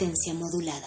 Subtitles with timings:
[0.00, 0.86] Modulada.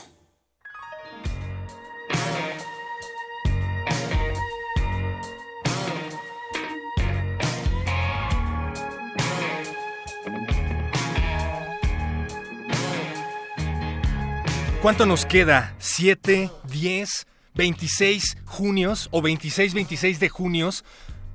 [14.81, 15.75] ¿Cuánto nos queda?
[15.77, 16.49] ¿Siete?
[16.69, 17.27] ¿Diez?
[17.55, 20.85] ¿26 junios o 26, 26 de junios?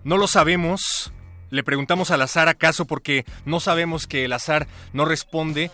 [0.03, 1.13] No lo sabemos.
[1.51, 5.71] Le preguntamos al azar acaso porque no sabemos que el azar no responde.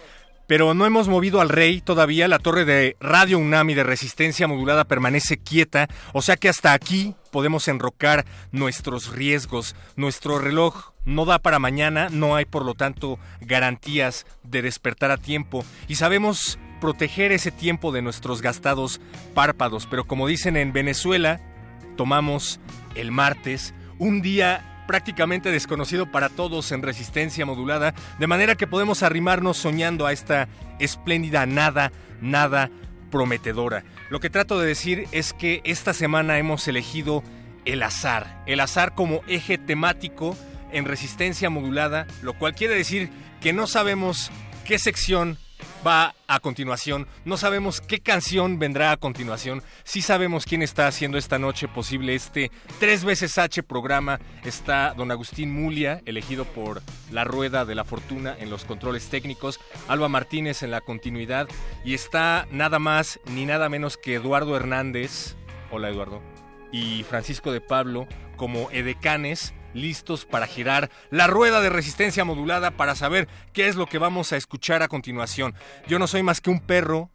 [0.53, 2.28] Pero no hemos movido al rey todavía.
[2.28, 5.89] La torre de Radio UNAMI de resistencia modulada permanece quieta.
[6.12, 9.75] O sea que hasta aquí podemos enrocar nuestros riesgos.
[9.97, 12.11] Nuestro reloj no da para mañana.
[12.11, 15.64] No hay, por lo tanto, garantías de despertar a tiempo.
[15.89, 19.00] Y sabemos proteger ese tiempo de nuestros gastados
[19.33, 19.86] párpados.
[19.86, 21.41] Pero como dicen en Venezuela,
[21.97, 22.61] tomamos
[22.95, 29.02] el martes, un día prácticamente desconocido para todos en resistencia modulada, de manera que podemos
[29.02, 32.70] arrimarnos soñando a esta espléndida nada, nada
[33.11, 33.84] prometedora.
[34.11, 37.23] Lo que trato de decir es que esta semana hemos elegido
[37.64, 40.36] el azar, el azar como eje temático
[40.73, 44.30] en resistencia modulada, lo cual quiere decir que no sabemos
[44.64, 45.39] qué sección
[45.87, 47.07] va a continuación.
[47.25, 49.63] No sabemos qué canción vendrá a continuación.
[49.85, 54.20] Sí sabemos quién está haciendo esta noche posible este tres veces H programa.
[54.45, 59.61] Está don Agustín Mulia, elegido por La Rueda de la Fortuna en los controles técnicos.
[59.89, 61.48] Alba Martínez en la continuidad.
[61.85, 65.37] Y está nada más ni nada menos que Eduardo Hernández.
[65.70, 66.23] Hola Eduardo.
[66.70, 68.07] Y Francisco de Pablo
[68.37, 73.86] como edecanes listos para girar la rueda de resistencia modulada para saber qué es lo
[73.86, 75.55] que vamos a escuchar a continuación.
[75.86, 77.10] Yo no soy más que un perro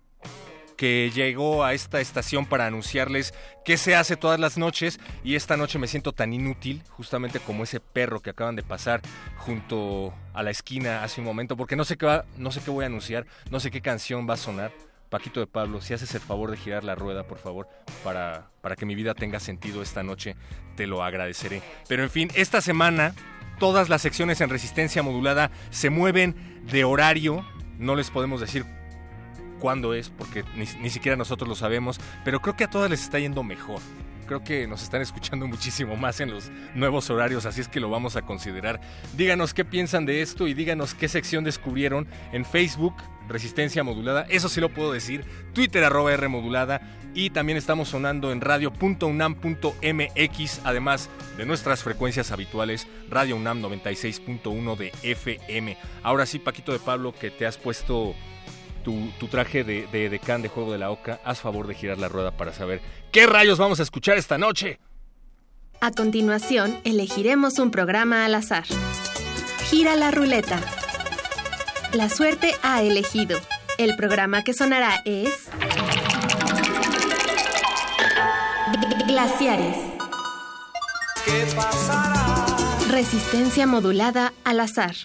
[0.77, 3.33] que llegó a esta estación para anunciarles
[3.65, 7.63] qué se hace todas las noches y esta noche me siento tan inútil, justamente como
[7.63, 9.01] ese perro que acaban de pasar
[9.37, 12.69] junto a la esquina hace un momento, porque no sé qué va, no sé qué
[12.69, 14.71] voy a anunciar, no sé qué canción va a sonar.
[15.09, 17.67] Paquito de Pablo, si haces el favor de girar la rueda, por favor,
[18.03, 20.35] para, para que mi vida tenga sentido esta noche,
[20.75, 21.61] te lo agradeceré.
[21.87, 23.13] Pero en fin, esta semana
[23.59, 26.35] todas las secciones en resistencia modulada se mueven
[26.69, 27.45] de horario,
[27.79, 28.65] no les podemos decir
[29.59, 33.01] cuándo es, porque ni, ni siquiera nosotros lo sabemos, pero creo que a todas les
[33.01, 33.79] está yendo mejor
[34.27, 37.89] creo que nos están escuchando muchísimo más en los nuevos horarios, así es que lo
[37.89, 38.79] vamos a considerar.
[39.15, 42.93] Díganos qué piensan de esto y díganos qué sección descubrieron en Facebook,
[43.27, 46.81] Resistencia Modulada, eso sí lo puedo decir, Twitter arroba R Modulada
[47.13, 54.93] y también estamos sonando en radio.unam.mx, además de nuestras frecuencias habituales, Radio UNAM 96.1 de
[55.01, 55.77] FM.
[56.03, 58.15] Ahora sí, Paquito de Pablo, que te has puesto
[58.83, 62.07] tu, traje de, de decán de Juego de la Oca, haz favor de girar la
[62.07, 64.79] rueda para saber qué rayos vamos a escuchar esta noche.
[65.81, 68.65] A continuación, elegiremos un programa al azar.
[69.69, 70.61] Gira la ruleta.
[71.93, 73.39] La suerte ha elegido.
[73.77, 75.29] El programa que sonará es...
[79.07, 79.77] Glaciares.
[81.25, 82.45] ¿Qué pasará?
[82.89, 84.95] Resistencia modulada al azar.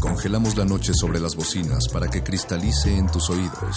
[0.00, 3.76] Congelamos la noche sobre las bocinas para que cristalice en tus oídos.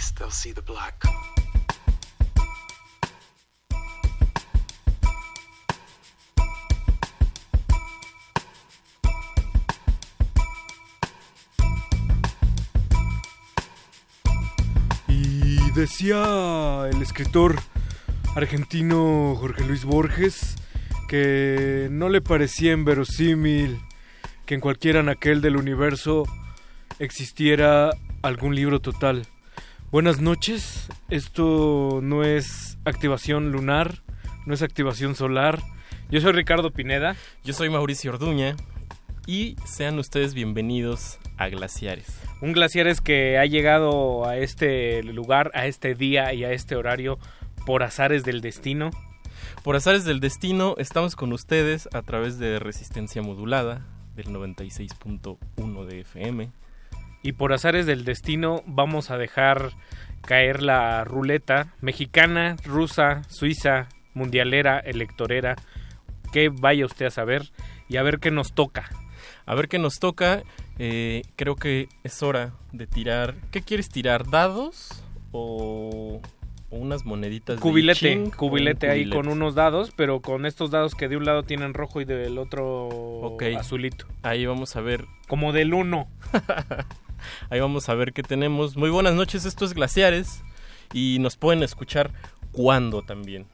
[0.00, 0.94] see the black.
[15.08, 17.56] Y decía el escritor
[18.34, 20.56] argentino Jorge Luis Borges
[21.08, 23.78] que no le parecía inverosímil
[24.46, 26.24] que en cualquier anaquel del universo
[26.98, 27.90] existiera
[28.22, 29.26] algún libro total
[29.92, 34.02] Buenas noches, esto no es activación lunar,
[34.46, 35.60] no es activación solar.
[36.10, 37.14] Yo soy Ricardo Pineda.
[37.44, 38.56] Yo soy Mauricio Orduña
[39.26, 42.18] y sean ustedes bienvenidos a Glaciares.
[42.40, 47.18] Un Glaciares que ha llegado a este lugar, a este día y a este horario
[47.66, 48.88] por azares del destino.
[49.62, 53.86] Por azares del destino estamos con ustedes a través de resistencia modulada
[54.16, 56.61] del 96.1 de FM.
[57.22, 59.72] Y por azares del destino vamos a dejar
[60.22, 65.56] caer la ruleta mexicana, rusa, suiza, mundialera, electorera,
[66.32, 67.52] que vaya usted a saber
[67.88, 68.88] y a ver qué nos toca.
[69.44, 70.42] A ver qué nos toca,
[70.78, 73.34] eh, creo que es hora de tirar.
[73.50, 74.28] ¿Qué quieres tirar?
[74.30, 76.20] ¿Dados o,
[76.70, 77.60] unas moneditas?
[77.60, 78.30] Cubilete, de Ching?
[78.30, 81.74] cubilete Un ahí con unos dados, pero con estos dados que de un lado tienen
[81.74, 84.06] rojo y del otro azulito.
[84.22, 85.04] Ahí vamos a ver.
[85.28, 86.08] Como del uno.
[87.50, 88.76] Ahí vamos a ver qué tenemos.
[88.76, 90.42] Muy buenas noches, esto es Glaciares.
[90.92, 92.10] Y nos pueden escuchar
[92.52, 93.46] cuando también.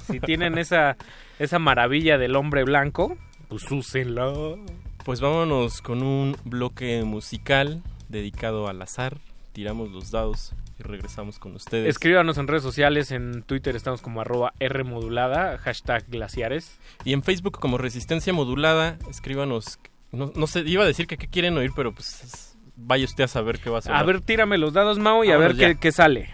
[0.06, 0.96] Si tienen esa,
[1.40, 3.18] esa maravilla del hombre blanco,
[3.48, 4.32] pues úsenla.
[5.08, 9.16] Pues vámonos con un bloque musical dedicado al azar.
[9.54, 11.88] Tiramos los dados y regresamos con ustedes.
[11.88, 16.78] Escríbanos en redes sociales, en Twitter estamos como arroba Rmodulada, hashtag glaciares.
[17.06, 19.78] Y en Facebook como Resistencia Modulada, escríbanos.
[20.12, 23.28] No, no sé, iba a decir que qué quieren oír, pero pues vaya usted a
[23.28, 23.94] saber qué va a ser.
[23.94, 26.28] A ver, tírame los dados, Mau, y a ver qué sale.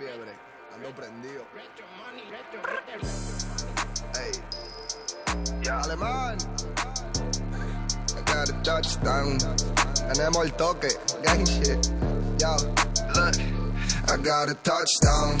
[0.00, 0.34] Fiebre,
[0.74, 1.44] ando prendido.
[4.18, 4.32] Ey,
[5.68, 6.38] alemán.
[8.16, 9.38] I got a touchdown.
[10.08, 10.88] Tenemos el toque,
[11.22, 11.92] gang shit.
[12.40, 12.56] Yo,
[13.14, 13.36] look.
[14.08, 15.38] I got a touchdown,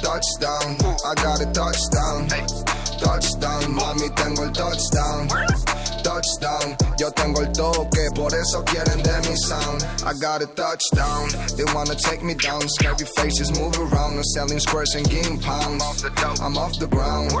[0.00, 0.76] touchdown.
[1.04, 2.28] I got a touchdown,
[3.00, 3.74] touchdown.
[3.74, 5.28] Mami, tengo el touchdown.
[6.04, 9.82] Touchdown, yo tengo el toque, por eso quieren de mi sound.
[10.04, 12.60] I got a touchdown, they wanna take me down.
[12.68, 16.04] Scary faces move around, I'm selling squares and game pounds.
[16.40, 17.32] I'm off the ground,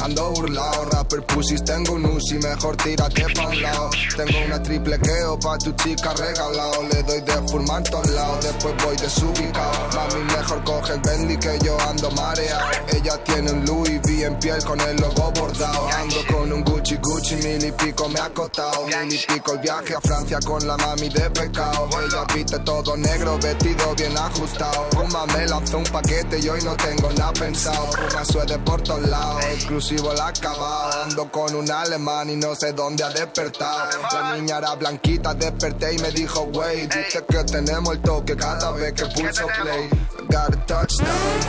[0.00, 3.90] ando burlao, rapper pussies, tengo un Uzi, mejor tírate pa' un lado.
[4.16, 8.74] Tengo una triple queo pa' tu chica regalado, le doy de fumar todos lados, después
[8.84, 9.88] voy desubicado.
[9.94, 12.66] Mami, mejor coge el Bentley que yo ando mareado.
[12.92, 15.88] Ella tiene un Louis V en piel con el logo bordado.
[15.88, 18.86] Ando con un Gucci Gucci mil y pico me ha costado.
[18.86, 21.88] Mil y pico el viaje a Francia con la mami de pecado.
[22.04, 24.88] Ella viste todo negro, vestido bien ajustado.
[24.90, 27.90] Puma me lanzó un paquete y hoy no tengo nada pensado.
[27.90, 31.01] Puma suede por todos lados, exclusivo el acabado.
[31.02, 33.90] Ando con un alemán y no sé dónde ha despertado.
[34.12, 38.70] La niña era blanquita, desperté y me dijo, wey, dice que tenemos el toque cada
[38.70, 39.86] vez que pulso play.
[39.86, 41.40] I got a touchdown,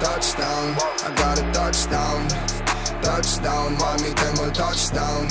[0.00, 2.28] touchdown, I got a touchdown.
[3.00, 5.28] Touchdown, mami, tengo el touchdown.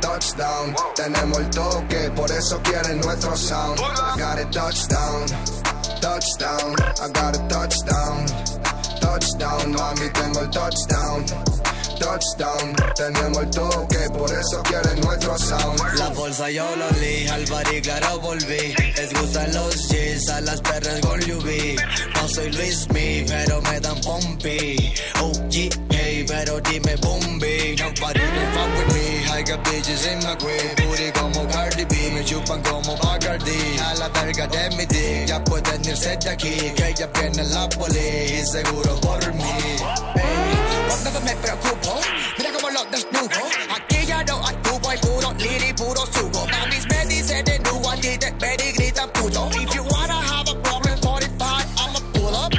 [0.00, 3.78] Touchdown, tenemos el toque, por eso quieren nuestro sound.
[3.80, 5.26] I got a touchdown,
[6.00, 8.26] touchdown, I got a touchdown.
[9.00, 11.67] Touchdown, mami, tengo el touchdown.
[11.98, 15.80] Touchdown, tenemos el toque, por eso quieren nuestro sound.
[15.98, 18.74] La bolsa yo lo li, al y claro volví.
[18.96, 21.76] Les gustan los G's, a las perras con UV.
[22.14, 24.94] No soy Luis Mi, pero me dan pompi.
[25.20, 25.54] OG,
[25.90, 27.76] hey, pero dime bombi.
[27.78, 29.08] Nobody can fuck with me.
[29.30, 30.86] I got bitches in my crib.
[30.86, 33.78] Booty como Cardi B, me chupan como Bacardi.
[33.78, 36.72] A la verga de mi dick, ya pueden irse de aquí.
[36.76, 39.44] Que ya viene la poli, y seguro por mí.
[40.14, 42.00] Hey, cuando me preocupo,
[42.38, 43.40] mira como lo desnudo.
[43.76, 46.46] Aquí ya no actúo, hay puro liri, puro sugo.
[46.46, 49.48] Mamis me dicen de nuevo, a ti te ven y gritan puto.
[49.52, 52.52] If you wanna have a problem, 45, I'ma pull up.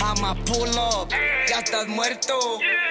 [0.00, 1.08] I'ma pull up.
[1.48, 2.38] Ya estás muerto,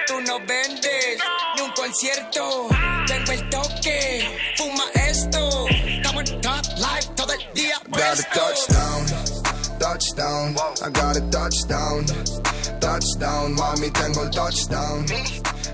[0.06, 1.18] tú no vendes
[1.56, 2.68] ni un concierto.
[3.06, 5.66] Tengo el toque, fuma esto.
[5.68, 7.80] Estamos en top life todo el día.
[7.90, 9.06] Got a touchdown,
[9.88, 10.54] touchdown.
[10.84, 12.04] I got a touchdown,
[12.80, 13.56] touchdown.
[13.56, 15.06] Mami, tengo el touchdown.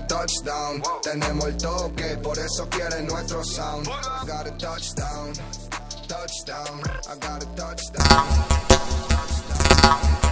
[0.07, 3.87] Touchdown, tenemos el toque, por eso quieren nuestro sound.
[4.25, 5.33] Got a touchdown,
[6.07, 6.81] touchdown.
[7.09, 8.65] I got a touchdown.
[9.85, 10.24] specializes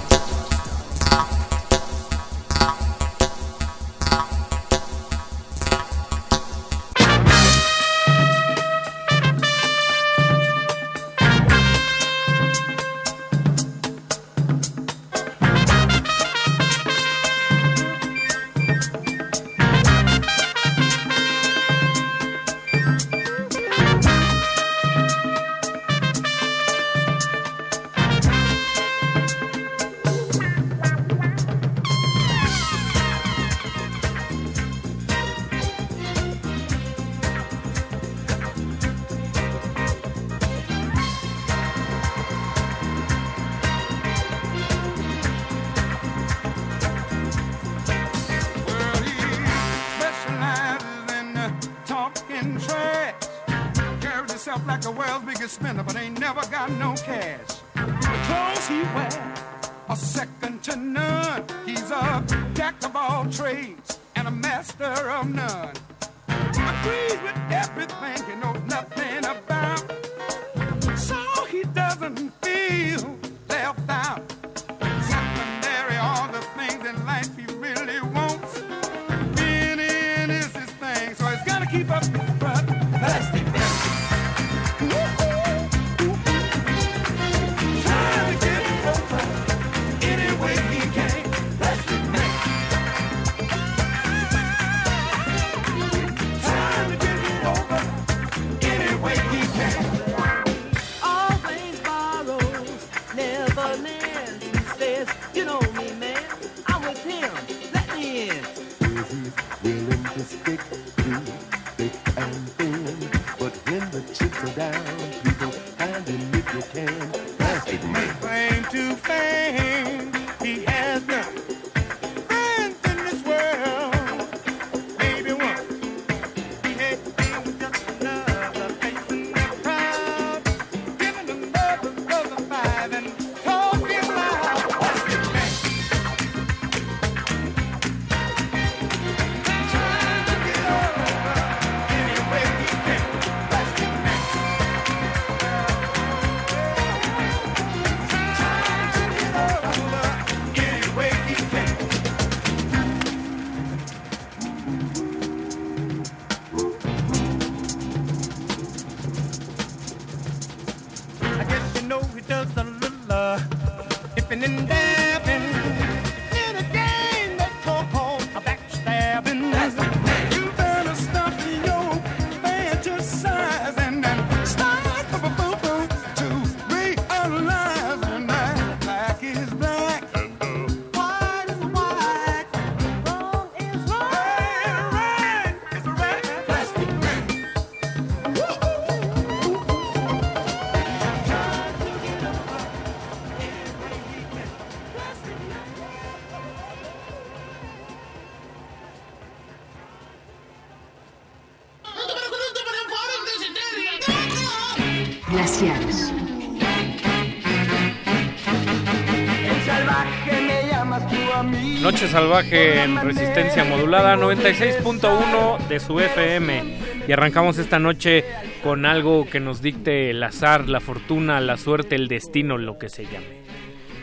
[212.13, 216.77] Salvaje en resistencia modulada 96.1 de su FM.
[217.07, 218.23] Y arrancamos esta noche
[218.61, 222.89] con algo que nos dicte el azar, la fortuna, la suerte, el destino, lo que
[222.89, 223.41] se llame.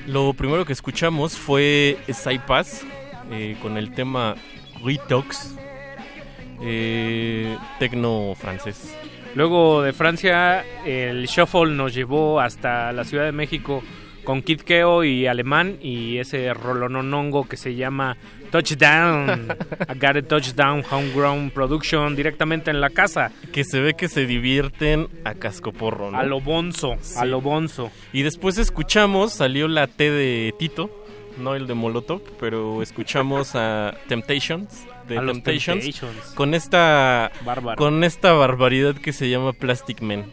[0.09, 2.85] Lo primero que escuchamos fue Saipas
[3.31, 4.35] eh, con el tema
[4.85, 5.57] Retox,
[6.63, 8.93] eh, tecno francés.
[9.37, 13.85] Luego de Francia, el shuffle nos llevó hasta la Ciudad de México
[14.25, 18.17] con Kid Keo y Alemán y ese rolononongo que se llama
[18.51, 19.49] Touchdown.
[19.89, 23.33] I got a Touchdown Homegrown Production directamente en la casa.
[23.53, 26.19] Que se ve que se divierten a cascoporro, ¿no?
[26.19, 27.91] A lo bonzo, a lo bonzo.
[28.13, 30.91] Y después escuchamos, salió la T de Tito,
[31.39, 36.35] no el de Molotov, pero escuchamos a Temptations de A los Temptations, Temptations.
[36.35, 37.77] con esta Bárbaro.
[37.77, 40.25] con esta barbaridad que se llama Plastic Man.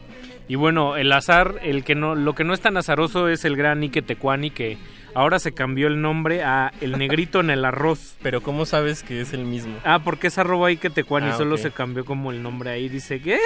[0.47, 3.57] Y bueno, el azar, el que no, lo que no es tan azaroso es el
[3.57, 4.77] gran Ike Tecuani que
[5.13, 8.15] ahora se cambió el nombre a El Negrito en el Arroz.
[8.21, 9.75] Pero ¿cómo sabes que es el mismo?
[9.83, 11.61] Ah, porque es arroba Ike Tecuani, Ah, solo ok.
[11.61, 12.87] se cambió como el nombre ahí.
[12.87, 13.39] Dice, ¿qué?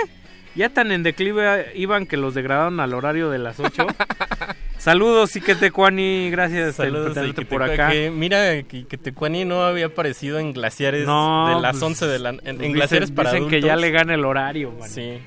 [0.54, 3.88] Ya tan en declive iban que los degradaron al horario de las 8.
[4.78, 7.90] Saludos Ike Tecuani, gracias Saludos por a por Iquetecuani, acá.
[7.92, 12.08] que mira que, que Tecuani no había aparecido en glaciares No, de las pues, 11
[12.08, 13.68] de la en, en pues glaciares dicen, para dicen que adultos.
[13.70, 14.90] ya le gana el horario, man.
[14.90, 15.20] Sí.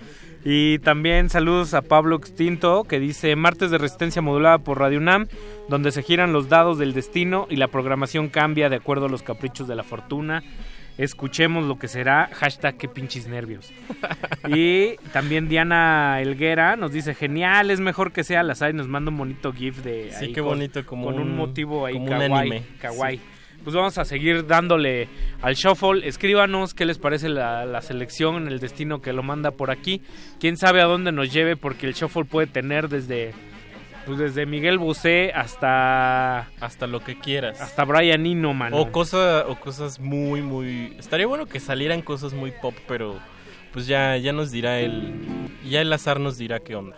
[0.46, 5.26] Y también saludos a Pablo Extinto que dice martes de resistencia modulada por Radio UNAM,
[5.68, 9.22] donde se giran los dados del destino y la programación cambia de acuerdo a los
[9.22, 10.42] caprichos de la fortuna.
[10.98, 13.72] Escuchemos lo que será, hashtag que pinches nervios.
[14.48, 19.10] y también Diana Elguera nos dice, genial, es mejor que sea las y nos manda
[19.10, 21.94] un bonito gif de Sí, ahí qué con- bonito, como con un, un- motivo ahí
[21.94, 22.62] como un kawaii, anime.
[22.80, 23.16] kawaii.
[23.16, 23.22] Sí.
[23.64, 25.08] Pues vamos a seguir dándole
[25.42, 26.06] al shuffle.
[26.06, 30.02] Escríbanos qué les parece la, la selección, el destino que lo manda por aquí.
[30.38, 33.32] Quién sabe a dónde nos lleve, porque el shuffle puede tener desde,
[34.06, 37.60] pues desde Miguel Bosé hasta hasta lo que quieras.
[37.60, 38.76] hasta Brian Eno, mano.
[38.76, 40.94] O, cosa, o cosas muy, muy...
[40.98, 43.18] Estaría bueno que salieran cosas muy pop, pero
[43.72, 45.14] pues ya, ya nos dirá el...
[45.68, 46.96] Ya el azar nos dirá qué onda.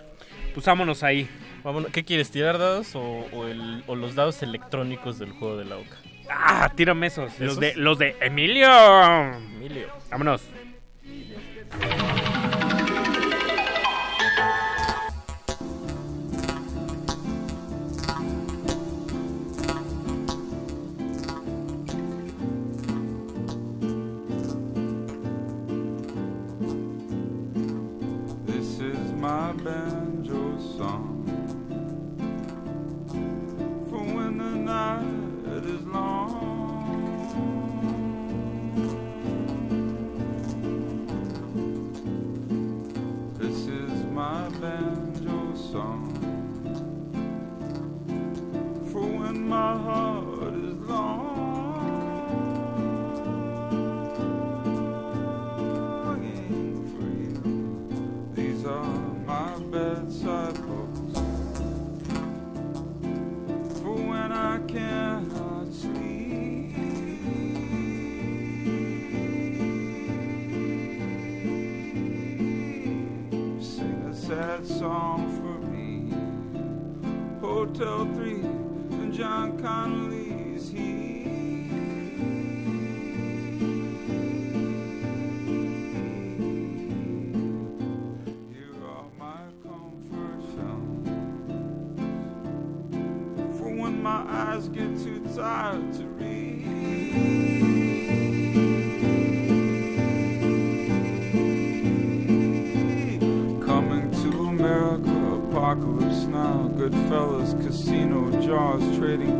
[0.52, 1.28] Pues vámonos ahí.
[1.62, 1.90] Vámonos.
[1.92, 3.00] ¿Qué quieres, tirar dados o,
[3.32, 5.96] o el- o los dados electrónicos del juego de la oca?
[6.30, 7.38] Ah, tírame esos.
[7.38, 8.68] Los de, los de Emilio.
[9.56, 9.88] Emilio.
[10.10, 10.42] Vámonos.
[28.46, 29.95] This is my banjo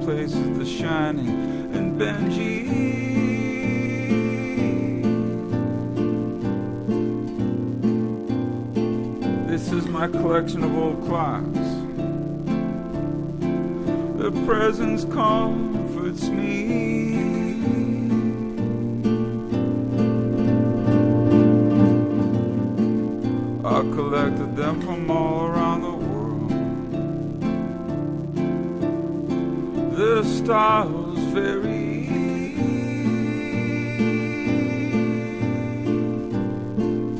[0.07, 1.29] Places, The Shining,
[1.75, 2.69] and Benji.
[9.49, 11.59] This is my collection of old clocks.
[14.21, 17.17] The presence comforts me.
[23.65, 25.66] I collected them from all around
[30.47, 32.07] Vary.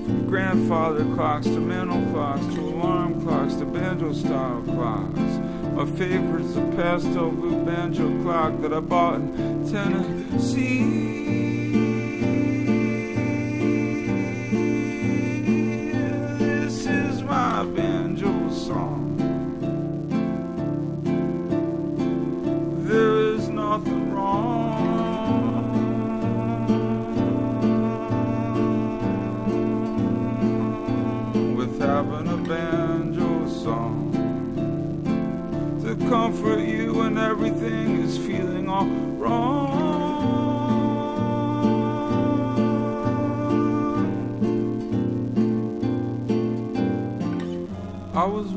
[0.05, 5.19] From grandfather clocks to mantle clocks to alarm clocks to banjo style clocks.
[5.75, 11.26] My favorite's a pastel blue banjo clock that I bought in Tennessee.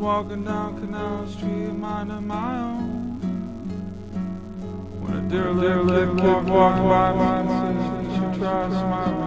[0.09, 3.19] Walking down Canal Street, minding my own.
[5.01, 9.18] When a derelict kid walked by me and said, she tried smiling.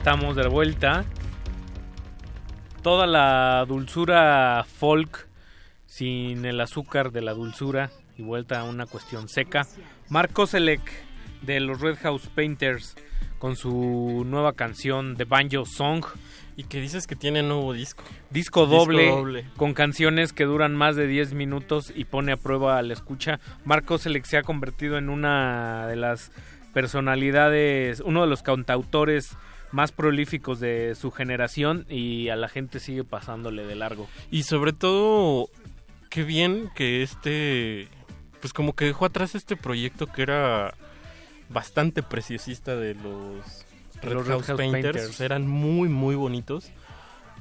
[0.00, 1.04] Estamos de vuelta.
[2.82, 5.28] Toda la dulzura folk
[5.84, 9.66] sin el azúcar de la dulzura y vuelta a una cuestión seca.
[10.08, 10.80] Mark Koselek
[11.42, 12.96] de los Red House Painters
[13.38, 16.02] con su nueva canción The Banjo Song.
[16.56, 18.02] Y que dices que tiene nuevo disco.
[18.30, 22.82] Disco doble, con canciones que duran más de 10 minutos y pone a prueba a
[22.82, 23.38] la escucha.
[23.66, 26.32] Mark Koselek se ha convertido en una de las
[26.72, 29.36] personalidades, uno de los cantautores
[29.72, 34.08] más prolíficos de su generación y a la gente sigue pasándole de largo.
[34.30, 35.48] Y sobre todo,
[36.08, 37.88] qué bien que este,
[38.40, 40.74] pues como que dejó atrás este proyecto que era
[41.48, 43.66] bastante preciosista de los
[44.02, 44.96] Red Los House, Red House Painters.
[44.96, 45.20] Painters.
[45.20, 46.70] Eran muy, muy bonitos.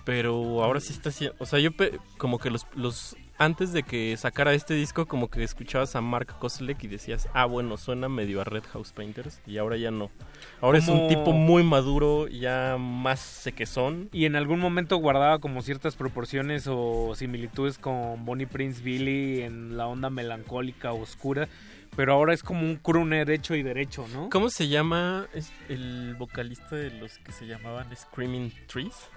[0.05, 1.35] Pero ahora sí está haciendo...
[1.39, 3.15] O sea, yo pe- como que los, los...
[3.41, 7.45] Antes de que sacara este disco, como que escuchabas a Mark Koselek y decías, ah,
[7.45, 9.39] bueno, suena medio a Red House Painters.
[9.47, 10.11] Y ahora ya no.
[10.59, 14.09] Ahora es un Como- tipo muy maduro, ya más sequezón.
[14.11, 19.77] Y en algún momento guardaba como ciertas proporciones o similitudes con Bonnie Prince Billy en
[19.77, 21.47] la onda melancólica, oscura.
[21.95, 24.29] Pero ahora es como un crooner hecho y derecho, ¿no?
[24.29, 25.27] ¿Cómo se llama
[25.69, 29.09] el vocalista de los que se llamaban Screaming Trees?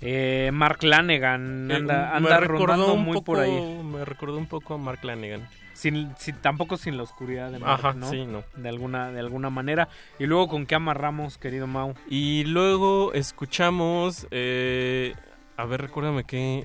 [0.00, 3.80] Eh, Mark Lanegan Eh, anda, anda rondando muy poco- por ahí.
[3.82, 5.48] Me recordó un poco a Mark Lanegan.
[5.74, 8.10] Sin, sin- tampoco sin la oscuridad de Mark, Ajá, ¿no?
[8.10, 8.42] sí, no.
[8.56, 9.88] De alguna, de alguna manera.
[10.18, 11.94] Y luego, ¿con qué amarramos, querido Mau?
[12.08, 14.26] Y luego escuchamos.
[14.30, 15.14] eh,
[15.56, 16.64] a ver, recuérdame qué,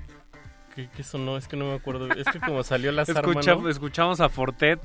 [0.76, 1.38] qué, qué sonó.
[1.38, 2.10] Es que no me acuerdo.
[2.12, 4.80] Es que como salió la Escucha- Escuchamos a Fortet.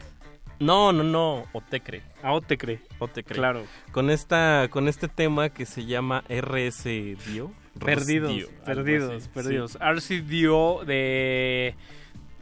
[0.60, 1.44] No, no, no.
[1.52, 2.02] Otecre.
[2.22, 2.80] A Otecre.
[2.98, 3.34] Otecre.
[3.36, 3.62] Claro.
[3.92, 7.52] Con, esta, con este tema que se llama RS Dio.
[7.78, 9.72] Perdidos, Dio, perdidos, perdidos.
[9.72, 9.78] sí.
[9.80, 11.74] RC Dio de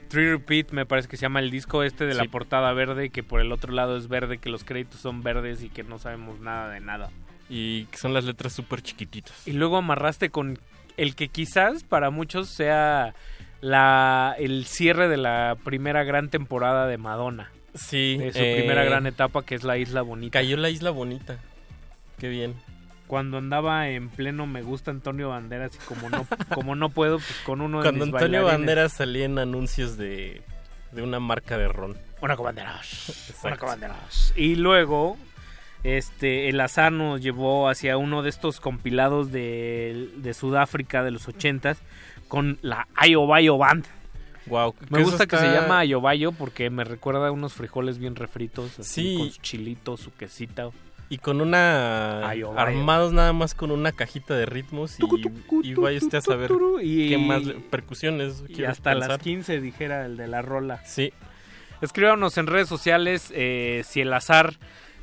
[0.09, 3.23] Three Repeat me parece que se llama el disco este de la portada verde que
[3.23, 6.41] por el otro lado es verde, que los créditos son verdes y que no sabemos
[6.41, 7.11] nada de nada.
[7.49, 9.47] Y que son las letras súper chiquititas.
[9.47, 10.59] Y luego amarraste con
[10.97, 13.15] el que quizás para muchos sea
[13.61, 17.51] la el cierre de la primera gran temporada de Madonna.
[17.75, 18.17] Sí.
[18.17, 20.39] De su eh, primera gran etapa que es la Isla Bonita.
[20.39, 21.39] Cayó la Isla Bonita.
[22.19, 22.55] Qué bien.
[23.07, 27.41] Cuando andaba en pleno me gusta Antonio Banderas y como no como no puedo pues
[27.45, 28.59] con uno de Cuando mis Antonio bailarines.
[28.67, 30.43] Banderas salía en anuncios de,
[30.93, 31.97] de una marca de ron.
[32.21, 33.09] Una cobanderas.
[33.09, 33.59] Una Exacto.
[33.67, 34.33] cobanderas.
[34.37, 35.17] Y luego,
[35.85, 41.29] este, el azar nos llevó hacia uno de estos compilados de, de Sudáfrica de los
[41.29, 41.79] ochentas
[42.29, 43.85] con la Ayobayo Band.
[44.47, 48.79] Wow, Me gusta que se llama Ayobayo porque me recuerda a unos frijoles bien refritos,
[48.79, 49.17] así, Sí.
[49.19, 50.71] con su chilito, su quesita.
[51.09, 52.29] Y con una...
[52.29, 52.63] Ay, oh, vaya.
[52.69, 55.05] armados nada más con una cajita de ritmos y,
[55.71, 56.51] y vaya usted a saber
[56.83, 57.43] y- qué más...
[57.71, 58.43] Percusiones.
[58.49, 59.21] Y hasta las pensar.
[59.21, 60.81] 15 dijera el de la rola.
[60.85, 61.13] Sí.
[61.81, 64.55] Escríbanos en redes sociales eh, si el azar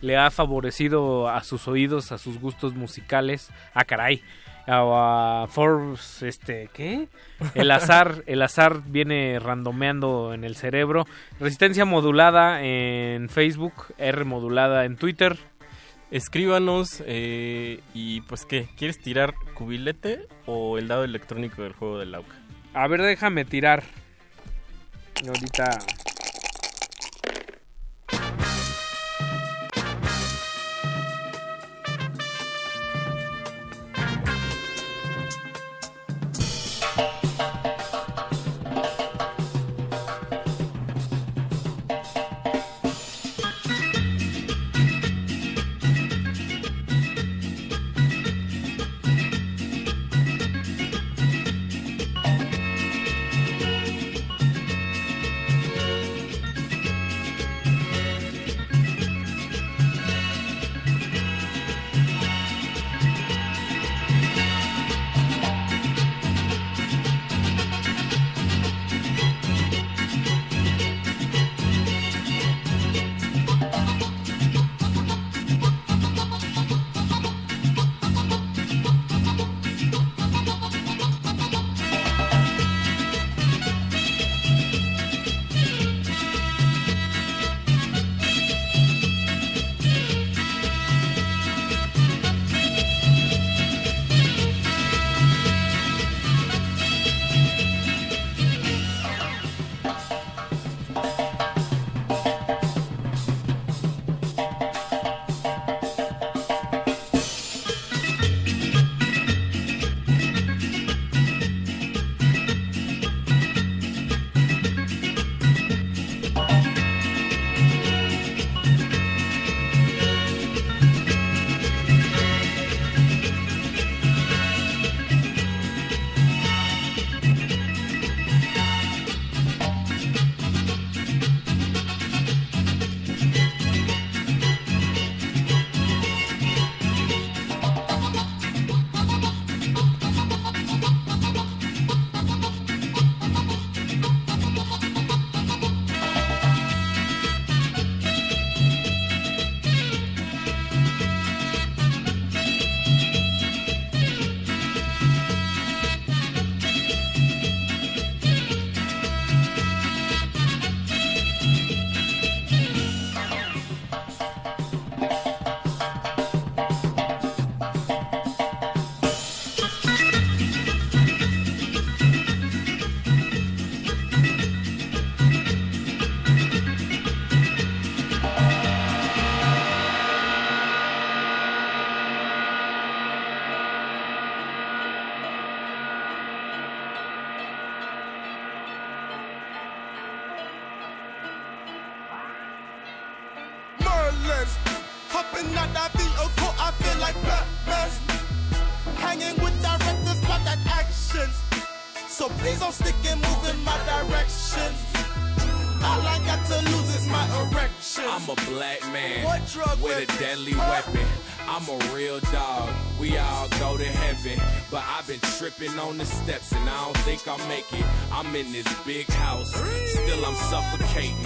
[0.01, 3.49] le ha favorecido a sus oídos, a sus gustos musicales.
[3.73, 4.21] Ah, caray.
[4.65, 7.07] A, a Forbes, este, ¿qué?
[7.53, 11.05] El azar, el azar viene randomeando en el cerebro.
[11.39, 15.37] Resistencia modulada en Facebook, R modulada en Twitter.
[16.13, 22.13] Escríbanos eh, y pues qué, ¿quieres tirar cubilete o el dado electrónico del juego del
[22.13, 22.35] AUCA?
[22.75, 23.81] A ver, déjame tirar.
[25.27, 25.79] Ahorita.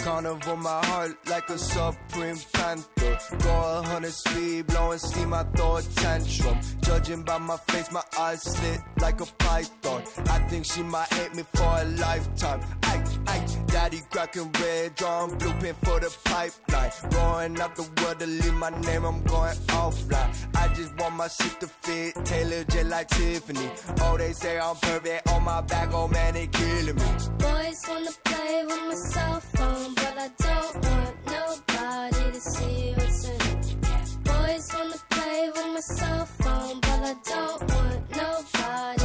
[0.07, 3.19] Carnival my heart like a supreme panther.
[3.39, 5.76] Go hundred speed, blowing steam, I tantrum.
[7.07, 10.01] Judging by my face, my eyes slit like a python.
[10.29, 12.59] I think she might hate me for a lifetime.
[12.83, 16.91] Ay, ay, daddy cracking red, drawing blueprint for the pipeline.
[17.11, 20.57] Going out the world to leave my name, I'm going offline.
[20.57, 23.69] I just want my shit to fit, tailored just like Tiffany.
[24.01, 27.09] Oh, they say I'm perfect on my back, oh man, they killing me.
[27.39, 33.06] Boys wanna play with my cell phone, but I don't want nobody to see
[35.57, 38.96] with my cell phone, but I don't want nobody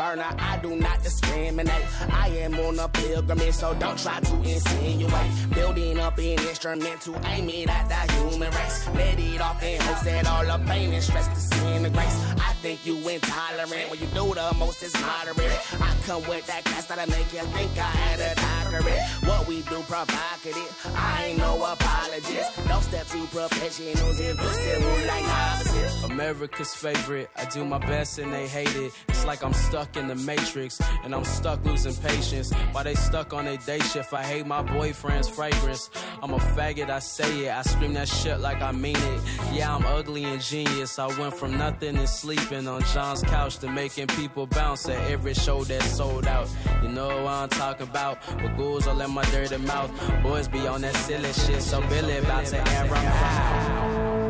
[0.00, 1.84] burner, I do not discriminate.
[2.10, 5.30] I am on a pilgrimage, so don't try to insinuate.
[5.54, 8.88] Building up an instrument to aim it at the human race.
[8.94, 12.16] Let it off and hope that all the pain and stress disintegrates.
[12.48, 15.60] I think you intolerant when you do the most is moderate.
[15.80, 19.02] I come with that class that'll make you think I had a doctorate.
[19.28, 22.50] What we do provocative, I ain't no apologist.
[22.68, 26.04] Don't step to professionals if you still like novices.
[26.04, 27.30] America's favorite.
[27.36, 28.92] I do my best and they hate it.
[29.08, 32.52] It's like I'm stuck in the matrix and I'm stuck losing patience.
[32.72, 35.90] Why they stuck on a day shift, I hate my boyfriend's fragrance.
[36.22, 37.50] I'm a faggot, I say it.
[37.52, 39.20] I scream that shit like I mean it.
[39.52, 40.98] Yeah, I'm ugly and genius.
[40.98, 45.34] I went from nothing and sleeping on John's couch to making people bounce at every
[45.34, 46.48] show that sold out.
[46.82, 48.18] You know what I'm talking about?
[48.42, 49.90] With ghouls all in my dirty mouth.
[50.22, 54.29] Boys be on that silly shit, so Billy about to air 'em out.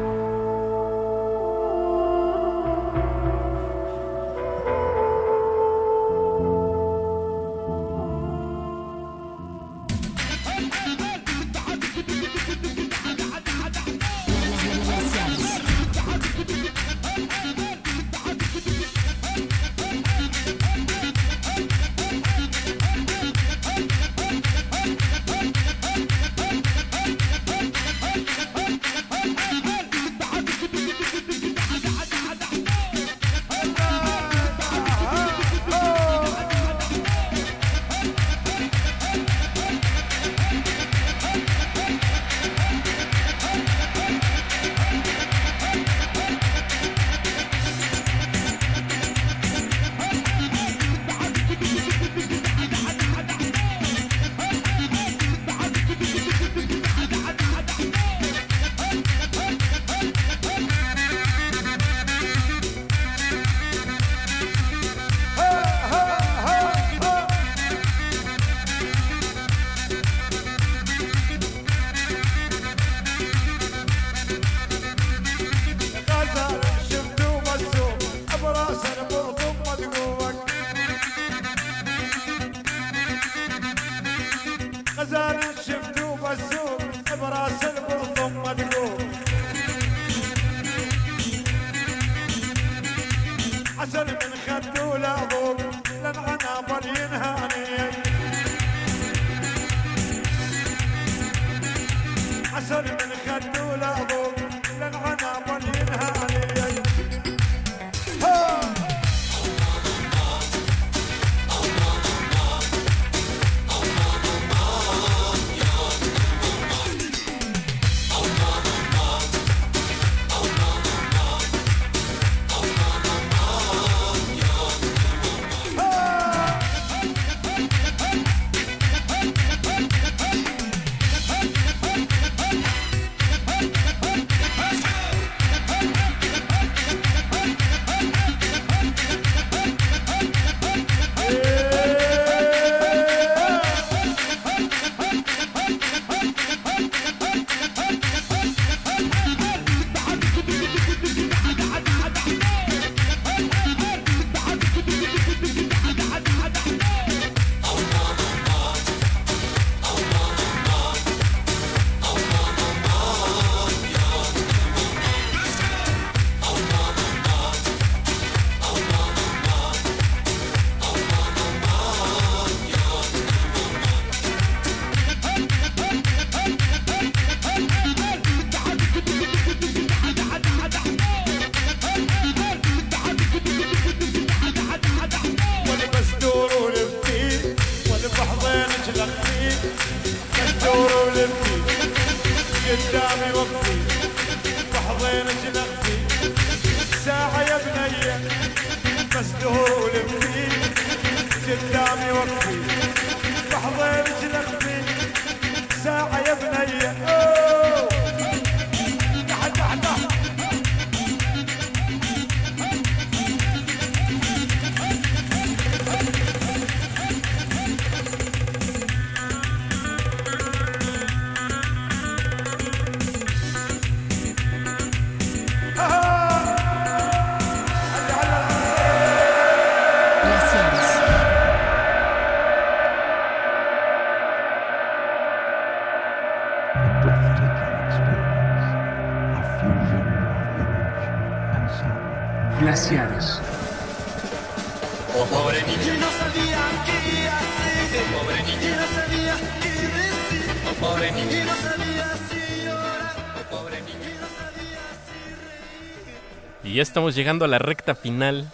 [256.80, 258.50] Ya estamos llegando a la recta final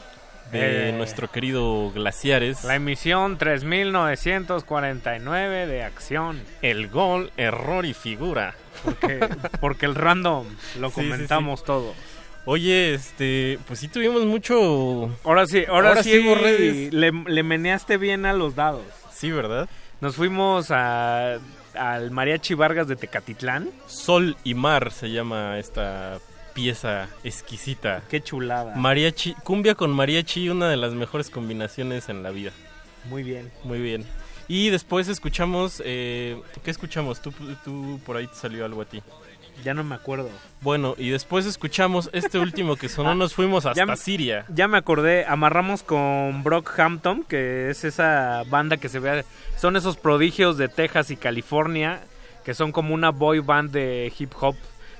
[0.50, 0.92] de Eh.
[0.92, 2.64] nuestro querido Glaciares.
[2.64, 6.42] La emisión 3949 de acción.
[6.60, 8.56] El gol, error y figura.
[8.84, 9.20] Porque,
[9.60, 10.44] porque el random
[10.80, 11.94] lo Sí, sí, comentamos todo.
[12.46, 15.08] Oye, este, pues sí tuvimos mucho...
[15.22, 16.92] Ahora sí, ahora, sí, hubo redes.
[16.92, 18.82] le, le meneaste bien a los dados.
[19.12, 19.68] Sí, ¿verdad?
[20.00, 21.38] Nos fuimos a,
[21.74, 23.70] al Mariachi Vargas de Tecatitlán.
[23.86, 26.18] Sol y mar se llama esta
[26.56, 28.02] pieza exquisita.
[28.08, 28.74] Qué chulada.
[28.74, 32.50] Mariachi, cumbia con mariachi, una de las mejores combinaciones en la vida.
[33.10, 33.52] Muy bien.
[33.62, 34.06] Muy bien.
[34.48, 37.20] Y después escuchamos, eh, ¿qué escuchamos?
[37.20, 37.30] Tú,
[37.62, 39.02] tú por ahí te salió algo a ti.
[39.64, 40.30] Ya no me acuerdo.
[40.62, 44.46] Bueno, y después escuchamos este último que sonó, nos fuimos hasta Ya Siria.
[44.48, 49.26] Ya me acordé, amarramos con Brockhampton, que es esa banda que se ve,
[49.58, 52.00] son esos prodigios de Texas y California,
[52.44, 54.56] que son como una boy band de hip hop,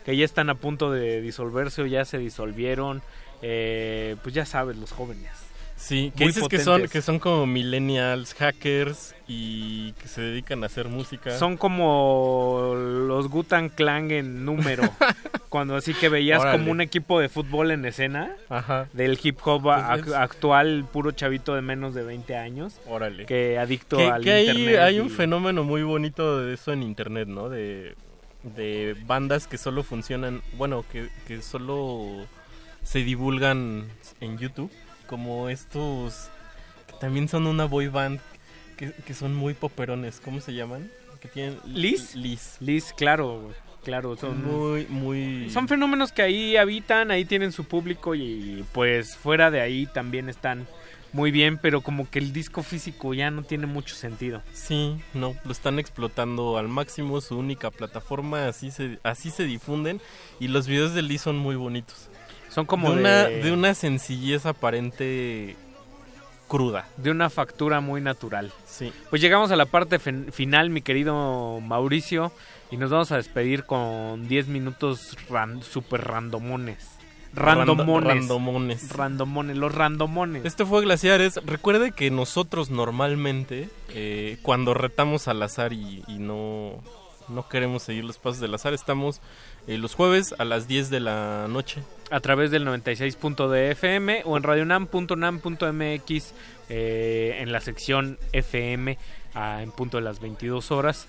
[0.07, 3.03] que ya están a punto de disolverse o ya se disolvieron,
[3.43, 5.31] eh, pues ya sabes, los jóvenes.
[5.79, 10.67] Sí, que dices que son, que son como millennials, hackers y que se dedican a
[10.67, 11.37] hacer música.
[11.37, 14.85] Son como los Gutan Clan en número.
[15.51, 16.59] Cuando así que veías Órale.
[16.59, 18.89] como un equipo de fútbol en escena Ajá.
[18.95, 22.81] del hip hop Pues ac- es- actual, puro chavito de menos de 20 años.
[22.87, 23.27] Órale.
[23.27, 24.79] Que adicto que, al que hay, internet.
[24.81, 27.51] hay un y- fenómeno muy bonito de eso en internet, ¿no?
[27.51, 27.95] De,
[28.55, 32.27] de bandas que solo funcionan, bueno, que, que solo
[32.83, 33.89] se divulgan
[34.21, 34.71] en YouTube,
[35.07, 36.29] como estos
[36.87, 38.21] que también son una boy band
[38.77, 40.91] que, que son muy poperones, ¿cómo se llaman?
[41.21, 42.15] Que tienen ¿Liz?
[42.15, 42.57] Liz.
[42.61, 45.51] Liz, claro, güey, claro, son Muy, muy...
[45.51, 50.29] son fenómenos que ahí habitan, ahí tienen su público y pues fuera de ahí también
[50.29, 50.69] están
[51.13, 54.43] muy bien, pero como que el disco físico ya no tiene mucho sentido.
[54.53, 60.01] Sí, no, lo están explotando al máximo, su única plataforma, así se, así se difunden
[60.41, 62.09] y los videos de Lee son muy bonitos.
[62.51, 65.57] Son como de una, de- una sencillez aparente
[66.49, 66.89] cruda.
[66.97, 68.53] De una factura muy natural.
[68.67, 68.93] Sí.
[69.11, 72.33] Pues llegamos a la parte final, mi querido Mauricio,
[72.71, 76.96] y nos vamos a despedir con 10 minutos ran- super randomones.
[77.37, 78.15] Randomones.
[78.15, 78.93] randomones.
[78.93, 80.45] Randomones, los randomones.
[80.45, 81.39] Esto fue Glaciares.
[81.45, 86.83] Recuerde que nosotros normalmente, eh, cuando retamos al azar y, y no,
[87.29, 89.21] no queremos seguir los pasos del azar, estamos
[89.67, 91.83] eh, los jueves a las 10 de la noche.
[92.11, 96.35] a través del 96.de FM o en radionam.nam.mx
[96.69, 98.99] eh, en la sección FM
[99.35, 101.07] ah, en punto de las 22 horas.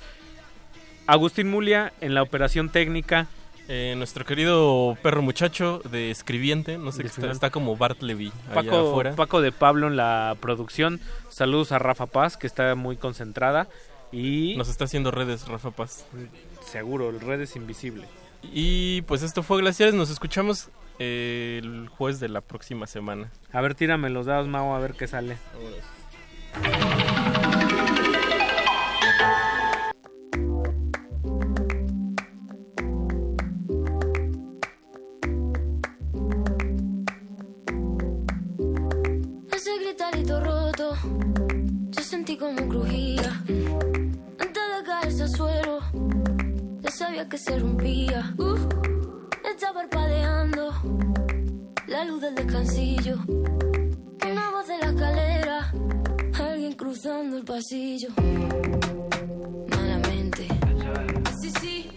[1.05, 3.27] Agustín Mulia en la operación técnica.
[3.69, 8.31] Eh, nuestro querido perro muchacho de escribiente, no sé qué está, está como Bart Levy
[8.49, 9.15] allá Paco, afuera.
[9.15, 11.01] Paco de Pablo en la producción.
[11.29, 13.67] Saludos a Rafa Paz que está muy concentrada.
[14.11, 16.05] Y Nos está haciendo redes, Rafa Paz.
[16.65, 18.07] seguro, el red es invisible.
[18.53, 19.95] Y pues esto fue Glaciares.
[19.95, 23.31] Nos escuchamos eh, el jueves de la próxima semana.
[23.51, 25.37] A ver, tírame los dados, Mau, a ver qué sale.
[39.97, 40.95] Gritarito roto,
[41.89, 43.41] yo sentí como crujía.
[44.37, 45.79] Antes de caerse al suelo,
[46.81, 48.31] ya sabía que se rompía.
[48.37, 48.57] Uh,
[49.43, 50.71] está parpadeando
[51.87, 53.17] la luz del descansillo.
[53.27, 55.73] Una voz de la escalera,
[56.47, 58.09] alguien cruzando el pasillo.
[59.69, 60.47] Malamente,
[61.41, 61.96] sí, sí,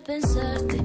[0.00, 0.75] pensarte.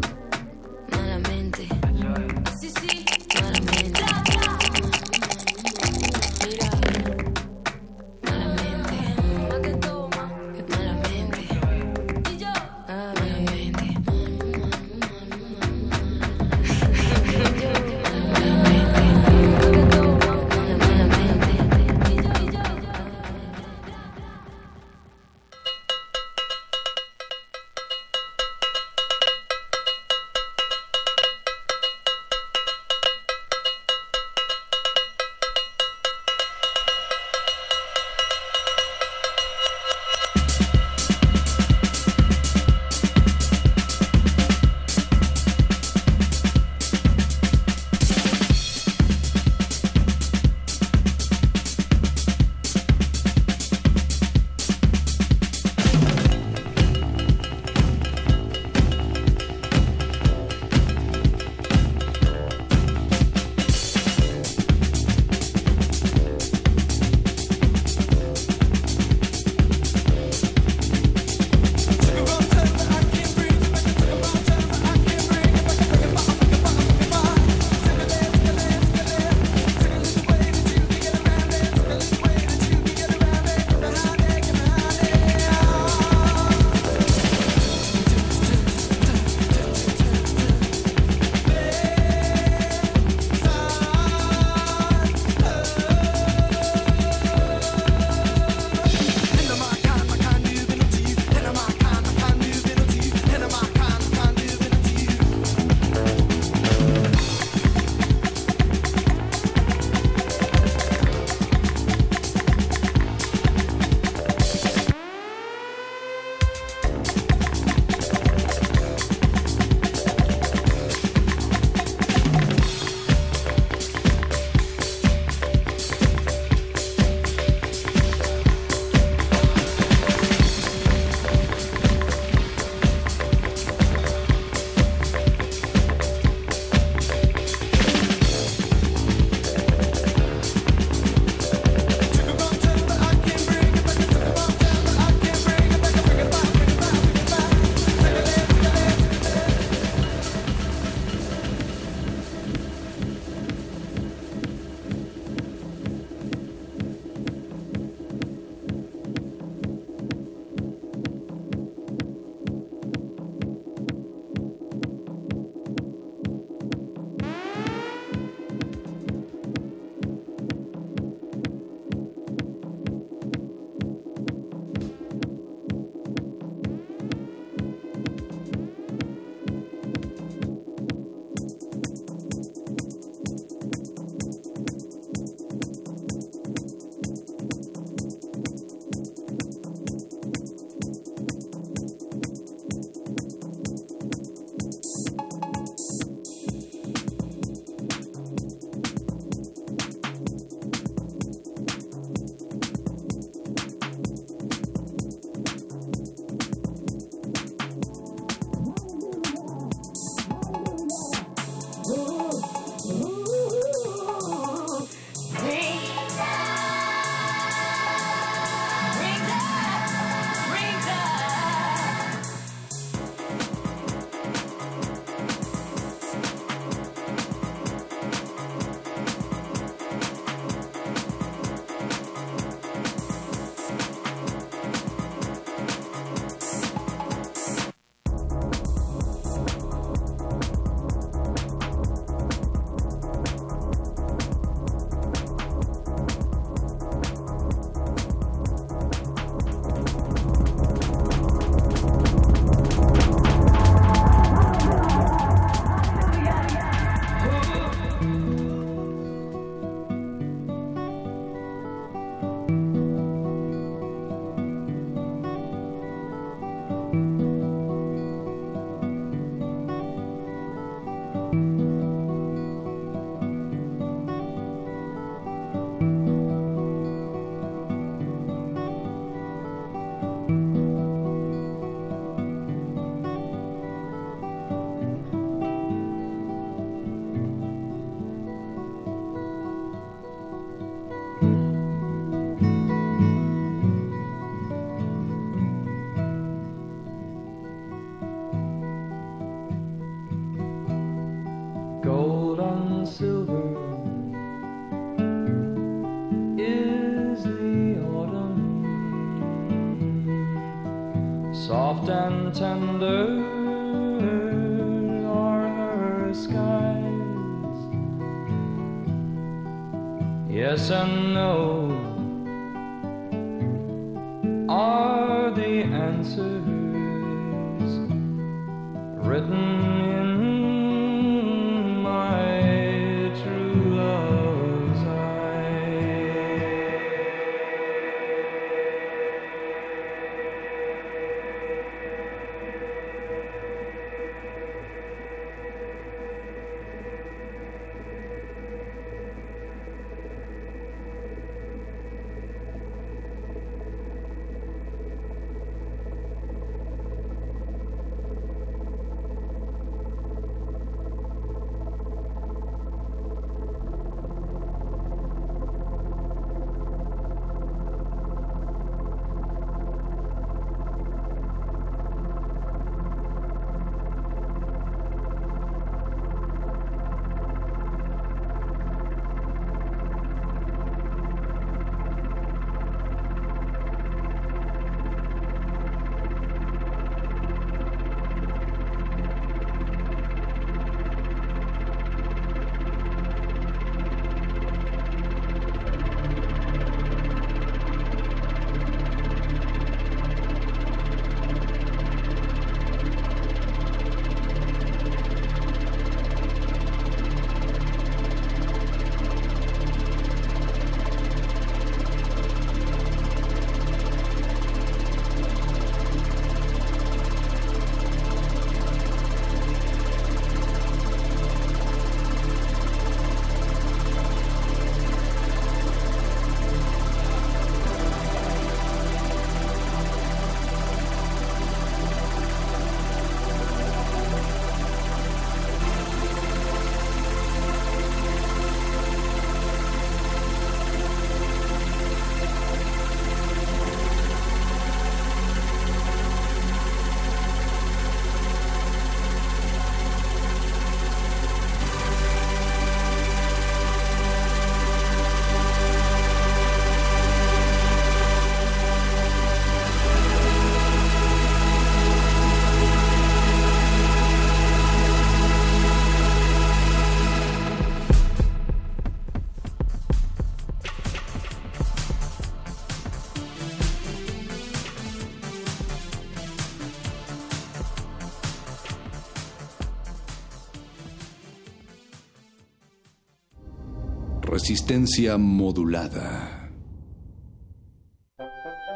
[484.31, 486.49] Resistencia modulada.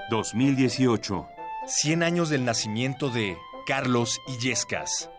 [0.10, 1.28] 2018.
[1.66, 5.10] 100 años del nacimiento de Carlos Illescas.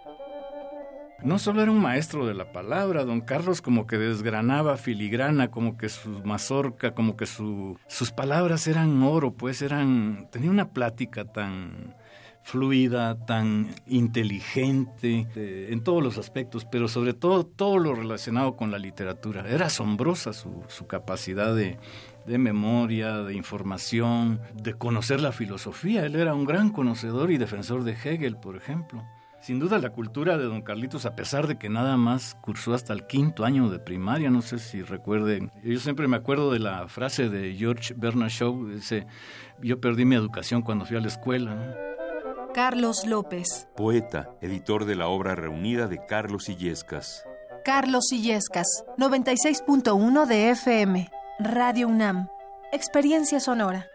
[1.24, 5.78] No solo era un maestro de la palabra, don Carlos como que desgranaba filigrana, como
[5.78, 11.24] que su mazorca, como que su, sus palabras eran oro, pues eran, tenía una plática
[11.24, 11.96] tan
[12.46, 18.70] fluida, tan inteligente eh, en todos los aspectos, pero sobre todo todo lo relacionado con
[18.70, 19.44] la literatura.
[19.48, 21.76] Era asombrosa su, capacidad de,
[22.24, 26.06] de memoria, de información, de conocer la filosofía.
[26.06, 29.02] Él era un gran conocedor y defensor de Hegel, por ejemplo.
[29.40, 32.92] Sin duda la cultura de don Carlitos, a pesar de que nada más cursó hasta
[32.92, 36.86] el quinto año de primaria, no sé si recuerden, yo siempre me acuerdo de la
[36.86, 39.08] frase de George Bernard Shaw, dice,
[39.60, 41.54] yo perdí mi educación cuando fui a la escuela.
[41.56, 41.95] ¿no?
[42.56, 43.68] Carlos López.
[43.76, 47.22] Poeta, editor de la obra reunida de Carlos Illescas.
[47.66, 51.10] Carlos Illescas, 96.1 de FM.
[51.38, 52.28] Radio UNAM.
[52.72, 53.86] Experiencia sonora.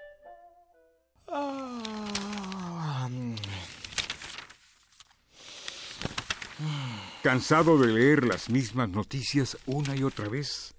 [7.24, 10.76] ¿Cansado de leer las mismas noticias una y otra vez?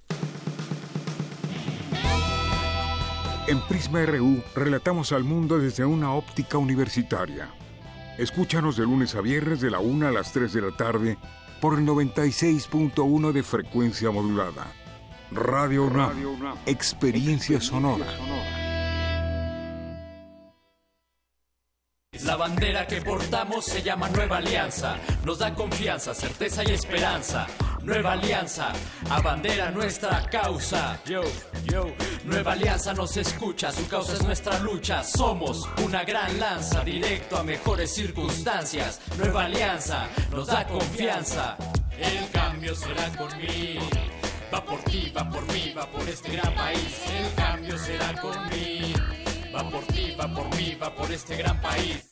[3.48, 7.52] En Prisma RU relatamos al mundo desde una óptica universitaria.
[8.18, 11.16] Escúchanos de lunes a viernes de la 1 a las 3 de la tarde
[11.60, 14.66] por el 96.1 de frecuencia modulada.
[15.30, 16.12] Radio UNAM,
[16.66, 18.06] experiencia sonora.
[22.24, 24.98] La bandera que portamos se llama Nueva Alianza.
[25.24, 27.46] Nos da confianza, certeza y esperanza.
[27.82, 28.72] Nueva Alianza,
[29.10, 31.00] abandera nuestra causa.
[31.04, 31.22] Yo,
[31.64, 31.86] yo.
[32.24, 35.02] Nueva Alianza nos escucha, su causa es nuestra lucha.
[35.02, 39.00] Somos una gran lanza, directo a mejores circunstancias.
[39.18, 41.56] Nueva Alianza nos da confianza.
[41.98, 43.82] El cambio será conmigo.
[44.54, 47.00] Va por ti, va por mí, va por este gran país.
[47.08, 49.00] El cambio será conmigo.
[49.54, 52.11] Va por ti, va por mí, va por este gran país.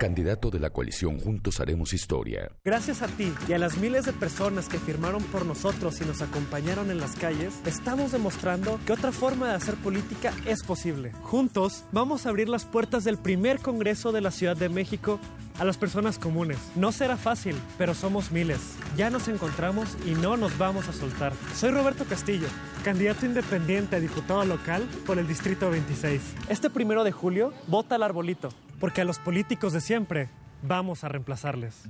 [0.00, 2.50] Candidato de la coalición Juntos Haremos Historia.
[2.64, 6.22] Gracias a ti y a las miles de personas que firmaron por nosotros y nos
[6.22, 11.12] acompañaron en las calles, estamos demostrando que otra forma de hacer política es posible.
[11.20, 15.20] Juntos vamos a abrir las puertas del primer Congreso de la Ciudad de México
[15.60, 16.58] a las personas comunes.
[16.74, 18.78] No será fácil, pero somos miles.
[18.96, 21.34] Ya nos encontramos y no nos vamos a soltar.
[21.54, 22.48] Soy Roberto Castillo,
[22.82, 26.34] candidato independiente a diputado local por el Distrito 26.
[26.48, 28.48] Este primero de julio, vota al arbolito,
[28.80, 30.30] porque a los políticos de siempre
[30.62, 31.84] vamos a reemplazarles.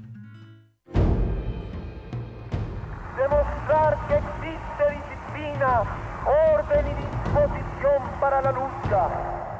[3.16, 5.83] Demostrar que existe disciplina,
[6.27, 9.60] orden y disposición para la lucha.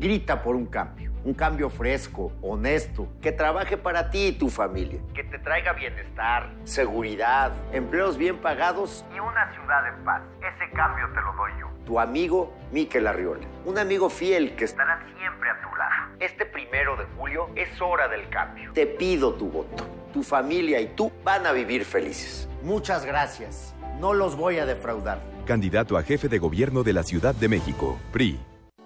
[0.00, 4.98] grita por un cambio, un cambio fresco, honesto, que trabaje para ti y tu familia,
[5.14, 10.22] que te traiga bienestar, seguridad, empleos bien pagados y una ciudad en paz.
[10.38, 11.66] Ese cambio te lo doy yo.
[11.84, 16.16] Tu amigo Miquel Arriola, un amigo fiel que estará siempre a tu lado.
[16.18, 18.72] Este primero de julio es hora del cambio.
[18.72, 19.86] Te pido tu voto.
[20.14, 22.48] Tu familia y tú van a vivir felices.
[22.62, 23.74] Muchas gracias.
[24.00, 25.20] No los voy a defraudar.
[25.44, 28.40] Candidato a jefe de gobierno de la Ciudad de México, PRI.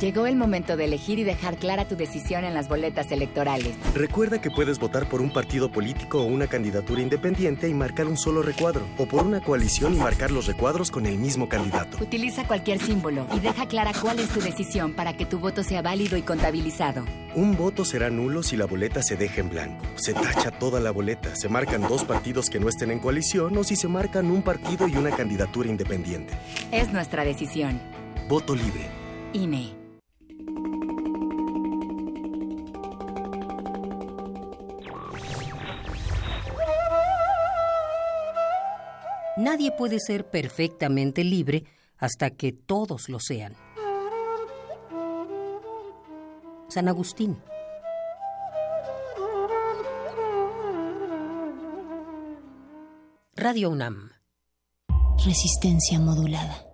[0.00, 3.74] Llegó el momento de elegir y dejar clara tu decisión en las boletas electorales.
[3.94, 8.16] Recuerda que puedes votar por un partido político o una candidatura independiente y marcar un
[8.16, 11.98] solo recuadro, o por una coalición y marcar los recuadros con el mismo candidato.
[12.00, 15.82] Utiliza cualquier símbolo y deja clara cuál es tu decisión para que tu voto sea
[15.82, 17.04] válido y contabilizado.
[17.34, 19.84] Un voto será nulo si la boleta se deja en blanco.
[19.96, 23.64] Se tacha toda la boleta, se marcan dos partidos que no estén en coalición o
[23.64, 26.34] si se marcan un partido y una candidatura independiente.
[26.70, 27.80] Es nuestra decisión.
[28.28, 28.86] Voto libre.
[29.32, 29.77] INE.
[39.58, 41.64] Nadie puede ser perfectamente libre
[41.96, 43.56] hasta que todos lo sean.
[46.68, 47.42] San Agustín.
[53.34, 54.12] Radio UNAM.
[55.26, 56.64] Resistencia modulada.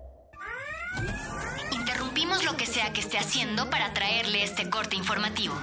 [1.73, 5.55] Interrumpimos lo que sea que esté haciendo para traerle este corte informativo.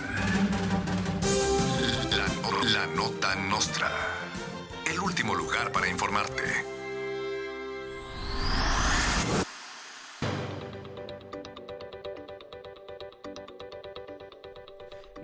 [2.10, 3.92] La, la nota nostra.
[4.92, 6.81] El último lugar para informarte.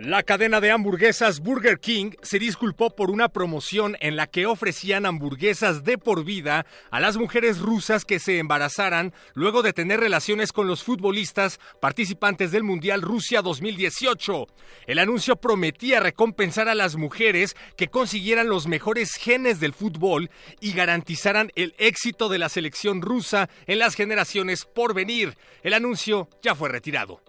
[0.08, 5.05] La cadena de hamburguesas Burger King se disculpó por una promoción en la que ofrecían
[5.05, 10.53] hamburguesas de por vida a las mujeres rusas que se embarazaran luego de tener relaciones
[10.53, 14.47] con los futbolistas participantes del Mundial Rusia 2018.
[14.86, 20.30] El anuncio prometía recompensar a las mujeres que consiguieran los mejores genes del fútbol
[20.62, 25.38] y garantizaran el éxito de la selección rusa en las generaciones por venir.
[25.64, 27.26] El anuncio ya fue retirado.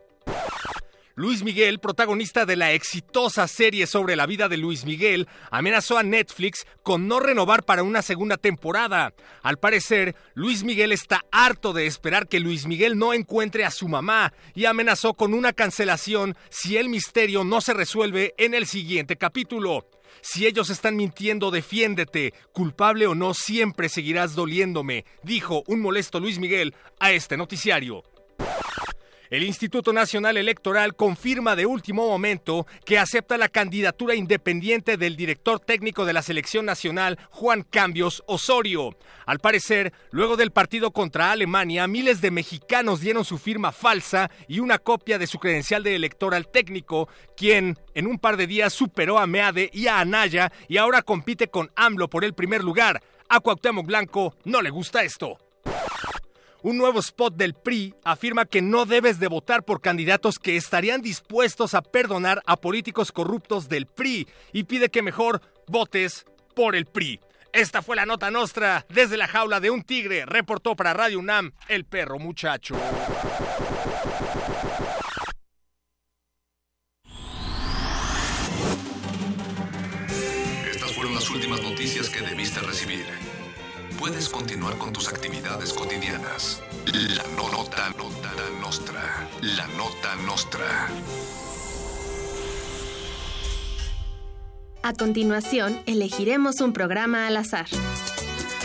[1.19, 6.05] Luis Miguel, protagonista de la exitosa serie sobre la vida de Luis Miguel, amenazó a
[6.05, 9.12] Netflix con no renovar para una segunda temporada.
[9.43, 13.89] Al parecer, Luis Miguel está harto de esperar que Luis Miguel no encuentre a su
[13.89, 19.16] mamá y amenazó con una cancelación si el misterio no se resuelve en el siguiente
[19.16, 19.89] capítulo.
[20.21, 22.33] Si ellos están mintiendo, defiéndete.
[22.53, 28.05] Culpable o no, siempre seguirás doliéndome, dijo un molesto Luis Miguel a este noticiario.
[29.31, 35.61] El Instituto Nacional Electoral confirma de último momento que acepta la candidatura independiente del director
[35.61, 38.97] técnico de la selección nacional, Juan Cambios Osorio.
[39.26, 44.61] Al parecer, luego del partido contra Alemania, miles de mexicanos dieron su firma falsa y
[44.61, 48.72] una copia de su credencial de elector al técnico, quien en un par de días
[48.72, 53.03] superó a Meade y a Anaya y ahora compite con AMLO por el primer lugar.
[53.29, 55.37] A Cuauhtémoc Blanco no le gusta esto.
[56.61, 61.00] Un nuevo spot del PRI afirma que no debes de votar por candidatos que estarían
[61.00, 66.86] dispuestos a perdonar a políticos corruptos del PRI y pide que mejor votes por el
[66.86, 67.20] PRI.
[67.52, 71.52] Esta fue la nota nostra desde la jaula de un tigre, reportó para Radio UNAM
[71.68, 72.74] el perro muchacho.
[80.68, 83.28] Estas fueron las últimas noticias que debiste recibir.
[83.99, 86.62] Puedes continuar con tus actividades cotidianas.
[86.86, 88.30] La nota, nota
[88.61, 89.28] nostra.
[89.42, 90.88] La nota nostra.
[94.84, 97.66] A continuación, elegiremos un programa al azar.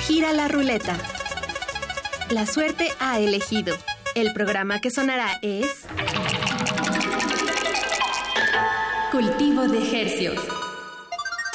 [0.06, 0.96] Gira la ruleta.
[2.30, 3.76] La suerte ha elegido.
[4.14, 5.86] El programa que sonará es...
[9.12, 10.40] Cultivo de Hercios.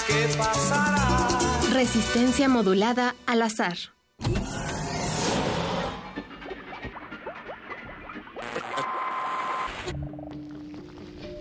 [0.06, 1.47] ¿Qué pasará?
[1.78, 3.76] Resistencia modulada al azar.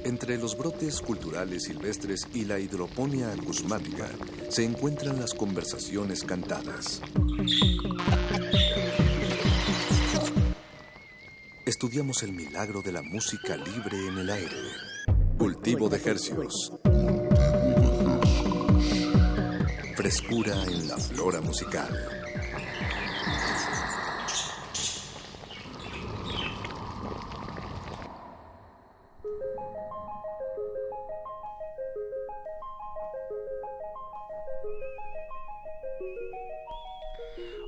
[0.04, 4.08] Entre los brotes culturales silvestres y la hidroponía acusmática
[4.50, 7.02] se encuentran las conversaciones cantadas.
[11.66, 14.56] Estudiamos el milagro de la música libre en el aire.
[15.40, 16.74] Cultivo de ejercios.
[19.98, 21.90] Frescura en la flora musical.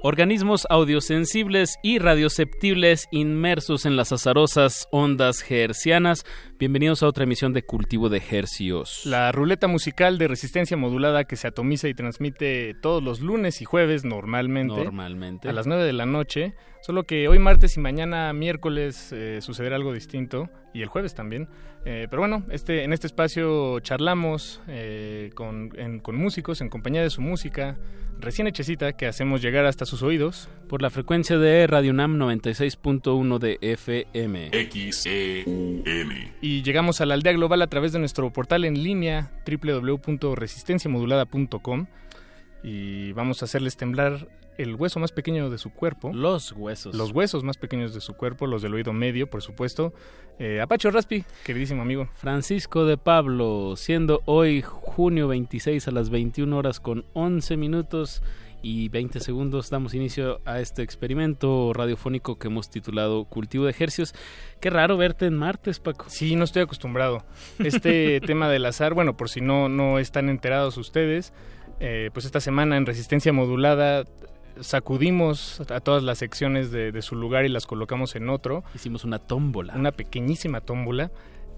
[0.01, 6.25] Organismos audiosensibles y radioceptibles inmersos en las azarosas ondas hercianas.
[6.59, 9.03] Bienvenidos a otra emisión de Cultivo de Hercios.
[9.05, 13.65] La ruleta musical de resistencia modulada que se atomiza y transmite todos los lunes y
[13.65, 14.75] jueves normalmente.
[14.75, 15.47] Normalmente.
[15.47, 16.55] A las 9 de la noche.
[16.81, 20.49] Solo que hoy martes y mañana miércoles eh, sucederá algo distinto.
[20.73, 21.47] Y el jueves también.
[21.85, 27.01] Eh, pero bueno, este, en este espacio charlamos eh, con, en- con músicos, en compañía
[27.01, 27.77] de su música
[28.21, 30.49] recién hechecita que hacemos llegar hasta sus oídos.
[30.67, 34.51] Por la frecuencia de Radio UNAM 96.1 de FM.
[34.51, 35.83] XEUN.
[36.41, 41.85] Y llegamos a la aldea global a través de nuestro portal en línea www.resistenciamodulada.com
[42.63, 44.27] y vamos a hacerles temblar
[44.57, 46.11] el hueso más pequeño de su cuerpo.
[46.13, 46.93] Los huesos.
[46.93, 49.93] Los huesos más pequeños de su cuerpo, los del oído medio, por supuesto.
[50.37, 52.09] Eh, Apacho Raspi, queridísimo amigo.
[52.15, 58.21] Francisco de Pablo, siendo hoy junio 26 a las 21 horas con 11 minutos
[58.61, 64.13] y 20 segundos, damos inicio a este experimento radiofónico que hemos titulado Cultivo de Ejercios.
[64.59, 66.05] Qué raro verte en martes, Paco.
[66.09, 67.23] Sí, no estoy acostumbrado.
[67.59, 71.33] Este tema del azar, bueno, por si no, no están enterados ustedes,
[71.79, 74.05] eh, pues esta semana en Resistencia Modulada
[74.59, 78.63] sacudimos a todas las secciones de, de su lugar y las colocamos en otro.
[78.75, 79.73] Hicimos una tómbola.
[79.75, 81.11] Una pequeñísima tómbola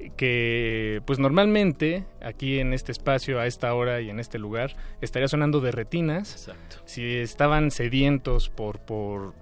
[0.10, 5.28] que pues normalmente aquí en este espacio a esta hora y en este lugar estaría
[5.28, 6.32] sonando de retinas.
[6.32, 6.78] Exacto.
[6.86, 9.34] Si estaban sedientos por, por,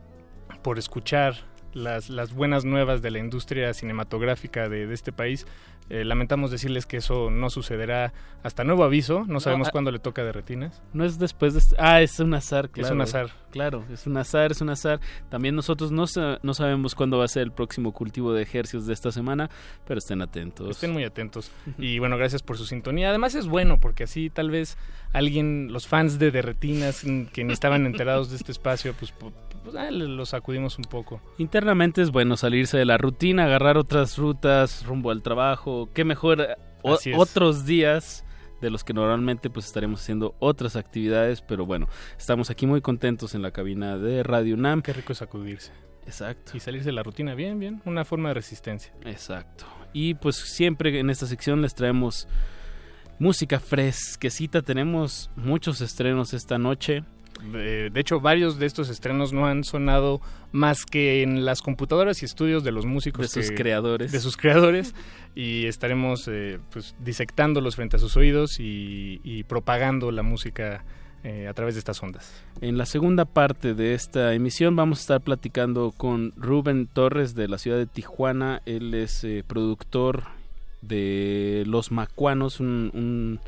[0.61, 1.35] por escuchar
[1.73, 5.45] las, las buenas nuevas de la industria cinematográfica de, de este país,
[5.89, 8.13] eh, lamentamos decirles que eso no sucederá
[8.43, 9.23] hasta nuevo aviso.
[9.27, 10.81] No sabemos ah, cuándo le toca de retinas.
[10.93, 11.61] No es después de...
[11.77, 12.87] Ah, es un azar, claro.
[12.87, 13.29] Es un azar.
[13.51, 14.99] Claro, es un azar, es un azar.
[15.29, 16.05] También nosotros no,
[16.43, 19.49] no sabemos cuándo va a ser el próximo cultivo de ejercicios de esta semana,
[19.87, 20.69] pero estén atentos.
[20.69, 21.51] Estén muy atentos.
[21.79, 23.09] Y bueno, gracias por su sintonía.
[23.09, 24.77] Además es bueno porque así tal vez
[25.13, 29.31] alguien, los fans de Derretinas que ni estaban enterados de este espacio, pues, pu-
[29.63, 31.19] pues, ah, los sacudimos un poco.
[31.39, 35.78] Internamente es bueno salirse de la rutina, agarrar otras rutas rumbo al trabajo.
[35.93, 38.25] Qué mejor eh, o- otros días
[38.61, 43.33] de los que normalmente pues estaremos haciendo otras actividades, pero bueno, estamos aquí muy contentos
[43.35, 44.81] en la cabina de Radio UNAM.
[44.81, 45.71] Qué rico sacudirse.
[46.05, 46.51] Exacto.
[46.55, 47.81] Y salirse de la rutina, bien, bien.
[47.85, 48.91] Una forma de resistencia.
[49.05, 49.65] Exacto.
[49.93, 52.27] Y pues siempre en esta sección les traemos
[53.19, 54.61] música fresquecita.
[54.61, 57.03] Tenemos muchos estrenos esta noche.
[57.51, 60.21] De, de hecho, varios de estos estrenos no han sonado
[60.51, 63.21] más que en las computadoras y estudios de los músicos.
[63.33, 64.11] De sus que- creadores.
[64.11, 64.93] De sus creadores.
[65.35, 70.83] Y estaremos eh, pues, disectándolos frente a sus oídos y, y propagando la música
[71.23, 72.31] eh, a través de estas ondas.
[72.61, 77.47] En la segunda parte de esta emisión vamos a estar platicando con Rubén Torres de
[77.47, 78.61] la ciudad de Tijuana.
[78.65, 80.23] Él es eh, productor
[80.81, 83.39] de Los Macuanos, un, un-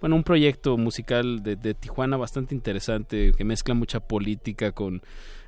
[0.00, 5.02] bueno, un proyecto musical de, de Tijuana bastante interesante que mezcla mucha política con,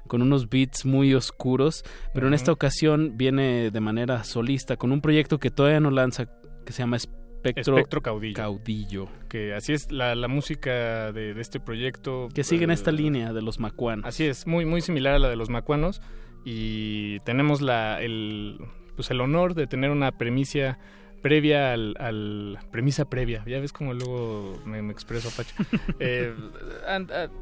[0.06, 1.84] con unos beats muy oscuros,
[2.14, 6.26] pero en esta ocasión viene de manera solista con un proyecto que todavía no lanza
[6.64, 8.34] que se llama Espectro, Espectro Caudillo.
[8.34, 9.08] Caudillo.
[9.28, 12.28] Que así es la, la música de, de este proyecto.
[12.34, 14.04] Que sigue en eh, esta línea de los macuanos.
[14.04, 16.02] Así es, muy, muy similar a la de los macuanos.
[16.44, 18.58] Y tenemos la, el,
[18.94, 20.78] pues el honor de tener una premicia
[21.22, 23.42] previa al, al- premisa previa.
[23.46, 25.54] Ya ves como luego me, me expreso Apache.
[26.00, 26.32] Eh,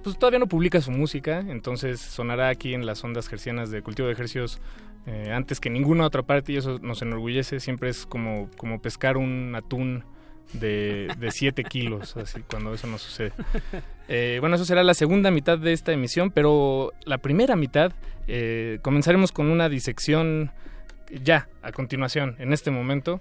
[0.02, 4.08] pues todavía no publica su música entonces sonará aquí en las ondas gercianas de cultivo
[4.08, 4.60] de ejercicios
[5.06, 7.60] eh, antes que ninguna otra parte y eso nos enorgullece.
[7.60, 10.04] Siempre es como como pescar un atún
[10.52, 13.32] de 7 kilos así cuando eso no sucede.
[14.08, 17.92] Eh, bueno, eso será la segunda mitad de esta emisión, pero la primera mitad
[18.26, 20.50] eh, comenzaremos con una disección
[21.22, 23.20] ya, a continuación, en este momento,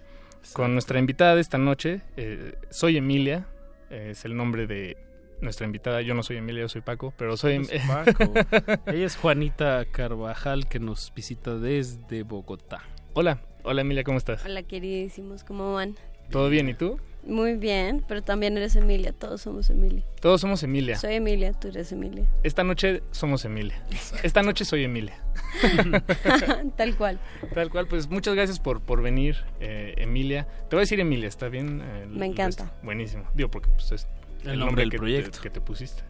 [0.54, 2.02] con nuestra invitada de esta noche.
[2.16, 3.48] eh, soy Emilia,
[3.89, 4.98] eh, es el nombre de
[5.41, 6.02] nuestra invitada.
[6.02, 7.68] Yo no soy Emilia, yo soy Paco, pero soy...
[7.70, 8.34] Es Paco.
[8.88, 12.82] Ella es Juanita Carvajal que nos visita desde Bogotá.
[13.14, 14.45] Hola, hola Emilia, ¿cómo estás?
[14.45, 15.95] Hola queridísimos, ¿cómo van?
[16.30, 16.70] ¿Todo bien?
[16.70, 17.00] ¿Y tú?
[17.28, 20.03] Muy bien, pero también eres Emilia, todos somos Emilia.
[20.21, 20.95] Todos somos Emilia.
[20.95, 22.25] Soy Emilia, tú eres Emilia.
[22.43, 23.75] Esta noche somos Emilia.
[24.23, 25.21] Esta noche soy Emilia.
[26.78, 27.20] Tal cual.
[27.54, 30.47] Tal cual, pues muchas gracias por, por venir, eh, Emilia.
[30.70, 31.82] Te voy a decir Emilia, ¿está bien?
[31.83, 32.74] Eh, Me encanta.
[32.82, 33.25] Buenísimo.
[33.36, 34.08] Digo, porque pues, es
[34.45, 35.32] El nombre del que, proyecto.
[35.32, 36.04] Te, que te pusiste.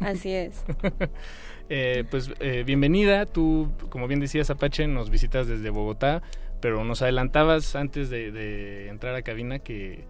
[0.00, 0.64] Así es.
[1.70, 6.20] Eh, pues eh, bienvenida, tú, como bien decías, Apache, nos visitas desde Bogotá,
[6.60, 10.04] pero nos adelantabas antes de, de entrar a cabina que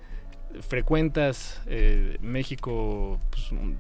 [0.62, 3.78] frecuentas eh, México pues, un-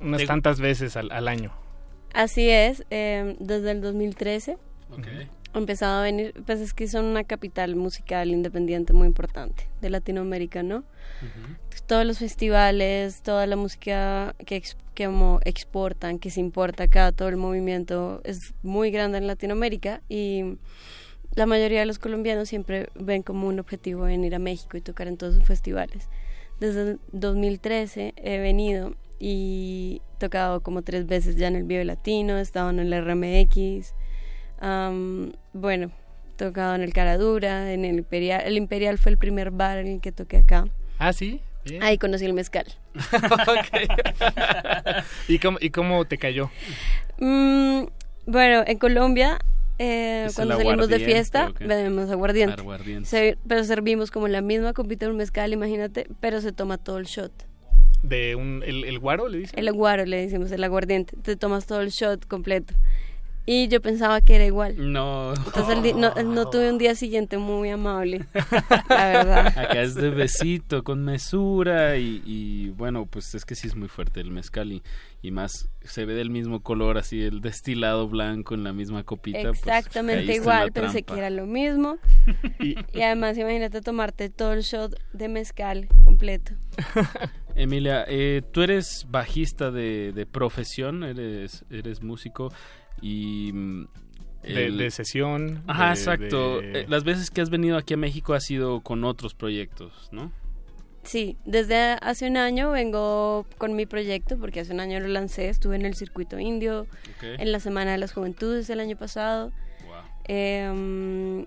[0.00, 1.52] unas Te- tantas veces al, al año.
[2.12, 4.56] Así es, eh, desde el 2013
[4.92, 5.06] Ok.
[5.54, 9.90] he empezado a venir, pues es que son una capital musical independiente muy importante de
[9.90, 10.84] Latinoamérica, ¿no?
[11.86, 17.12] Todos los festivales, toda la música que, ex- que como exportan, que se importa acá,
[17.12, 20.56] todo el movimiento es muy grande en Latinoamérica y
[21.34, 25.08] la mayoría de los colombianos siempre ven como un objetivo venir a México y tocar
[25.08, 26.08] en todos sus festivales.
[26.60, 32.38] Desde el 2013 he venido y tocado como tres veces ya en el Vive Latino,
[32.38, 33.94] he estado en el RMX,
[34.60, 35.90] am, bueno,
[36.36, 38.42] tocado en el Caradura, en el Imperial.
[38.44, 40.68] El Imperial fue el primer bar en el que toqué acá.
[40.98, 41.40] Ah, sí.
[41.64, 41.82] Bien.
[41.82, 42.66] Ahí conocí el mezcal.
[45.28, 46.50] ¿Y, cómo, ¿Y cómo te cayó?
[47.18, 47.84] Mm,
[48.26, 49.38] bueno, en Colombia,
[49.78, 52.60] eh, ¿Es cuando salimos de fiesta, bebemos aguardiente.
[52.60, 53.08] Aguardiente.
[53.08, 56.98] Se- pero servimos como la misma copita de un mezcal, imagínate, pero se toma todo
[56.98, 57.32] el shot.
[58.02, 59.58] ¿De un, el, el guaro, le dicen?
[59.58, 61.16] El aguaro, le decimos, el aguardiente.
[61.22, 62.74] Te tomas todo el shot completo.
[63.46, 64.92] Y yo pensaba que era igual.
[64.92, 65.34] No.
[65.34, 68.24] Entonces el no, no tuve un día siguiente muy amable,
[68.88, 69.46] la verdad.
[69.48, 73.88] Acá es de besito, con mesura y, y, bueno, pues es que sí es muy
[73.88, 74.82] fuerte el mezcal y,
[75.20, 79.42] y más se ve del mismo color, así el destilado blanco en la misma copita.
[79.42, 81.98] pues, Exactamente igual, pensé que era lo mismo.
[82.60, 86.54] y además imagínate tomarte todo el shot de mezcal completo.
[87.56, 92.52] Emilia, eh, tú eres bajista de, de profesión, eres, eres músico
[93.00, 93.50] y...
[93.52, 93.86] mm,
[94.42, 96.60] De- de sesión, Ajá, de- exacto.
[96.60, 100.08] de- Eh, Las veces que has venido aquí a México ha sido con otros proyectos,
[100.12, 100.30] ¿no?
[101.02, 105.48] Sí, desde hace un año vengo con mi proyecto, porque hace un año lo lancé,
[105.48, 106.86] estuve en el circuito indio,
[107.22, 109.50] en la Semana de las Juventudes el año pasado.
[110.26, 111.46] Em,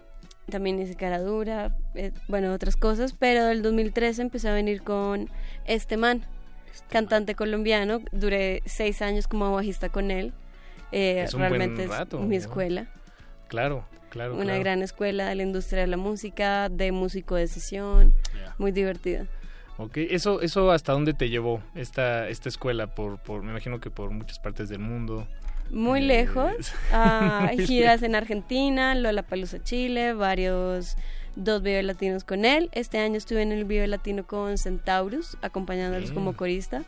[0.49, 5.29] también hice Caradura, eh, bueno, otras cosas, pero del 2013 empecé a venir con
[5.65, 6.23] este man,
[6.89, 10.33] cantante colombiano, duré seis años como bajista con él.
[10.91, 12.41] Eh, Es un buen realmente rato, es mi ¿no?
[12.41, 12.87] escuela.
[13.47, 14.35] Claro, claro.
[14.35, 14.59] Una claro.
[14.59, 18.13] gran escuela de la industria de la música, de músico de sesión,
[18.57, 19.25] muy divertida.
[19.77, 23.91] Ok, eso, eso hasta dónde te llevó esta, esta escuela, por, por, me imagino que
[23.91, 25.27] por muchas partes del mundo.
[25.69, 30.95] Muy Eh, lejos, a muy giras en Argentina, Lollapalooza Chile, varios,
[31.35, 32.69] dos Vive Latinos con él.
[32.71, 36.13] Este año estuve en el Vive Latino con Centaurus, acompañándolos Mm.
[36.15, 36.83] como corista.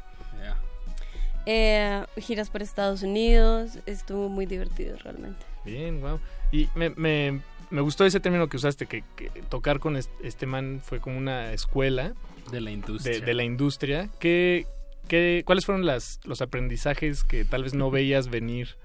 [1.46, 5.46] Eh, giras por Estados Unidos, estuvo muy divertido realmente.
[5.66, 6.20] Bien, wow.
[6.52, 10.82] Y me, me, me gustó ese término que usaste, que, que tocar con este, man
[10.84, 12.14] fue como una escuela.
[12.52, 13.20] De la industria.
[13.20, 14.10] De, de la industria.
[14.20, 14.66] ¿Qué,
[15.08, 18.76] qué, ¿Cuáles fueron las, los aprendizajes que tal vez no veías venir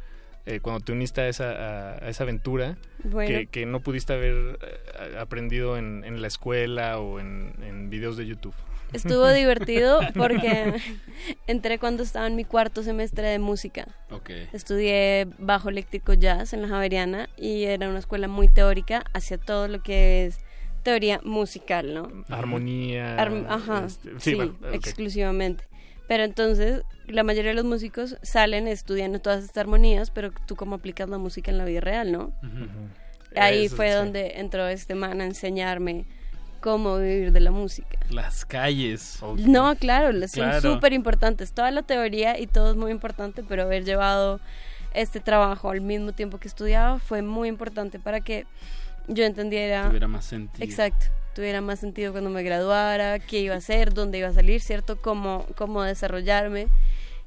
[0.46, 2.76] eh, cuando te uniste a esa, a, a esa aventura?
[3.02, 3.28] Bueno.
[3.28, 8.16] Que, que no pudiste haber eh, aprendido en, en la escuela o en, en videos
[8.16, 8.54] de YouTube.
[8.92, 10.74] Estuvo divertido porque
[11.46, 13.88] entré cuando estaba en mi cuarto semestre de música.
[14.10, 14.48] Okay.
[14.52, 19.68] Estudié bajo eléctrico jazz en la Javeriana y era una escuela muy teórica hacia todo
[19.68, 20.38] lo que es
[20.82, 22.24] teoría musical, ¿no?
[22.28, 23.16] Armonía.
[23.16, 24.74] Ar ajá, este, sí, sí, bueno, ok.
[24.74, 25.64] exclusivamente.
[26.06, 30.76] Pero entonces la mayoría de los músicos salen estudiando todas estas armonías, pero tú cómo
[30.76, 32.32] aplicas la música en la vida real, ¿no?
[33.36, 33.94] Ahí Eso, fue sí.
[33.94, 36.04] donde entró este man a enseñarme
[36.64, 37.98] cómo vivir de la música.
[38.08, 39.18] Las calles.
[39.36, 40.62] No, claro, son Claro.
[40.62, 41.52] súper importantes.
[41.52, 44.40] Toda la teoría y todo es muy importante, pero haber llevado
[44.94, 48.46] este trabajo al mismo tiempo que estudiaba fue muy importante para que
[49.08, 49.88] yo entendiera...
[49.88, 50.64] Tuviera más sentido.
[50.64, 51.04] Exacto,
[51.34, 54.96] tuviera más sentido cuando me graduara, qué iba a hacer, dónde iba a salir, ¿cierto?
[54.96, 56.68] Cómo, cómo desarrollarme.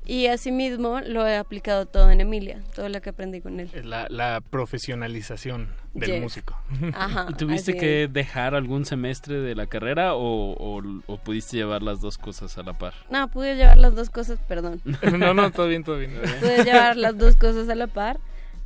[0.09, 3.69] Y asimismo lo he aplicado todo en Emilia, todo lo que aprendí con él.
[3.83, 6.21] La, la profesionalización del Yes.
[6.21, 6.55] músico.
[6.93, 11.83] Ajá, ¿Y tuviste que dejar algún semestre de la carrera o, o- o pudiste llevar
[11.83, 12.93] las dos cosas a la par?
[13.09, 14.81] No, pude llevar las dos cosas, perdón.
[15.19, 16.13] no, no, todo bien, todo bien.
[16.39, 18.19] Pude llevar las dos cosas a la par.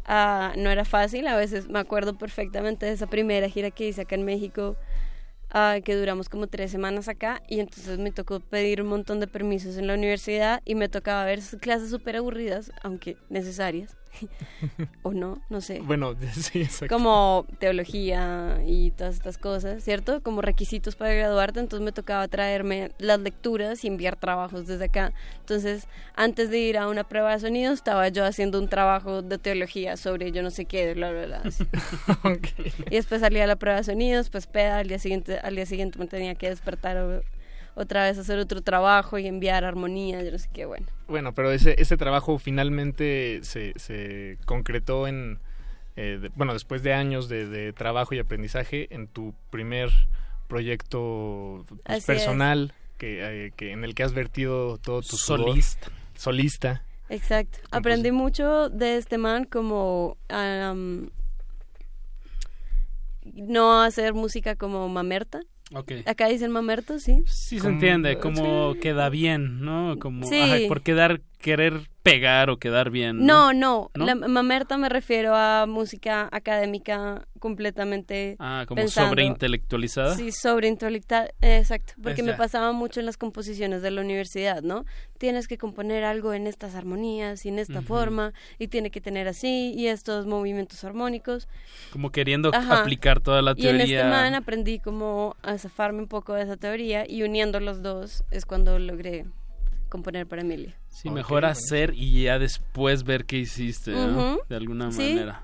[0.05, 4.01] Ah, no era fácil, a veces me acuerdo perfectamente de esa primera gira que hice
[4.01, 4.75] acá en México,
[5.51, 9.27] ah, que duramos como tres semanas acá, y entonces me tocó pedir un montón de
[9.27, 13.95] permisos en la universidad y me tocaba ver clases súper aburridas, aunque necesarias,
[15.03, 15.79] o no, no sé.
[15.81, 16.93] Bueno, sí, exacto.
[16.93, 20.21] Como teología y todas estas cosas, ¿cierto?
[20.21, 25.13] Como requisitos para graduarte, entonces me tocaba traerme las lecturas y enviar trabajos desde acá.
[25.39, 29.37] Entonces, antes de ir a una prueba de sonido, estaba yo haciendo un trabajo de
[29.37, 31.41] teología sobre yo no sé qué, bla, bla, bla.
[32.89, 35.65] Y después salía a la prueba de sonidos, pues peda, al día siguiente, al día
[35.65, 37.23] siguiente me tenía que despertar
[37.75, 40.87] otra vez a hacer otro trabajo y enviar armonía, yo no sé qué, bueno.
[41.11, 45.39] Bueno, pero ese, ese trabajo finalmente se, se concretó en,
[45.95, 49.89] eh, de- bueno, después de años de, de trabajo y aprendizaje, en tu primer
[50.47, 52.05] proyecto pues, es.
[52.05, 55.49] personal, que, eh, que en el que has vertido todo tu sudor.
[55.49, 55.87] Solista.
[56.15, 56.83] Solista.
[57.09, 57.59] Exacto.
[57.71, 61.09] Aprendí mucho de este man como am,
[63.25, 65.41] no hacer música como mamerta.
[66.05, 67.21] Acá dicen mamerto, sí.
[67.25, 69.97] Sí se entiende, como queda bien, ¿no?
[69.99, 70.39] Como Sí.
[70.41, 73.25] ajá, por quedar, querer pegar o quedar bien.
[73.25, 74.05] No, No, no.
[74.05, 80.15] La mamerta me refiero a música académica completamente Ah, como sobreintelectualizada.
[80.15, 84.85] Sí, sobreintelectual, exacto, porque Pues me pasaba mucho en las composiciones de la universidad, ¿no?
[85.17, 87.87] Tienes que componer algo en estas armonías y en esta Ujú.
[87.87, 91.47] forma y tiene que tener así y estos movimientos armónicos.
[91.91, 92.81] Como queriendo Ajá.
[92.81, 93.99] aplicar toda la Y en teoría.
[93.99, 98.23] este man aprendí como a zafarme un poco de esa teoría y uniendo los dos
[98.31, 99.25] es cuando logré
[99.91, 100.73] componer para Emilia.
[100.89, 104.39] Sí, mejor hacer y ya después ver qué hiciste, ¿no?
[104.49, 104.97] De alguna Sí.
[105.13, 105.43] manera.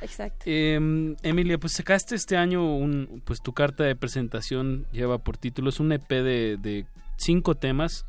[0.00, 0.44] Exacto.
[0.46, 5.70] Eh, Emilia, pues sacaste este año un, pues tu carta de presentación lleva por título,
[5.70, 6.86] es un EP de, de
[7.16, 8.04] cinco temas,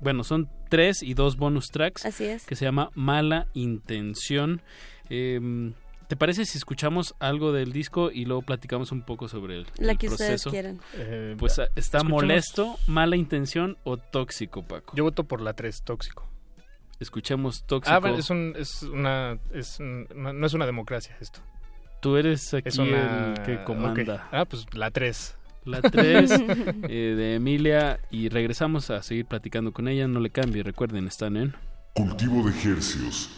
[0.00, 2.46] bueno, son tres y dos bonus tracks, Así es.
[2.46, 4.62] que se llama Mala Intención.
[5.08, 5.72] Eh,
[6.10, 9.92] ¿Te parece si escuchamos algo del disco y luego platicamos un poco sobre el, La
[9.92, 10.50] el que ustedes proceso?
[10.50, 10.80] quieran.
[10.94, 14.92] Eh, Pues ah, está escuchemos- molesto, mala intención o tóxico, Paco.
[14.96, 16.28] Yo voto por la 3, tóxico.
[16.98, 17.94] Escuchemos tóxico.
[17.94, 19.38] Ah, bueno, es, un, es una...
[19.54, 21.38] Es un- no es una democracia esto.
[22.02, 23.34] Tú eres aquí Es una...
[23.34, 24.28] el que comanda.
[24.32, 25.36] Ah, pues la 3.
[25.64, 26.30] La 3
[26.88, 30.08] eh, de Emilia y regresamos a seguir platicando con ella.
[30.08, 31.54] No le cambie, recuerden, están en...
[31.94, 33.30] Cultivo de ejercios.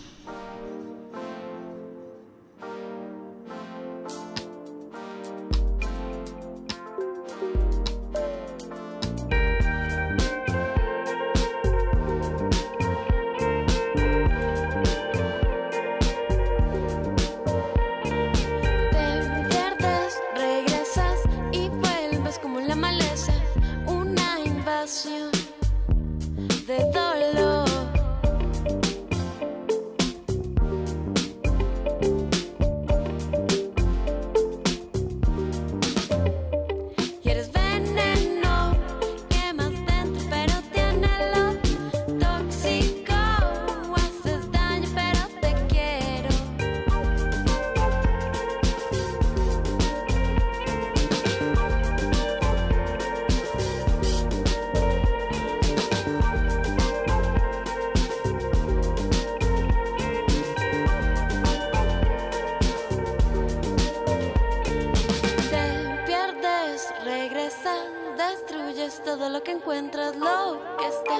[69.62, 71.18] Encuentras lo que está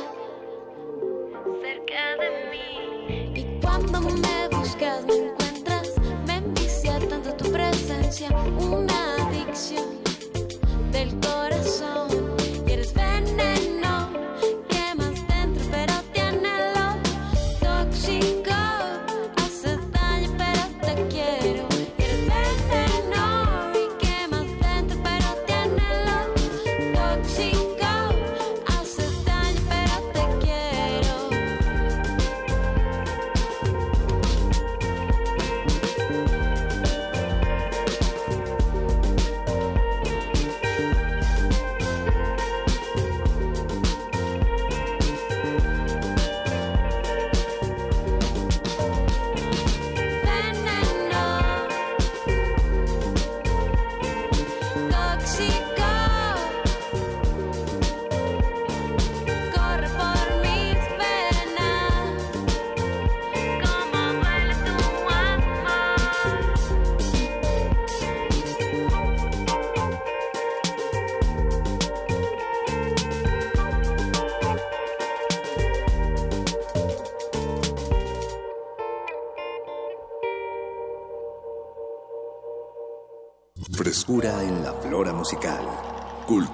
[1.63, 3.41] cerca de mí.
[3.41, 5.93] Y cuando me buscas, me encuentras.
[6.27, 8.31] Me envicia tanto tu presencia,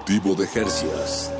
[0.09, 1.31] Cultivo de Jercias.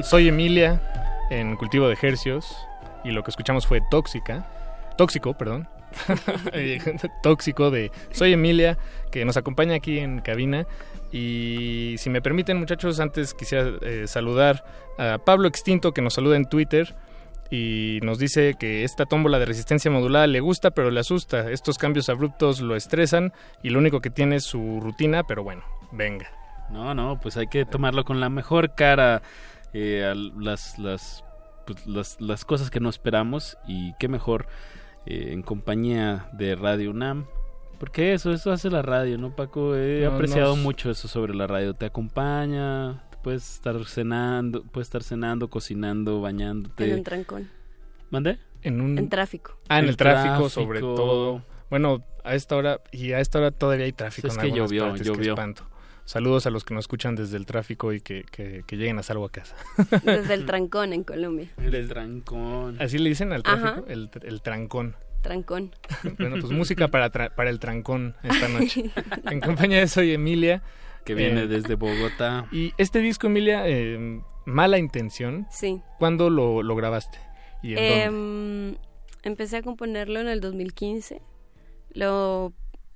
[0.02, 0.80] Soy Emilia
[1.28, 2.56] en Cultivo de Hercios
[3.04, 4.46] y lo que escuchamos fue Tóxica,
[4.96, 5.68] Tóxico, perdón.
[7.22, 8.78] Tóxico de Soy Emilia
[9.10, 10.66] que nos acompaña aquí en cabina
[11.12, 14.64] y si me permiten muchachos antes quisiera eh, saludar
[14.98, 16.94] a Pablo Extinto que nos saluda en Twitter
[17.50, 21.76] y nos dice que esta tómbola de resistencia modulada le gusta pero le asusta, estos
[21.76, 23.32] cambios abruptos lo estresan
[23.62, 25.62] y lo único que tiene es su rutina, pero bueno,
[25.92, 26.30] venga.
[26.70, 29.20] No, no, pues hay que tomarlo con la mejor cara
[29.74, 30.76] eh, las,
[31.66, 34.46] pues, las, las cosas que no esperamos y qué mejor
[35.06, 37.26] eh, en compañía de Radio UNAM.
[37.78, 39.74] Porque eso, eso hace la radio, ¿no, Paco?
[39.74, 41.74] He No, apreciado nos- mucho eso sobre la radio.
[41.74, 46.88] Te acompaña, puedes estar cenando, puedes estar cenando, cocinando, bañándote.
[46.90, 47.50] En un trancón.
[48.10, 48.38] ¿Mande?
[48.62, 49.58] En un En tráfico.
[49.68, 51.42] Ah, en el, El tráfico, sobre todo.
[51.70, 54.84] Bueno, a esta hora y a esta hora todavía hay tráfico Es en que llovió,
[54.88, 55.32] partes, llovió.
[55.32, 55.64] espanto.
[56.04, 59.02] Saludos a los que nos escuchan desde el tráfico y que, que- que lleguen a
[59.02, 59.54] salvo a casa.
[60.04, 61.48] Desde el trancón en Colombia.
[61.58, 62.76] El trancón.
[62.80, 64.96] Así le dicen al tráfico, el, el trancón.
[65.22, 65.70] Trancón.
[66.18, 68.90] Bueno, pues música para, tra- para el trancón esta noche.
[69.30, 70.62] En compañía de Soy Emilia.
[71.04, 72.46] Que viene Eh, desde Bogotá.
[72.52, 75.46] Y este disco, Emilia, eh, Mala Intención.
[75.50, 75.80] Sí.
[75.98, 77.18] ¿Cuándo lo, lo grabaste?
[77.62, 78.02] ¿Y en dónde?
[78.72, 78.76] Em,
[79.24, 81.20] empecé a componerlo en el 2015.
[81.94, 82.52] Lo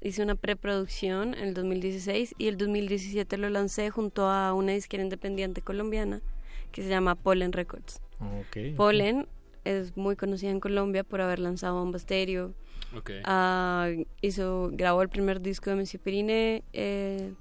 [0.07, 5.03] hice una preproducción en el 2016 y el 2017 lo lancé junto a una disquera
[5.03, 6.23] independiente colombiana
[6.71, 8.01] que se llama Pollen Records.
[8.21, 8.77] Ok, ok.
[8.77, 9.27] Pollen
[9.65, 12.55] es muy conocida en Colombia por haber lanzado Bomba Estéreo.
[12.97, 13.11] Ok.
[13.25, 13.89] Ah,
[14.21, 16.63] hizo, grabó el primer disco de Messi Perine.
[16.73, 17.33] eh,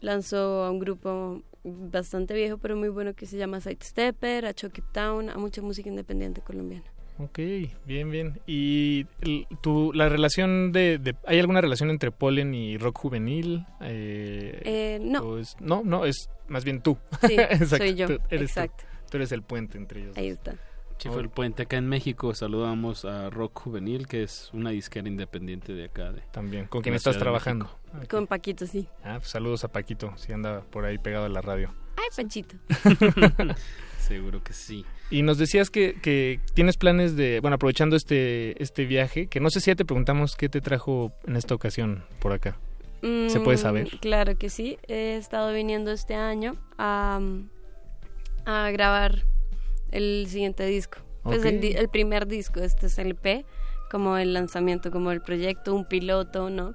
[0.00, 4.82] lanzó a un grupo bastante viejo pero muy bueno que se llama Sidestepper, a Chucky
[4.92, 6.86] Town, a mucha música independiente colombiana.
[7.22, 7.38] Ok,
[7.86, 8.40] bien, bien.
[8.46, 9.04] ¿Y
[9.60, 13.66] tu, la relación de, de- ¿Hay alguna relación entre Pollen y rock juvenil?
[13.82, 15.36] Eh, Eh, no.
[15.38, 16.96] es- no, no, es más bien tú.
[17.26, 17.36] Sí,
[17.68, 18.60] soy yo, tú eres tú.
[18.60, 18.84] exacto.
[19.10, 20.16] Tú eres el puente entre ellos.
[20.16, 20.54] Ahí está.
[20.98, 21.62] Sí, fue el puente.
[21.62, 26.12] Acá en México saludamos a Rock Juvenil, que es una disquera independiente de acá.
[26.12, 27.70] De, También, con la estás trabajando.
[28.08, 28.86] Con Paquito, sí.
[29.02, 31.74] Ah, pues saludos a Paquito, si anda por ahí pegado a la radio.
[31.96, 32.56] Ay, Panchito.
[33.98, 34.84] Seguro que sí.
[35.10, 39.50] Y nos decías que, que tienes planes de, bueno, aprovechando este, este viaje, que no
[39.50, 42.56] sé si ya te preguntamos qué te trajo en esta ocasión por acá.
[43.02, 43.88] ¿Se puede Mm, saber?
[44.00, 44.78] Claro que sí.
[44.86, 47.18] He estado viniendo este año a,
[48.44, 49.24] a grabar
[49.90, 50.98] el siguiente disco.
[51.22, 51.46] Pues Ok.
[51.46, 53.44] el, el primer disco, este es el P,
[53.90, 56.74] como el lanzamiento, como el proyecto, un piloto, ¿no?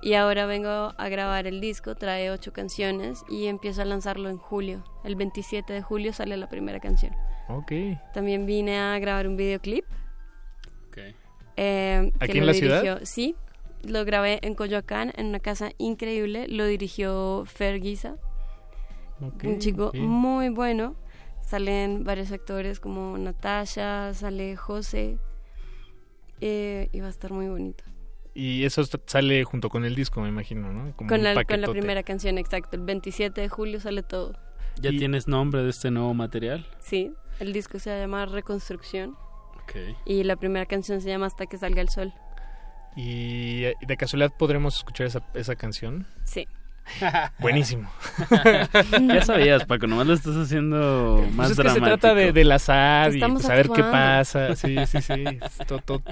[0.00, 4.38] Y ahora vengo a grabar el disco, trae ocho canciones y empiezo a lanzarlo en
[4.38, 4.82] julio.
[5.04, 7.12] El 27 de julio sale la primera canción.
[7.48, 7.72] Ok.
[8.14, 9.84] También vine a grabar un videoclip.
[11.56, 13.00] Eh, ¿Aquí en la ciudad?
[13.04, 13.36] Sí,
[13.82, 16.48] lo grabé en Coyoacán, en una casa increíble.
[16.48, 18.16] Lo dirigió Fer Guisa,
[19.20, 20.96] Ok, un chico muy bueno.
[21.42, 25.18] Salen varios actores como Natasha, sale José.
[26.40, 27.84] eh, y va a estar muy bonito.
[28.34, 30.96] Y eso sale junto con el disco, me imagino, ¿no?
[30.96, 31.72] Como Con la, con la paquetote.
[31.78, 32.76] primera canción, exacto.
[32.76, 34.32] El 27 de julio sale todo.
[34.80, 36.66] ¿Ya tienes nombre de este nuevo material?
[36.80, 39.16] Sí, el disco se llama Reconstrucción
[39.64, 39.72] Ok.
[40.04, 42.12] y la primera canción se llama Hasta que salga el sol.
[42.96, 46.06] Y de casualidad podremos escuchar esa, esa canción.
[46.24, 46.46] Sí.
[47.38, 47.88] Buenísimo.
[49.08, 51.84] ya sabías, Paco, nomás lo estás haciendo más Pues es que dramático.
[51.86, 54.56] se trata de, del azar y Estamos pues, saber qué pasa.
[54.56, 55.24] Sí, sí, sí.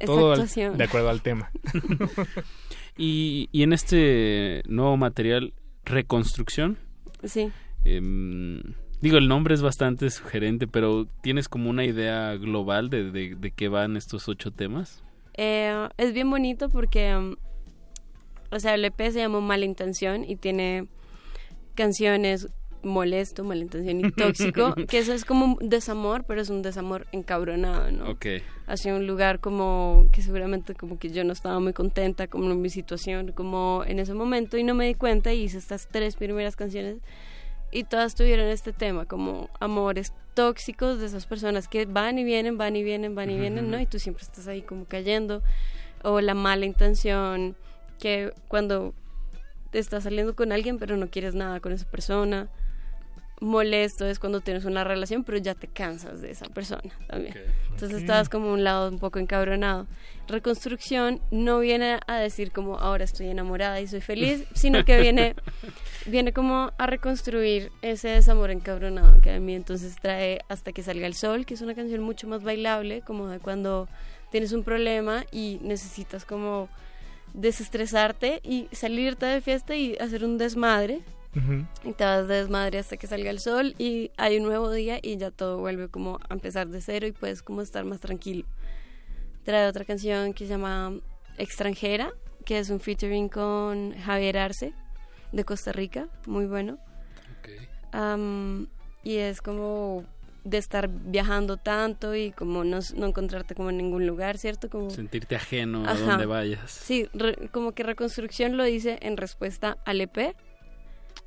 [0.07, 1.51] Todo al- de acuerdo al tema.
[2.97, 6.77] Y, y en este nuevo material, Reconstrucción,
[7.25, 7.51] Sí.
[7.85, 8.61] em,
[9.01, 13.51] digo, el nombre es bastante sugerente, pero ¿tienes como una idea global de, de, de
[13.51, 15.03] qué van estos ocho temas?
[15.35, 17.37] Eh, es bien bonito porque, um,
[18.51, 20.87] o sea, el EP se llama Mala Intención y tiene
[21.75, 22.49] canciones
[22.83, 27.07] molesto, mala intención y tóxico, que eso es como un desamor, pero es un desamor
[27.13, 28.11] encabronado, ¿no?
[28.11, 28.27] Ok.
[28.67, 32.61] Hacia un lugar como que seguramente como que yo no estaba muy contenta como en
[32.61, 36.17] mi situación, como en ese momento y no me di cuenta y hice estas tres
[36.17, 36.99] primeras canciones
[37.71, 42.59] y todas tuvieron este tema, como amores tóxicos de esas personas que van y vienen,
[42.59, 43.81] van y vienen, van y vienen, ¿no?
[43.81, 45.43] Y tú siempre estás ahí como cayendo.
[46.03, 47.57] O la mala intención,
[47.99, 48.95] que cuando
[49.73, 52.49] estás saliendo con alguien pero no quieres nada con esa persona.
[53.41, 57.35] Molesto es cuando tienes una relación pero ya te cansas de esa persona también.
[57.71, 58.01] Entonces Ok.
[58.01, 59.87] estabas como un lado un poco encabronado.
[60.29, 65.35] Reconstrucción no viene a decir como ahora estoy enamorada y soy feliz, sino que viene
[66.07, 71.07] viene como a reconstruir ese desamor encabronado que a mí entonces trae hasta que salga
[71.07, 73.89] el sol, que es una canción mucho más bailable, como de cuando
[74.31, 76.69] tienes un problema y necesitas como
[77.35, 81.01] desestresarte y salirte de fiesta y hacer un desmadre.
[81.85, 84.99] Y te vas de desmadre hasta que salga el sol y hay un nuevo día
[85.01, 88.45] y ya todo vuelve como a empezar de cero y puedes como estar más tranquilo.
[89.45, 90.93] Trae otra canción que se llama
[91.39, 92.13] Extranjera,
[92.45, 94.73] que es un featuring con Javier Arce
[95.33, 96.79] de Costa Rica, muy bueno.
[97.93, 98.69] Am,
[99.03, 100.05] y es como
[100.45, 104.71] de estar viajando tanto y como no, no encontrarte como en ningún lugar, ¿cierto?
[104.71, 106.01] Como Sentirte ajeno a Ajá.
[106.07, 106.71] donde vayas.
[106.71, 110.35] Sí, re- como que Reconstrucción lo dice en respuesta al EP,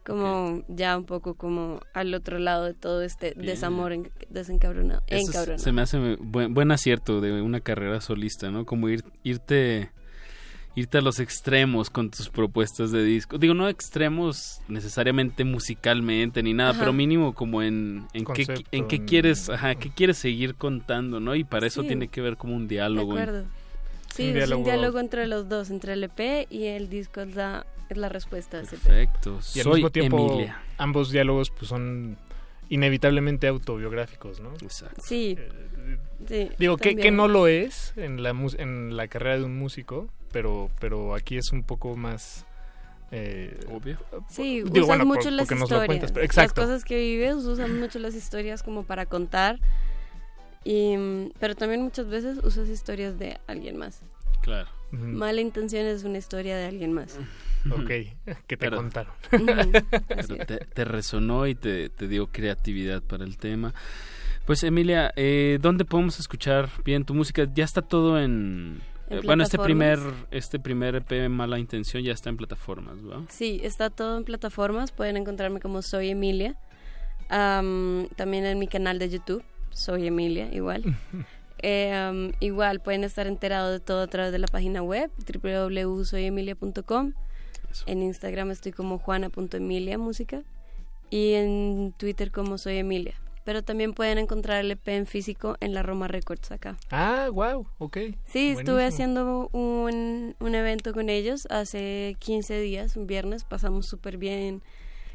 [0.05, 3.45] como ya un poco como al otro lado de todo este Bien.
[3.47, 5.01] desamor en- desencabronado.
[5.07, 5.63] Eso es- encabronado.
[5.63, 8.65] se me hace buen, buen acierto de una carrera solista, ¿no?
[8.65, 9.91] Como ir, irte
[10.75, 13.37] irte a los extremos con tus propuestas de disco.
[13.37, 16.79] Digo, no extremos necesariamente musicalmente ni nada, Ajá.
[16.79, 21.19] pero mínimo como en, en, qué, en qué en- quieres, ajá, qué quieres seguir contando,
[21.19, 21.35] ¿no?
[21.35, 21.89] Y para eso Sí.
[21.89, 23.15] tiene que ver como un De diálogo.
[23.15, 23.45] en- acuerdo.
[24.15, 27.21] Sí, Un es diálogo- un diálogo entre los dos, entre el EP y el disco
[27.21, 28.81] es la, es la respuesta a ese EP.
[28.83, 29.39] Perfecto.
[29.55, 30.61] Y al Soy mismo tiempo, Emilia.
[30.77, 32.17] ambos diálogos pues son
[32.69, 34.53] inevitablemente autobiográficos, ¿no?
[34.61, 35.01] Exacto.
[35.05, 35.37] Sí.
[36.27, 40.09] sí Digo, que, que no lo es en la, en la carrera de un músico,
[40.31, 42.45] pero, pero aquí es un poco más...
[43.11, 43.97] eh, Obvio.
[44.29, 45.85] Sí, Digo, bueno, por- mucho las historias.
[45.85, 49.59] cuentas, pero- Las cosas que vives, usan mucho las historias como para contar.
[50.63, 54.01] Y, mm, pero también muchas veces usas historias de alguien más.
[54.41, 54.69] Claro.
[54.93, 57.17] Mala intención es una historia de alguien más.
[57.71, 58.13] Ok, que
[58.47, 59.13] te Pero- contaron.
[59.31, 63.73] Pero te, te resonó y te, te dio creatividad para el tema.
[64.45, 67.47] Pues Emilia, eh, ¿dónde podemos escuchar bien tu música?
[67.53, 68.81] Ya está todo en...
[69.09, 69.99] En eh, bueno, este primer,
[70.31, 73.23] este primer EP, Mala Intención, ya está en plataformas, ¿va?
[73.29, 74.91] Sí, está todo en plataformas.
[74.91, 76.55] Pueden encontrarme como Soy Emilia.
[77.29, 80.83] Am, también en mi canal de YouTube, Soy Emilia, igual.
[81.63, 87.13] Eh, am, igual pueden estar enterados de todo a través de la página web www.soyemilia.com.
[87.85, 90.43] En Instagram estoy como juana.emilia música
[91.09, 93.15] y en Twitter como Soy Emilia.
[93.45, 96.75] Pero también pueden encontrar el EP en físico en la Roma Records acá.
[96.91, 97.97] Ah, wow, ok.
[98.25, 104.17] Sí, estuve haciendo un, un evento con ellos hace 15 días, un viernes, pasamos súper
[104.17, 104.61] bien,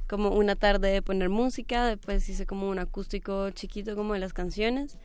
[0.08, 4.32] como una tarde de poner música, después hice como un acústico chiquito como de las
[4.32, 4.98] canciones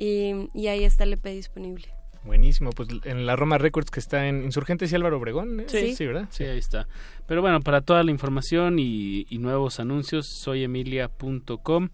[0.00, 1.88] y, y ahí está el EP disponible.
[2.24, 5.60] Buenísimo, pues en la Roma Records que está en Insurgentes y Álvaro Obregón.
[5.60, 5.64] ¿eh?
[5.68, 5.94] Sí.
[5.94, 6.26] sí, ¿verdad?
[6.30, 6.88] Sí, ahí está.
[7.26, 11.88] Pero bueno, para toda la información y, y nuevos anuncios, soyemilia.com.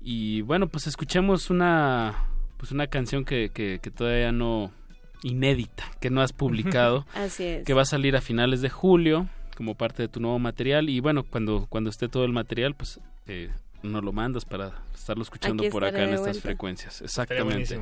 [0.00, 2.24] Y bueno, pues escuchemos una,
[2.56, 4.72] pues una canción que, que, que todavía no,
[5.22, 7.06] inédita, que no has publicado.
[7.14, 7.64] Así es.
[7.64, 10.88] Que va a salir a finales de julio como parte de tu nuevo material.
[10.88, 13.50] Y bueno, cuando, cuando esté todo el material, pues eh,
[13.82, 17.02] nos lo mandas para estarlo escuchando Aquí por acá en estas frecuencias.
[17.02, 17.80] Exactamente.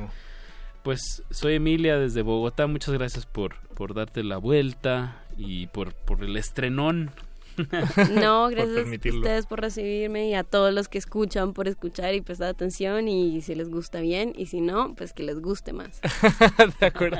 [0.83, 2.67] Pues soy Emilia desde Bogotá.
[2.67, 7.11] Muchas gracias por, por darte la vuelta y por, por el estrenón.
[8.13, 12.13] No, Por gracias a ustedes por recibirme y a todos los que escuchan por escuchar
[12.13, 15.73] y prestar atención y si les gusta bien y si no, pues que les guste
[15.73, 15.99] más.
[16.79, 17.17] de acuerdo.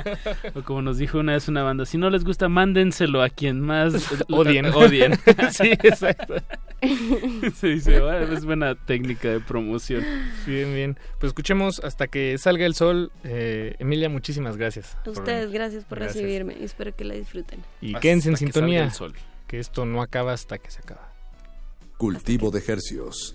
[0.54, 3.60] O como nos dijo una vez una banda, si no les gusta, mándenselo a quien
[3.60, 3.94] más
[4.30, 4.66] Odien.
[4.66, 5.12] odien.
[5.50, 6.34] sí, exacto.
[7.56, 10.04] Se dice, "Ah, es buena técnica de promoción.
[10.46, 10.98] Bien, bien.
[11.18, 13.10] Pues escuchemos hasta que salga el sol.
[13.24, 14.96] Eh, Emilia, muchísimas gracias.
[15.04, 16.22] A ustedes, gracias por Gracias.
[16.22, 17.60] recibirme espero que la disfruten.
[17.80, 18.84] Y Hasta quédense en que salga sintonía.
[18.84, 19.12] el sol.
[19.48, 21.12] Que esto no acaba hasta que se acaba.
[21.96, 23.34] Cultivo de hercios.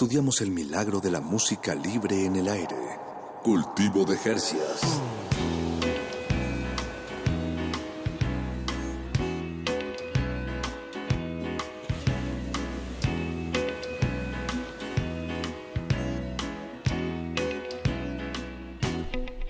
[0.00, 2.74] Estudiamos el milagro de la música libre en el aire.
[3.42, 4.98] Cultivo de hercias.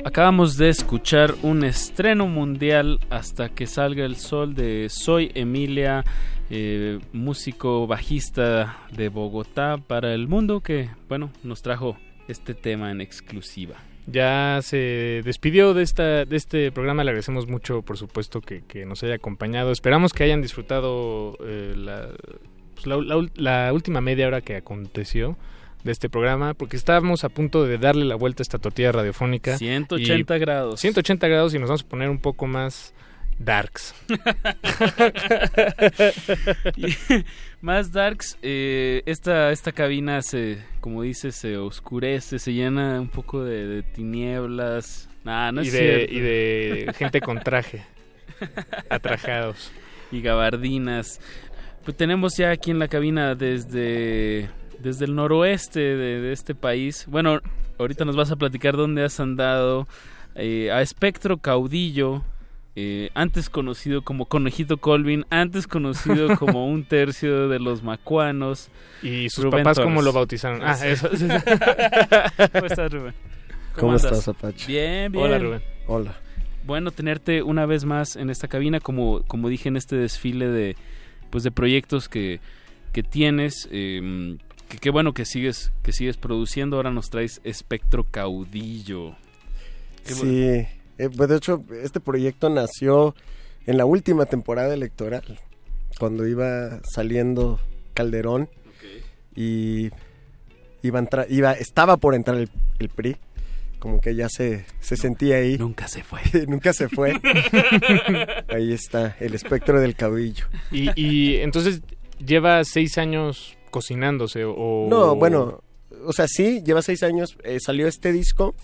[0.05, 6.05] Acabamos de escuchar un estreno mundial hasta que salga el sol de Soy Emilia,
[6.51, 11.97] eh, músico bajista de Bogotá para el mundo que, bueno, nos trajo
[12.28, 13.77] este tema en exclusiva.
[14.06, 17.05] Ya se despidió de esta de este programa.
[17.05, 19.70] Le agradecemos mucho, por supuesto, que, que nos haya acompañado.
[19.70, 22.09] Esperamos que hayan disfrutado eh, la,
[22.74, 25.36] pues, la, la ul- la última media hora que aconteció
[25.85, 29.56] de este programa, porque estábamos a punto de darle la vuelta a esta tortilla radiofónica.
[29.59, 30.81] 180 Y- grados.
[30.81, 32.93] 180 grados y nos vamos a poner un poco más
[33.41, 33.95] darks.
[37.61, 43.45] Más darks, eh, esta, esta cabina se, como dices, se oscurece, se llena un poco
[43.45, 45.09] de, de tinieblas.
[45.25, 46.15] Nah, no y, es de, cierto.
[46.15, 47.85] y de gente con traje,
[48.89, 49.71] atrajados.
[50.11, 51.21] y gabardinas.
[51.85, 54.49] Pues tenemos ya aquí en la cabina desde
[54.79, 57.05] desde el noroeste de, de este país.
[57.07, 57.41] Bueno,
[57.79, 59.87] ahorita nos vas a platicar dónde has andado.
[60.35, 62.23] eh, a Espectro Caudillo,
[62.76, 68.70] eh, antes conocido como Conejito Colvin, antes conocido como un tercio de los macuanos.
[69.02, 70.05] ¿Y sus Rubén papás cómo Torres.
[70.05, 70.60] lo bautizaron?
[70.62, 71.09] Ah, eso.
[72.52, 73.14] ¿Cómo estás, Rubén?
[73.76, 74.66] ¿Cómo estás, Apache?
[74.66, 75.24] Bien, bien.
[75.24, 75.62] Hola, Rubén.
[75.86, 76.14] Hola.
[76.66, 80.76] Bueno, tenerte una vez más en esta cabina, como, como dije en este desfile de,
[81.30, 82.40] pues de proyectos que,
[82.92, 83.68] que tienes.
[83.72, 84.36] eh,
[84.70, 86.76] que qué bueno que sigues, que sigues produciendo.
[86.76, 89.16] Ahora nos traes Espectro Caudillo.
[90.06, 90.80] Qué bueno.
[91.01, 93.14] Eh, pues de hecho, este proyecto nació
[93.66, 95.39] en la última temporada electoral,
[95.98, 97.59] cuando iba saliendo
[97.94, 98.48] Calderón
[99.35, 99.90] y
[100.82, 102.48] iba a entrar- iba, estaba por entrar el,
[102.78, 103.16] el PRI,
[103.78, 105.56] como que ya se, se sentía ahí.
[105.59, 106.20] Nunca se fue.
[106.48, 107.12] Nunca se fue.
[108.48, 110.47] ahí está, el espectro del caudillo.
[110.70, 111.81] Y, y entonces
[112.24, 114.86] lleva seis años cocinándose o...
[114.90, 115.62] No, bueno,
[116.05, 118.55] o sea, sí, lleva seis años, eh, salió este disco.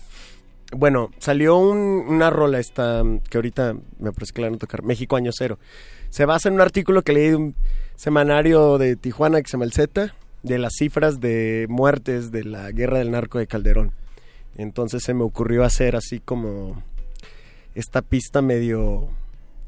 [0.71, 4.59] Bueno, salió un- una rola esta, mm, que ahorita me parece que la van a
[4.59, 5.59] tocar, México Año Cero.
[6.09, 7.55] Se basa en un artículo que leí de un
[7.95, 10.13] semanario de Tijuana que se llama El Z,
[10.43, 13.91] de las cifras de muertes de la guerra del narco de Calderón.
[14.57, 16.81] Entonces se me ocurrió hacer así como
[17.75, 19.07] esta pista medio,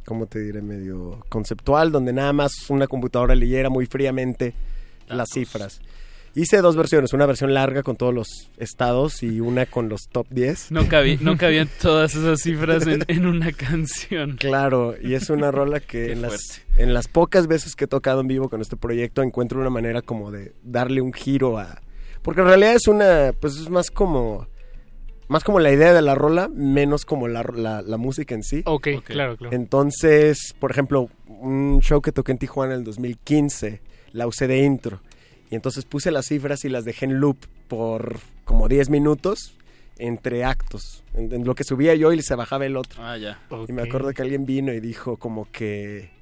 [0.05, 0.61] ¿cómo te diré?
[0.61, 4.53] Medio conceptual, donde nada más una computadora leyera muy fríamente
[5.07, 5.79] las cifras.
[6.41, 10.27] Hice dos versiones, una versión larga con todos los estados y una con los top
[10.29, 10.71] 10.
[10.71, 14.37] No, cabí- no cabían todas esas cifras en, en una canción.
[14.37, 18.21] Claro, y es una rola que en las, en las pocas veces que he tocado
[18.21, 21.81] en vivo con este proyecto encuentro una manera como de darle un giro a...
[22.21, 24.47] Porque en realidad es una, pues es más como...
[25.27, 28.63] Más como la idea de la rola, menos como la, la, la música en sí.
[28.65, 29.55] Ok, claro, claro.
[29.55, 33.79] Entonces, por ejemplo, un show que toqué en Tijuana en el 2015,
[34.13, 35.01] la usé de intro.
[35.49, 39.55] Y entonces puse las cifras y las dejé en loop por como 10 minutos
[39.97, 41.03] entre actos.
[41.13, 43.03] En, en lo que subía yo y se bajaba el otro.
[43.03, 43.39] Ah, ya.
[43.67, 46.17] Y me acuerdo que alguien vino y dijo como que...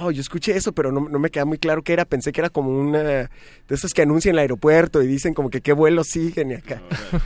[0.00, 2.06] Oh, yo escuché eso, pero no, no me queda muy claro qué era.
[2.06, 3.28] Pensé que era como una de
[3.68, 6.82] esas que anuncian el aeropuerto y dicen como que qué vuelos siguen y acá.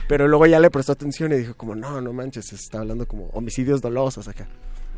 [0.09, 3.07] Pero luego ya le prestó atención y dijo como, no, no manches, se está hablando
[3.07, 4.47] como homicidios dolosos acá.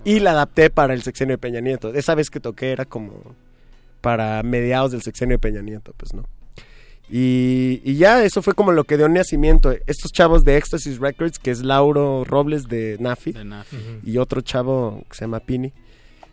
[0.04, 1.94] Y la adapté para el sexenio de Peña Nieto.
[1.94, 3.36] Esa vez que toqué era como
[4.02, 6.28] para mediados del sexenio de Peña Nieto, pues no.
[7.10, 9.72] Y, y ya, eso fue como lo que dio nacimiento.
[9.86, 13.78] Estos chavos de Ecstasy Records, que es Lauro Robles de Nafi, De Nafi.
[14.06, 15.74] y otro chavo que se llama Pini,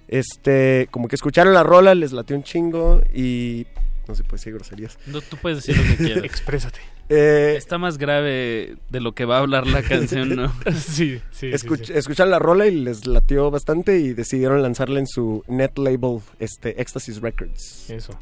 [0.06, 3.66] este, como que escucharon la rola, les latió un chingo y
[4.06, 4.98] no se puede decir groserías.
[5.06, 6.24] No, tú puedes decir lo que quieras.
[6.24, 6.78] Exprésate.
[7.10, 10.52] Eh, Está más grave de lo que va a hablar la canción, ¿no?
[10.76, 11.92] sí, sí, Escuch- sí.
[11.94, 16.80] Escucharon la rola y les latió bastante y decidieron lanzarla en su net label, este,
[16.80, 17.88] Ecstasy Records.
[17.90, 18.12] Eso.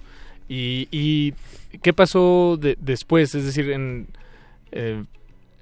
[0.48, 1.34] ¿Y, y
[1.82, 3.34] qué pasó de- después?
[3.34, 4.06] Es decir, en,
[4.70, 5.02] eh,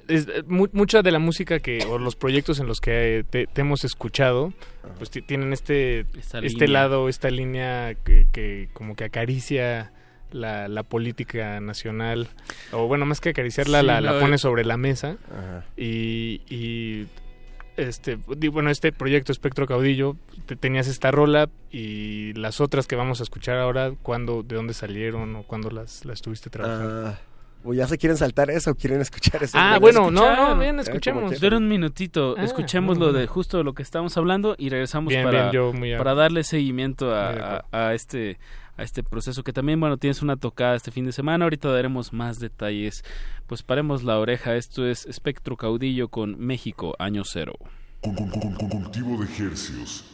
[0.08, 3.46] es- mu- mucha de la música que o los proyectos en los que eh, te,
[3.46, 4.52] te hemos escuchado,
[4.98, 6.68] pues ti- tienen este Esta este línea.
[6.68, 9.92] lado, esta línea que, que como que acaricia
[10.34, 12.28] la, la política nacional,
[12.72, 15.64] o bueno, más que acariciarla, Sí, la, la pone sobre la mesa Ajá.
[15.76, 17.06] y, y
[17.76, 18.16] este
[18.52, 20.16] bueno este proyecto Espectro Caudillo
[20.46, 24.74] te- tenías esta rola y las otras que vamos a escuchar ahora cuándo de dónde
[24.74, 27.18] salieron o cuándo las las estuviste trabajando Ah,
[27.66, 29.56] ¿O ya se quieren saltar eso o quieren escuchar eso?
[29.58, 31.40] Ah, ¿Lo bueno, no, no, bien, Eh, escuchemos.
[31.40, 35.08] Dura un minutito, Ah, escuchemos lo de justo de lo que estamos hablando y regresamos
[35.08, 38.38] Bien, para, bien, yo muy a- para darle seguimiento a- a este
[38.76, 41.44] a este proceso que también bueno tienes una tocada este fin de semana.
[41.44, 43.04] Ahorita daremos más detalles.
[43.46, 44.56] Pues paremos la oreja.
[44.56, 47.54] Esto es Espectro Caudillo con México año cero.
[48.00, 50.04] Con, con- con- cultivo de ejercios.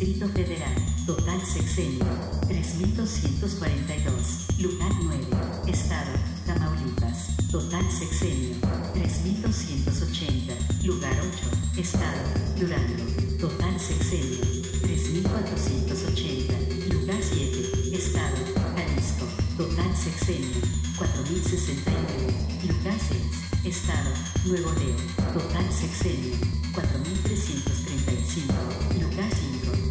[0.00, 0.72] Distrito Federal,
[1.04, 2.06] total sexenio,
[2.48, 4.46] 3242.
[4.58, 5.26] Lugar 9,
[5.70, 8.56] Estado, Tamaulipas, total sexenio,
[8.94, 10.54] 3280.
[10.86, 12.18] Lugar 8, Estado,
[12.58, 13.04] Durango,
[13.38, 14.40] total sexenio,
[14.80, 16.54] 3480.
[16.94, 18.38] Lugar 7, Estado,
[18.76, 19.26] Jalisco,
[19.58, 20.62] total sexenio,
[20.96, 22.32] 4069.
[22.66, 23.20] Lugar 6,
[23.66, 24.14] Estado,
[24.46, 24.96] Nuevo León,
[25.34, 26.38] total sexenio,
[26.72, 28.89] 4335.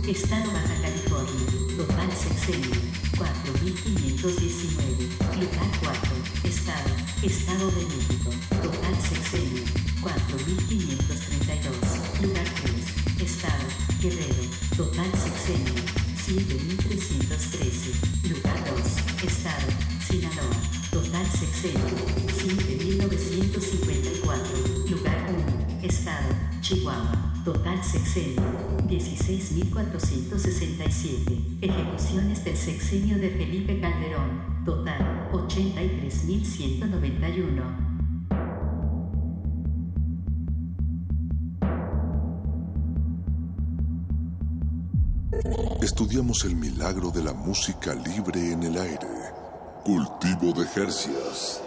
[0.10, 1.46] Lugar 5, Estado Baja California,
[1.78, 2.74] total sexenio,
[3.16, 5.08] 4519.
[5.38, 6.90] Lugar 4, Estado,
[7.22, 9.64] Estado de México, total sexenio,
[10.02, 11.78] 4532.
[12.24, 12.74] Lugar 3,
[13.22, 13.68] Estado,
[14.02, 15.76] Guerrero, Total sexenio
[16.26, 17.94] 7313.
[18.30, 18.80] Lugar 2.
[19.30, 19.68] Estado
[20.08, 20.58] Sinaloa.
[20.90, 21.96] Total sexenio
[22.36, 24.58] 5954.
[24.90, 25.86] Lugar 1.
[25.86, 27.14] Estado Chihuahua.
[27.46, 28.59] Total sexenio
[28.90, 31.60] 16467.
[31.62, 34.66] Ejecuciones del sexenio de Felipe Calderón.
[34.66, 37.88] Total 83191.
[45.82, 49.08] Estudiamos el milagro de la música libre en el aire.
[49.84, 51.62] Cultivo de Jercias.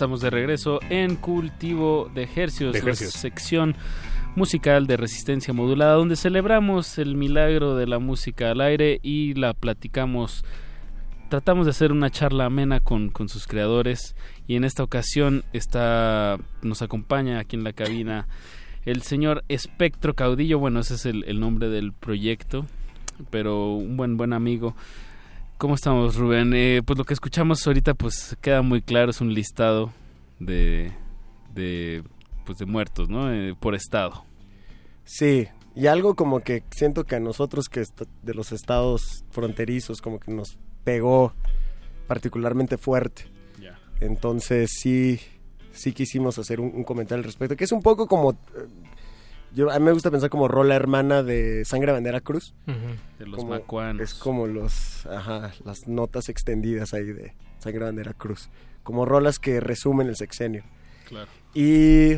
[0.00, 3.76] Estamos de regreso en Cultivo de Hercios, De la sección
[4.34, 9.52] musical de resistencia modulada, donde celebramos el milagro de la música al aire y la
[9.52, 10.42] platicamos.
[11.28, 14.16] Tratamos de hacer una charla amena con, con sus creadores
[14.48, 18.26] y en esta ocasión está, nos acompaña aquí en la cabina
[18.86, 22.64] el señor Espectro Caudillo, bueno, ese es el, el nombre del proyecto,
[23.28, 24.74] pero un buen buen amigo.
[25.60, 26.54] ¿Cómo estamos, Rubén?
[26.54, 29.92] Eh, pues lo que escuchamos ahorita pues queda muy claro, es un listado
[30.38, 30.90] de,
[31.52, 32.02] de,
[32.46, 33.30] pues de muertos, ¿no?
[33.30, 34.24] Eh, por estado.
[35.04, 37.82] Sí, y algo como que siento que a nosotros que
[38.22, 41.34] de los estados fronterizos como que nos pegó
[42.06, 43.24] particularmente fuerte.
[43.60, 43.78] Ya.
[44.00, 45.20] Entonces sí,
[45.72, 48.38] sí quisimos hacer un, un comentario al respecto, que es un poco como...
[49.54, 52.54] Yo, a mí me gusta pensar como rola hermana de Sangre Bandera Cruz.
[53.18, 54.02] De los Como- macuanos.
[54.02, 58.48] Es como los, ajá, las notas extendidas ahí de Sangre Bandera Cruz.
[58.82, 60.62] Como rolas que resumen el sexenio.
[61.08, 61.28] Claro.
[61.54, 62.14] Y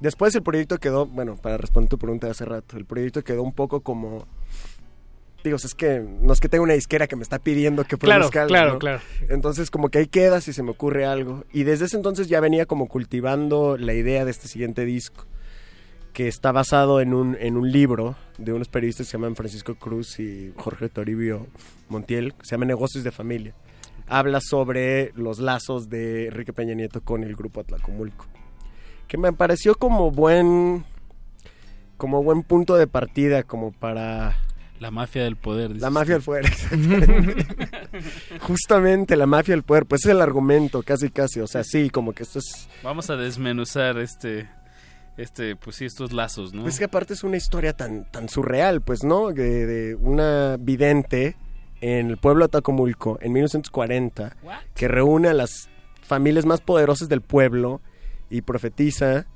[0.00, 3.42] después el proyecto quedó, bueno, para responder tu pregunta de hace rato, el proyecto quedó
[3.42, 4.26] un poco como...
[5.44, 8.22] Digo, es que no es que tenga una disquera que me está pidiendo que Claro,
[8.22, 8.78] produzca algo, claro, ¿no?
[8.80, 9.00] claro.
[9.28, 11.44] Entonces como que ahí queda si se me ocurre algo.
[11.52, 15.26] Y desde ese entonces ya venía como cultivando la idea de este siguiente disco,
[16.18, 19.76] que está basado en un, en un libro de unos periodistas que se llaman Francisco
[19.76, 21.46] Cruz y Jorge Toribio
[21.88, 23.54] Montiel, que se llama Negocios de Familia.
[24.08, 28.26] Habla sobre los lazos de Enrique Peña Nieto con el grupo Atlacomulco.
[29.06, 30.84] Que me pareció como buen
[31.96, 34.38] como buen punto de partida como para
[34.80, 35.80] La mafia del poder.
[35.80, 36.46] la mafia del poder.
[38.40, 42.12] Justamente la mafia del poder, pues es el argumento, casi casi, o sea, sí, como
[42.12, 44.48] que esto es Vamos a desmenuzar este,
[45.18, 46.62] este, pues sí, estos lazos, ¿no?
[46.62, 49.32] Pues que aparte es una historia tan, tan surreal, pues, ¿no?
[49.32, 51.36] De, de una vidente
[51.80, 54.36] en el pueblo de Atacomulco en 1940
[54.74, 55.68] que reúne a las
[56.02, 57.80] familias más poderosas del pueblo
[58.30, 59.26] y profetiza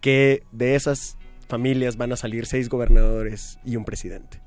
[0.00, 1.16] que de esas
[1.48, 4.40] familias van a salir seis gobernadores y un presidente.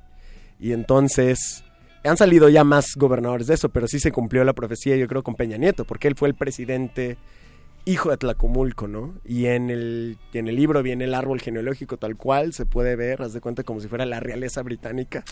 [0.59, 1.63] Y entonces
[2.03, 5.23] han salido ya más gobernadores de eso, pero sí se cumplió la profecía, yo creo,
[5.23, 7.17] con Peña Nieto, porque él fue el presidente
[7.91, 9.13] hijo de Tlacomulco, ¿no?
[9.25, 13.21] Y en el, en el libro viene el árbol genealógico tal cual, se puede ver,
[13.21, 15.23] haz de cuenta como si fuera la realeza británica.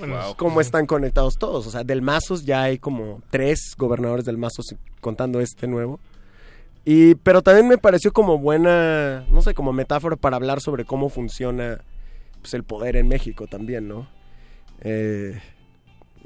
[0.00, 0.34] Wow.
[0.36, 1.66] Cómo están conectados todos.
[1.66, 6.00] O sea, del Mazos ya hay como tres gobernadores del Mazos contando este nuevo.
[6.84, 11.08] Y, pero también me pareció como buena, no sé, como metáfora para hablar sobre cómo
[11.10, 11.80] funciona
[12.40, 14.08] pues, el poder en México también, ¿no?
[14.80, 15.38] Eh,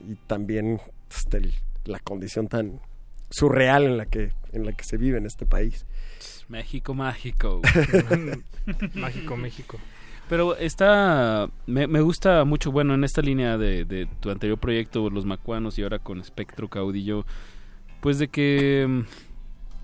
[0.09, 0.81] y también
[1.11, 1.55] este, el-
[1.85, 2.81] la condición tan
[3.33, 5.87] surreal en la que en la que se vive en este país.
[6.49, 7.61] México mágico.
[8.95, 9.79] Mágico México.
[10.29, 15.11] Pero está, me, me gusta mucho, bueno, en esta línea de, de tu anterior proyecto,
[15.11, 17.27] Los Macuanos, y ahora con Espectro Caudillo,
[18.01, 19.01] pues de que mm,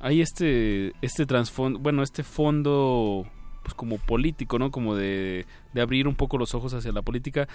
[0.00, 3.26] hay este, este trasfondo, bueno, este fondo,
[3.62, 4.70] pues como político, ¿no?
[4.70, 5.44] Como de,
[5.74, 7.48] de abrir un poco los ojos hacia la política,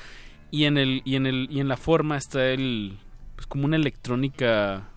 [0.51, 2.99] y en el, y en el, y en la forma está el,
[3.35, 4.92] pues como una electrónica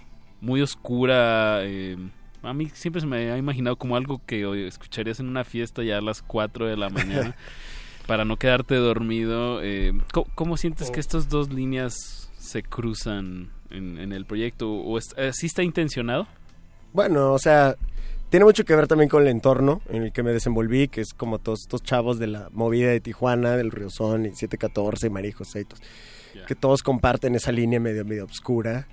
[0.47, 1.97] muy oscura, eh,
[2.43, 5.99] a mí siempre se me ha imaginado como algo que escucharías en una fiesta ya
[5.99, 7.35] a las 4 de la mañana
[8.07, 9.61] para no quedarte dormido.
[9.63, 14.73] eh, ¿cómo, cómo sientes que estas dos líneas se cruzan en, en el proyecto?
[14.73, 16.29] ¿O es, eh, sí está intencionado?
[16.93, 17.75] Bueno, o sea,
[18.31, 21.13] tiene mucho que ver también con el entorno en el que me desenvolví, que es
[21.13, 25.11] como todos estos chavos de la movida de Tijuana, del Río Son y 714 y
[25.11, 25.83] Marijos Seitos,
[26.47, 28.87] que todos comparten esa línea medio medio obscura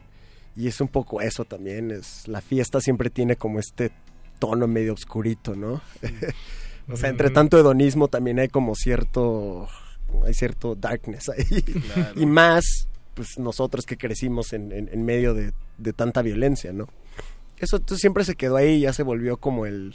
[0.56, 3.92] y es un poco eso también, es la fiesta siempre tiene como este
[4.40, 5.82] tono medio obscurito, ¿no?
[6.90, 7.34] o sea, entre Mm.
[7.34, 9.68] tanto hedonismo también hay como cierto
[10.26, 11.62] hay cierto darkness ahí.
[11.64, 12.20] Claro.
[12.22, 16.88] y más pues nosotros que crecimos en, en- en medio de, de tanta violencia, ¿no?
[17.58, 19.94] Eso siempre se quedó ahí y ya se volvió como el,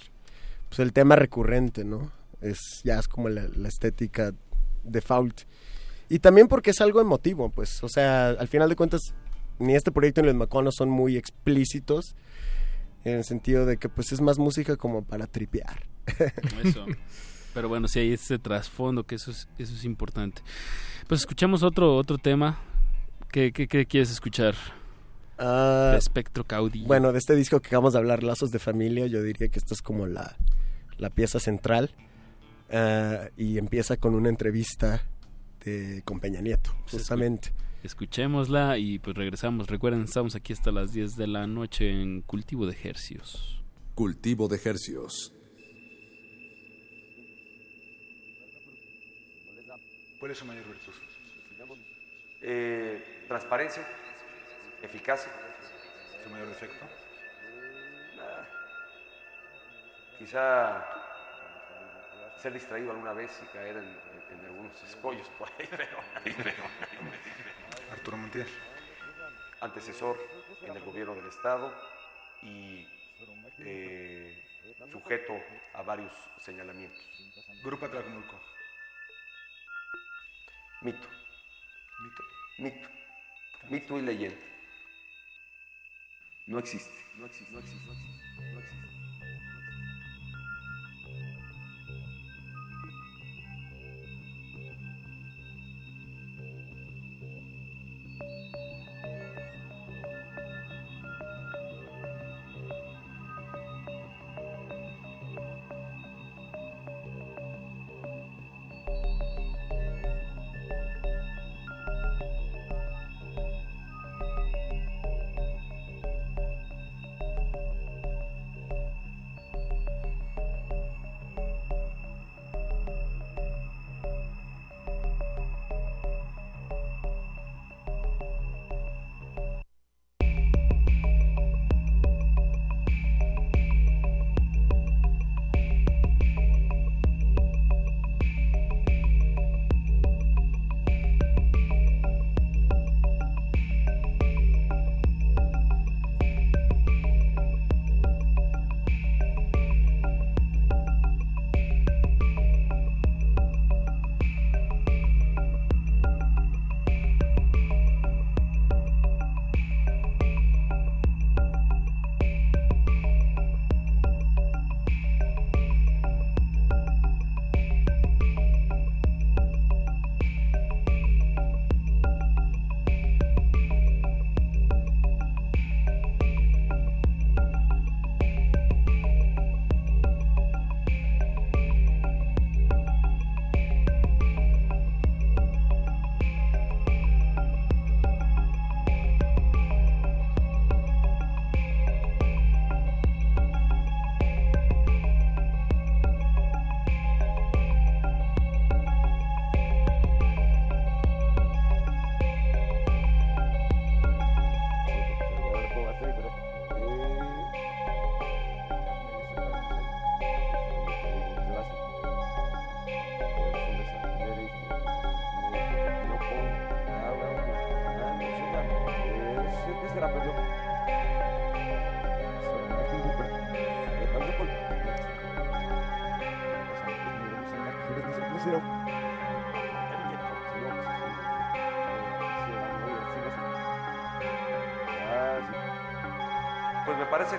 [0.69, 2.13] pues, el tema recurrente, ¿no?
[2.41, 4.33] Es, ya es como la, la estética
[4.85, 5.41] default.
[6.09, 9.01] Y también porque es algo emotivo, pues, o sea, al final de cuentas,
[9.59, 12.15] ni este proyecto ni los Maconos son muy explícitos.
[13.05, 15.87] en el sentido de que pues es más música como para tripear.
[16.65, 16.87] Eso.
[17.55, 20.43] Pero bueno, sí hay ese trasfondo, que eso es, eso es importante.
[21.07, 22.59] Pues escuchamos otro, otro tema.
[23.31, 24.55] ¿Qué, qué, qué quieres escuchar?
[25.39, 26.87] Ah, de Espectro Caudillo.
[26.87, 29.75] Bueno, de este disco que acabamos de hablar, Lazos de Familia, yo diría que esta
[29.75, 30.37] es como la,
[30.99, 31.91] la pieza central.
[32.71, 35.03] Ah, y empieza con una entrevista
[35.65, 37.53] de, con Peña Nieto, justamente.
[37.83, 39.69] Escuchémosla y pues regresamos.
[39.69, 43.63] Recuerden, estamos aquí hasta las 10 de la noche en Cultivo de Hercios.
[43.95, 45.33] Cultivo de Hercios.
[50.19, 50.93] ¿Cuál es su mayor virtud?
[52.41, 53.87] Eh, transparencia,
[54.83, 55.31] eficacia.
[56.25, 56.85] ¿Su mayor defecto?
[60.19, 60.85] Quizá
[62.43, 65.97] ser distraído alguna vez y caer en, en- en algunos escollos por ahí, pero...
[67.91, 68.49] Arturo Montiel.
[69.61, 70.19] Antecesor
[70.63, 71.75] en el gobierno del Estado
[72.43, 72.87] y
[73.59, 74.45] eh,
[74.93, 75.35] sujeto
[75.75, 77.01] a varios señalamientos.
[77.65, 78.41] Grupo Atlacomulco.
[80.83, 81.09] Mito.
[82.01, 82.23] Mito.
[82.59, 82.89] Mito.
[83.69, 84.39] Mito y leyenda.
[86.47, 86.95] No existe.
[87.17, 87.53] No existe.
[87.53, 87.85] No existe.
[87.85, 88.55] No existe.
[88.55, 88.98] No existe.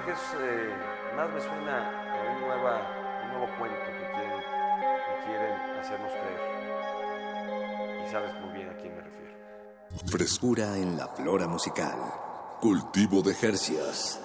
[0.10, 0.74] Que es, eh,
[1.16, 2.82] más me suena a un, nueva,
[3.26, 4.42] un nuevo cuento que quieren,
[5.06, 6.42] que quieren hacernos creer.
[8.04, 9.36] Y sabes muy bien a quién me refiero.
[10.08, 12.00] Frescura en la flora musical.
[12.60, 14.20] Cultivo de Jercias.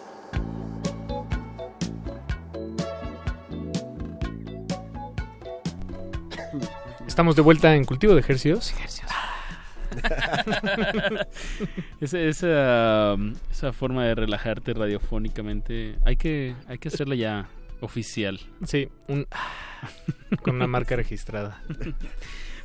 [7.06, 8.72] Estamos de vuelta en Cultivo de Ejercicios.
[12.00, 13.16] esa, esa,
[13.50, 17.48] esa forma de relajarte radiofónicamente, hay que, hay que hacerla ya
[17.80, 18.40] oficial.
[18.64, 19.26] Sí, un
[20.42, 21.62] con una marca registrada.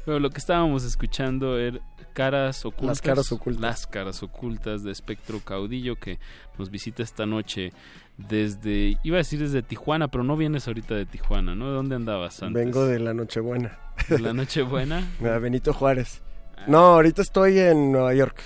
[0.05, 1.79] Pero lo que estábamos escuchando era
[2.13, 2.87] caras ocultas.
[2.87, 3.61] Las caras ocultas.
[3.61, 6.19] Las caras ocultas de Espectro Caudillo que
[6.57, 7.71] nos visita esta noche
[8.17, 11.69] desde, iba a decir desde Tijuana, pero no vienes ahorita de Tijuana, ¿no?
[11.69, 12.63] ¿De dónde andabas antes?
[12.63, 13.77] Vengo de la Nochebuena.
[14.09, 15.07] ¿De la Nochebuena?
[15.23, 16.21] A Benito Juárez.
[16.67, 18.41] No, ahorita estoy en Nueva York.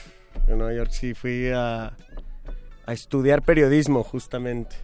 [0.47, 1.93] En Nueva York sí fui a,
[2.85, 4.75] a estudiar periodismo justamente.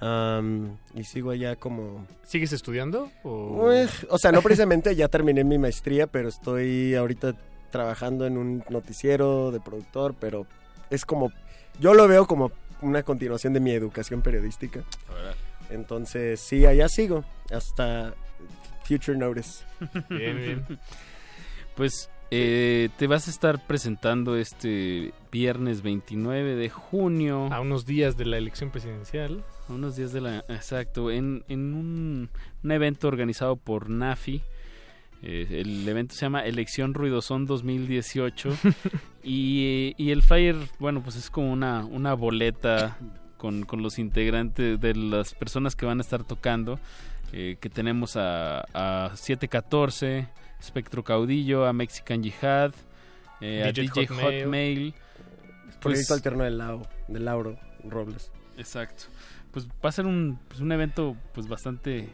[0.00, 2.06] Am, y sigo allá como...
[2.24, 3.10] ¿Sigues estudiando?
[3.24, 3.58] O...
[3.62, 7.34] Pues, o sea, no precisamente ya terminé mi maestría, pero estoy ahorita
[7.70, 10.46] trabajando en un noticiero de productor, pero
[10.90, 11.32] es como...
[11.80, 14.84] Yo lo veo como una continuación de mi educación periodística.
[15.70, 18.14] Entonces, sí, allá sigo hasta
[18.84, 19.64] Future Notice.
[20.08, 20.78] Bien, bien.
[21.76, 27.48] Pues eh, te vas a estar presentando este viernes 29 de junio.
[27.52, 29.44] A unos días de la elección presidencial.
[29.68, 30.44] A unos días de la...
[30.48, 32.30] Exacto, en, en un,
[32.62, 34.42] un evento organizado por NAFI.
[35.22, 38.50] Eh, el evento se llama Elección Ruidosón 2018
[39.24, 42.96] y, y el flyer, bueno, pues es como una, una boleta
[43.36, 46.78] con, con los integrantes de las personas que van a estar tocando,
[47.32, 50.28] eh, que tenemos a, a 714,
[50.60, 52.72] Espectro Caudillo, a Mexican Jihad,
[53.40, 54.44] eh, a DJ Hotmail.
[54.44, 54.94] Hotmail.
[55.80, 58.32] Proyecto alterno del, Lau, de Lauro Robles.
[58.56, 59.04] Exacto.
[59.52, 62.08] Pues va a ser un, pues, un evento pues bastante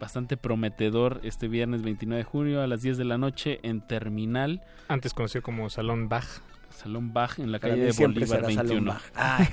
[0.00, 4.62] bastante prometedor este viernes 29 de junio a las 10 de la noche en Terminal.
[4.88, 6.24] Antes conocido como Salón Bach.
[6.70, 8.92] Salón Bach en la Para calle de Bolívar será Salón 21.
[8.92, 9.02] Bach.
[9.14, 9.46] Ah.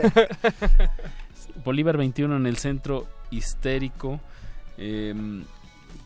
[1.66, 4.22] Bolívar 21 en el centro histérico.
[4.78, 5.14] Eh,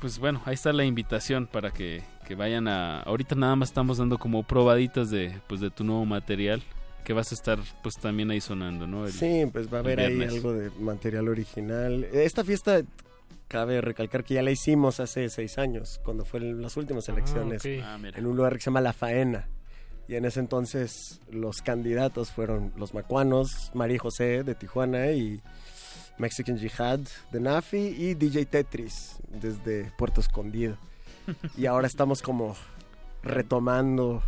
[0.02, 3.02] pues bueno, ahí está la invitación para que, que vayan a...
[3.04, 6.62] Ahorita nada más estamos dando como probaditas de, pues, de tu nuevo material
[7.06, 9.06] que vas a estar pues también ahí sonando, ¿no?
[9.06, 12.04] El- Sí, pues va a haber ahí algo de material original.
[12.14, 12.82] Esta fiesta,
[13.48, 17.84] cabe recalcar que ya la hicimos hace seis años, cuando fueron las últimas elecciones, ok.
[17.84, 19.48] Ah, en un lugar que se llama La Faena.
[20.08, 25.42] Y en ese entonces los candidatos fueron los macuanos, María José de Tijuana y
[26.18, 27.00] Mexican Jihad
[27.32, 30.78] de Nafi y DJ Tetris desde Puerto Escondido.
[31.58, 32.56] Y ahora estamos como
[33.24, 34.24] retomando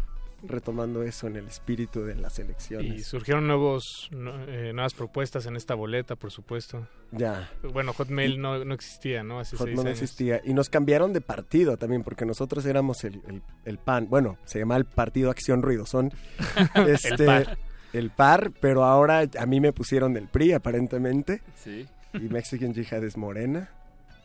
[0.46, 2.94] retomando eso en el espíritu de las elecciones.
[2.94, 6.86] Y surgieron nuevos, eh, nuevas propuestas en esta boleta, por supuesto.
[7.14, 7.50] Ya.
[7.72, 9.40] Bueno, Hotmail no, no existía, ¿no?
[9.40, 10.42] Hace seis Hotmail no existía.
[10.44, 14.08] Y nos cambiaron de partido también, porque nosotros éramos el, el- el PAN.
[14.10, 16.12] Bueno, se llama el Partido Acción Ruidosón.
[16.76, 17.58] Este, par.
[17.94, 21.42] El PAR, pero ahora a mí me pusieron del PRI, aparentemente.
[21.56, 21.86] Sí.
[22.14, 23.70] Y Mexican Jihad es Morena.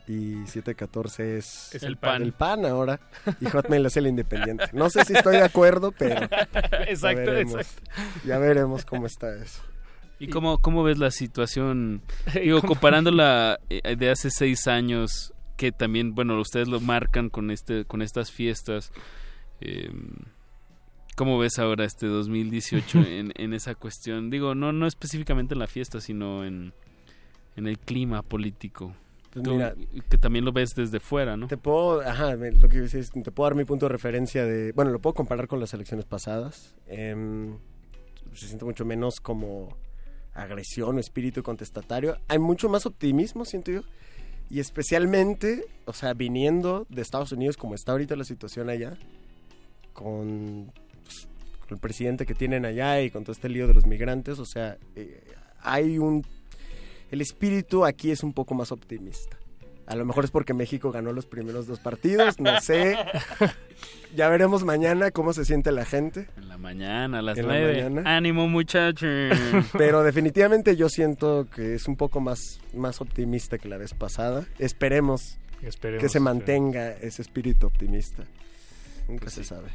[0.07, 2.23] Y 714 es, Es el PAN.
[2.23, 2.99] El PAN ahora.
[3.39, 4.65] Y Hotmail es el Independiente.
[4.73, 6.27] No sé si estoy de acuerdo, pero.
[6.29, 7.55] ya Exacto, veremos.
[7.55, 7.91] exacto.
[8.25, 9.61] Ya veremos cómo está eso.
[10.17, 12.01] ¿Y cómo, cómo ves la situación?
[12.33, 17.85] Digo, comparándola eh, de hace seis años, que también, bueno, ustedes lo marcan con este,
[17.85, 18.91] con estas fiestas.
[19.61, 19.91] eh,
[21.19, 24.29] ¿Cómo ves ahora este 2018 en, en esa cuestión?
[24.29, 26.71] Digo, no, no específicamente en la fiesta, sino en,
[27.57, 28.95] en el clima político.
[29.33, 29.75] Pues Tú, mira,
[30.09, 31.47] que también lo ves desde fuera, ¿no?
[31.47, 33.89] Te puedo, ajá, lo que iba a decir es, te puedo dar mi punto de
[33.89, 36.77] referencia de, bueno, lo puedo comparar con las elecciones pasadas.
[36.87, 37.57] Em,
[38.31, 39.75] se siente mucho menos como
[40.33, 42.15] agresión o espíritu contestatario.
[42.29, 43.81] Hay mucho más optimismo, siento yo.
[44.49, 48.97] Y especialmente, o sea, viniendo de Estados Unidos como está ahorita la situación allá,
[49.91, 50.71] con
[51.75, 54.77] el presidente que tienen allá y con todo este lío de los migrantes, o sea,
[54.95, 55.23] eh,
[55.61, 56.25] hay un...
[57.11, 59.37] El espíritu aquí es un poco más optimista.
[59.87, 62.95] A lo mejor es porque México ganó los primeros dos partidos, no sé.
[64.15, 66.27] Ya veremos mañana cómo se siente la gente.
[66.35, 67.83] En la mañana, a las En la nueve.
[67.83, 68.17] mañana.
[68.17, 69.37] Ánimo, muchachos.
[69.77, 74.47] Pero definitivamente yo siento que es un poco más, más optimista que la vez pasada.
[74.57, 78.23] Esperemos, Esperemos, que se mantenga ese espíritu optimista.
[79.07, 79.69] Nunca se sabe.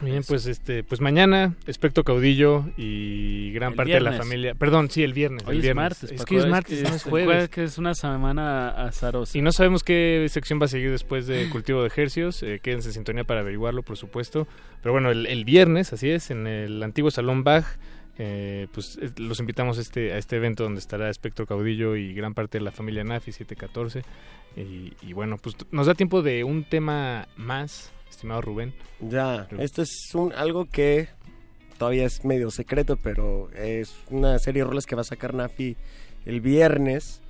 [0.00, 4.54] Bien, pues este, pues mañana, Espectro Caudillo y gran El parte de la familia.
[4.54, 5.42] Perdón, sí, el viernes.
[5.46, 5.82] Hoy el es viernes.
[5.82, 6.12] martes.
[6.12, 7.48] Es que es martes, no es jueves.
[7.50, 9.36] que es una semana azarosa.
[9.36, 12.42] Y no sabemos qué sección va a seguir después de Cultivo de Ejercios.
[12.42, 14.46] Eh, quédense en sintonía para averiguarlo, por supuesto.
[14.82, 17.66] Pero bueno, el, el viernes, así es, en el antiguo Salón Bach,
[18.18, 22.12] eh, pues eh, los invitamos a este, a este evento donde estará Espectro Caudillo y
[22.12, 24.02] gran parte de la familia Nafi 714.
[24.56, 28.74] Y, y bueno, pues nos da tiempo de un tema más, estimado Rubén.
[29.00, 31.08] Ya, esto es un, algo que
[31.78, 35.74] todavía es medio secreto, pero es una serie de roles que va a sacar Nafi
[36.26, 37.22] el viernes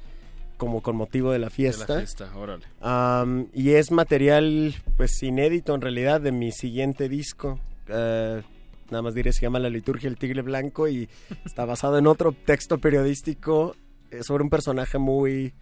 [0.56, 1.98] como con motivo de la De la fiesta.
[1.98, 2.64] fiesta, órale.
[2.80, 7.60] Am, y es material pues inédito en realidad de mi siguiente disco.
[7.86, 8.42] Eh,
[8.90, 11.08] nada más diré, se llama La liturgia del tigre blanco y
[11.46, 13.76] está basado en otro texto periodístico
[14.10, 15.54] eh, sobre un personaje muy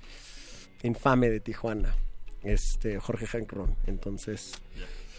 [0.83, 1.95] infame de Tijuana,
[2.43, 3.77] este Jorge Jancron.
[3.87, 4.53] Entonces,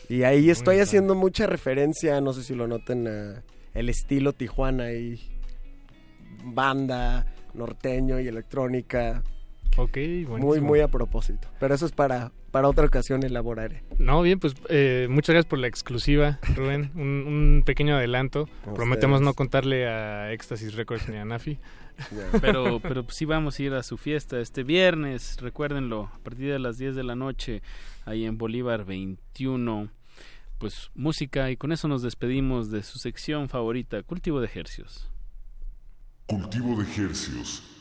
[0.09, 4.91] y ahí estoy haciendo mucha referencia, no sé si lo noten, a el estilo Tijuana
[4.91, 5.19] y
[6.43, 9.23] banda norteño y electrónica.
[9.77, 10.67] Ok, Muy, buenísimo.
[10.67, 11.47] muy a propósito.
[11.59, 13.83] Pero eso es para, para otra ocasión elaboraré.
[13.97, 16.91] No, bien, pues eh, muchas gracias por la exclusiva, Rubén.
[16.95, 18.49] Un, un pequeño adelanto.
[18.75, 21.59] Prometemos no contarle a Éxtasis Records ni a Nafi.
[22.41, 26.49] Pero, pero pues sí vamos a ir a su fiesta este viernes, recuérdenlo, a partir
[26.49, 27.61] de las 10 de la noche,
[28.05, 29.89] ahí en Bolívar 21.
[30.59, 35.09] Pues música y con eso nos despedimos de su sección favorita, Cultivo de Ejercios.
[36.25, 37.78] Cultivo de Hercios.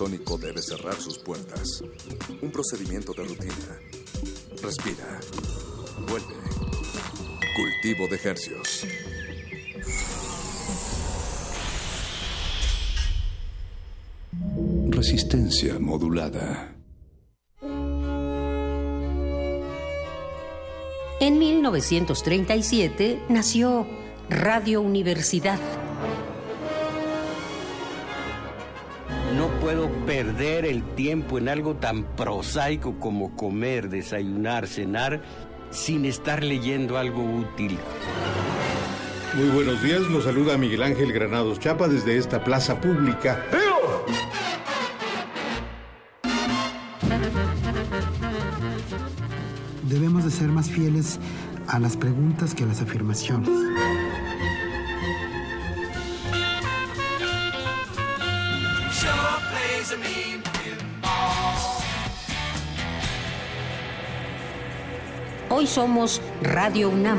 [0.00, 1.82] Invernadero sónico debe cerrar sus puertas.
[2.40, 3.78] Un procedimiento de rutina.
[4.62, 5.20] Respira.
[6.08, 6.34] Vuelve.
[7.56, 8.86] Cultivo de hercios.
[14.88, 16.76] Resistencia modulada.
[21.20, 23.86] En 1937 nació
[24.30, 25.58] Radio Universidad.
[31.10, 35.20] Tiempo en algo tan prosaico como comer, desayunar, cenar,
[35.72, 37.76] sin estar leyendo algo útil.
[39.34, 43.44] Muy buenos días, los saluda Miguel Ángel Granados Chapa desde esta plaza pública.
[49.82, 51.18] Debemos de ser más fieles
[51.66, 53.50] a las preguntas que a las afirmaciones.
[65.60, 67.18] Hoy somos Radio UNAM.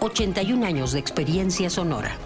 [0.00, 2.16] 81 años de experiencia sonora.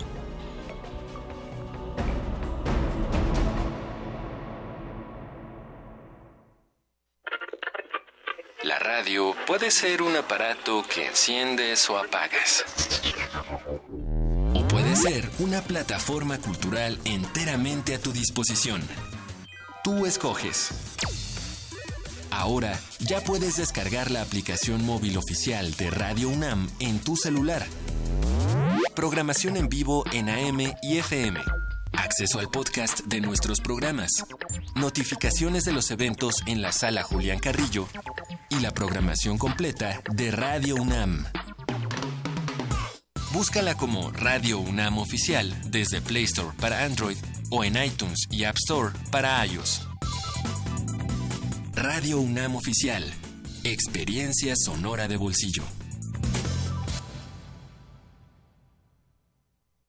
[8.63, 12.65] La radio puede ser un aparato que enciendes o apagas.
[14.55, 18.81] O puede ser una plataforma cultural enteramente a tu disposición.
[19.83, 20.93] Tú escoges.
[22.33, 27.67] Ahora ya puedes descargar la aplicación móvil oficial de Radio UNAM en tu celular.
[28.97, 31.39] Programación en vivo en AM y FM.
[31.93, 34.11] Acceso al podcast de nuestros programas.
[34.75, 37.87] Notificaciones de los eventos en la sala Julián Carrillo.
[38.49, 41.27] Y la programación completa de Radio UNAM.
[43.33, 47.17] Búscala como Radio UNAM Oficial desde Play Store para Android
[47.51, 49.92] o en iTunes y App Store para iOS.
[51.83, 53.03] Radio UNAM Oficial.
[53.65, 55.65] Experiencia sonora de bolsillo.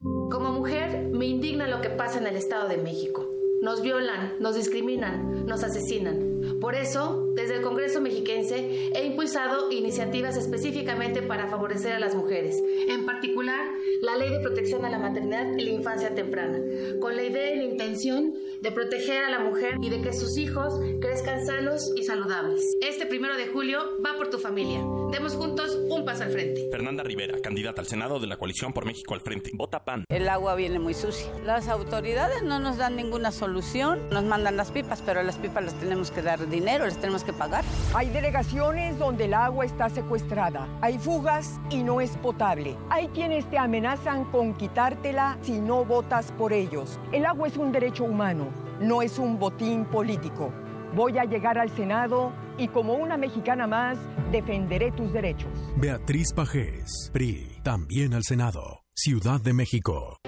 [0.00, 3.24] Como mujer, me indigna lo que pasa en el Estado de México.
[3.62, 6.33] Nos violan, nos discriminan, nos asesinan.
[6.64, 12.56] Por eso, desde el Congreso mexiquense he impulsado iniciativas específicamente para favorecer a las mujeres,
[12.88, 13.68] en particular
[14.00, 16.58] la Ley de Protección a la Maternidad y la Infancia Temprana,
[17.02, 18.32] con la idea y la intención
[18.62, 20.72] de proteger a la mujer y de que sus hijos
[21.02, 22.62] crezcan sanos y saludables.
[22.80, 24.80] Este primero de julio va por tu familia.
[25.12, 26.70] Demos juntos un paso al frente.
[26.70, 29.50] Fernanda Rivera, candidata al Senado de la coalición por México al frente.
[29.52, 30.06] Vota PAN.
[30.08, 31.26] El agua viene muy sucia.
[31.44, 34.08] Las autoridades no nos dan ninguna solución.
[34.08, 37.32] Nos mandan las pipas, pero las pipas les tenemos que dar dinero, les tenemos que
[37.32, 37.64] pagar.
[37.94, 40.66] Hay delegaciones donde el agua está secuestrada.
[40.80, 42.76] Hay fugas y no es potable.
[42.90, 46.98] Hay quienes te amenazan con quitártela si no votas por ellos.
[47.12, 48.48] El agua es un derecho humano,
[48.80, 50.52] no es un botín político.
[50.94, 53.98] Voy a llegar al Senado y como una mexicana más
[54.30, 55.50] defenderé tus derechos.
[55.76, 60.18] Beatriz Pajés, PRI, también al Senado, Ciudad de México.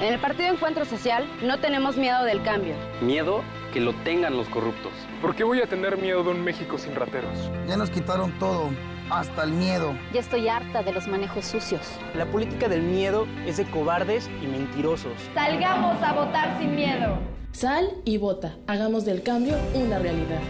[0.00, 2.74] En el Partido Encuentro Social no tenemos miedo del cambio.
[3.00, 3.42] Miedo
[3.72, 4.92] que lo tengan los corruptos.
[5.24, 7.50] ¿Por qué voy a tener miedo de un México sin rateros?
[7.66, 8.68] Ya nos quitaron todo,
[9.08, 9.94] hasta el miedo.
[10.12, 11.80] Ya estoy harta de los manejos sucios.
[12.14, 15.14] La política del miedo es de cobardes y mentirosos.
[15.32, 17.16] Salgamos a votar sin miedo.
[17.52, 18.54] Sal y vota.
[18.66, 20.40] Hagamos del cambio una realidad.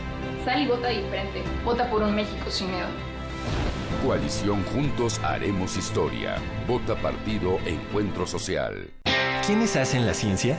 [0.44, 1.44] Sal y vota diferente.
[1.64, 2.88] Vota por un México sin miedo.
[4.04, 6.34] Coalición Juntos Haremos Historia.
[6.66, 8.90] Vota Partido Encuentro Social.
[9.46, 10.58] ¿Quiénes hacen la ciencia?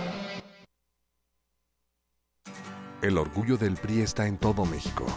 [3.01, 5.07] El orgullo del PRI está en todo México.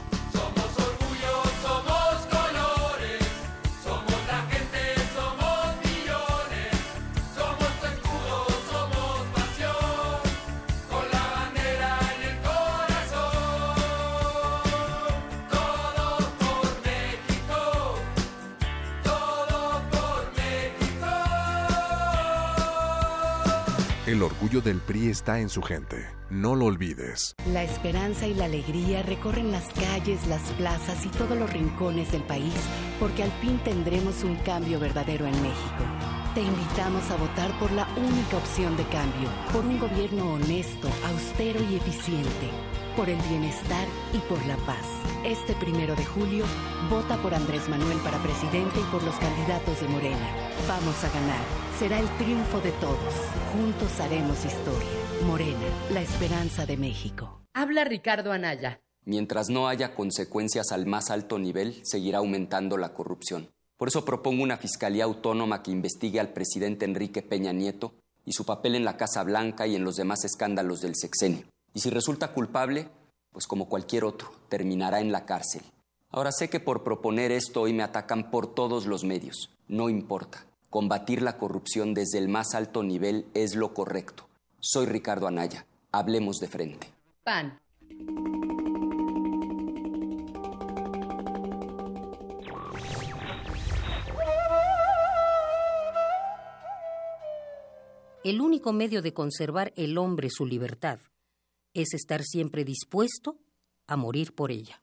[24.07, 25.97] El orgullo del PRI está en su gente.
[26.29, 27.35] No lo olvides.
[27.55, 32.23] La esperanza y la alegría recorren las calles, las plazas y todos los rincones del
[32.23, 32.53] país
[33.01, 35.85] porque al fin tendremos un cambio verdadero en México.
[36.35, 41.61] Te invitamos a votar por la única opción de cambio, por un gobierno honesto, austero
[41.71, 42.51] y eficiente,
[42.99, 45.14] por el bienestar y por la paz.
[45.25, 46.45] Este primero de julio,
[46.91, 50.29] vota por Andrés Manuel para presidente y por los candidatos de Morena.
[50.69, 51.41] Vamos a ganar.
[51.79, 53.15] Será el triunfo de todos.
[53.55, 54.87] Juntos haremos historia.
[55.27, 57.41] Morena, la esperanza de México.
[57.55, 58.83] Habla Ricardo Anaya.
[59.07, 63.49] Mientras no haya consecuencias al más alto nivel, seguirá aumentando la corrupción.
[63.79, 67.95] Por eso propongo una fiscalía autónoma que investigue al presidente Enrique Peña Nieto
[68.27, 71.47] y su papel en la Casa Blanca y en los demás escándalos del sexenio.
[71.73, 72.91] Y si resulta culpable,
[73.35, 75.63] pues como cualquier otro, terminará en la cárcel.
[76.09, 79.51] Ahora sé que por proponer esto hoy me atacan por todos los medios.
[79.67, 80.47] No importa.
[80.71, 84.29] Combatir la corrupción desde el más alto nivel es lo correcto.
[84.61, 85.67] Soy Ricardo Anaya.
[85.91, 86.87] Hablemos de frente.
[87.25, 87.59] PAN.
[98.23, 101.01] El único medio de conservar el hombre su libertad
[101.75, 103.37] es estar siempre dispuesto
[103.87, 104.81] a morir por ella.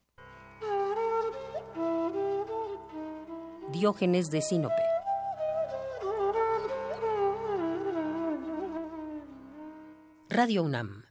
[3.72, 4.84] Diógenes de Sinope.
[10.30, 11.06] Radio UNAM.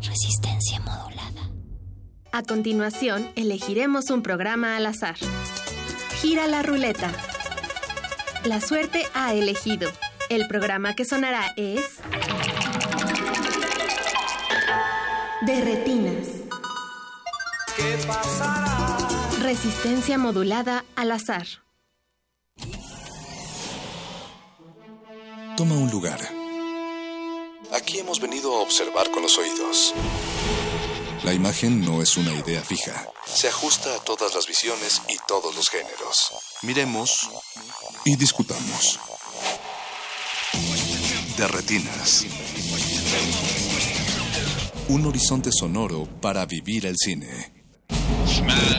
[0.00, 1.50] Resistencia modulada.
[2.32, 5.16] A continuación, elegiremos un programa al azar.
[6.20, 7.12] Gira la ruleta.
[8.44, 9.90] La suerte ha elegido.
[10.28, 11.98] El programa que sonará es...
[15.42, 16.28] De retinas.
[17.76, 18.96] ¿Qué pasará?
[19.42, 21.46] Resistencia modulada al azar.
[25.56, 26.20] Toma un lugar.
[27.72, 29.94] Aquí hemos venido a observar con los oídos.
[31.22, 33.06] La imagen no es una idea fija.
[33.26, 36.32] Se ajusta a todas las visiones y todos los géneros.
[36.62, 37.28] Miremos
[38.04, 38.98] y discutamos.
[41.36, 42.24] De retinas.
[44.88, 47.52] Un horizonte sonoro para vivir el cine.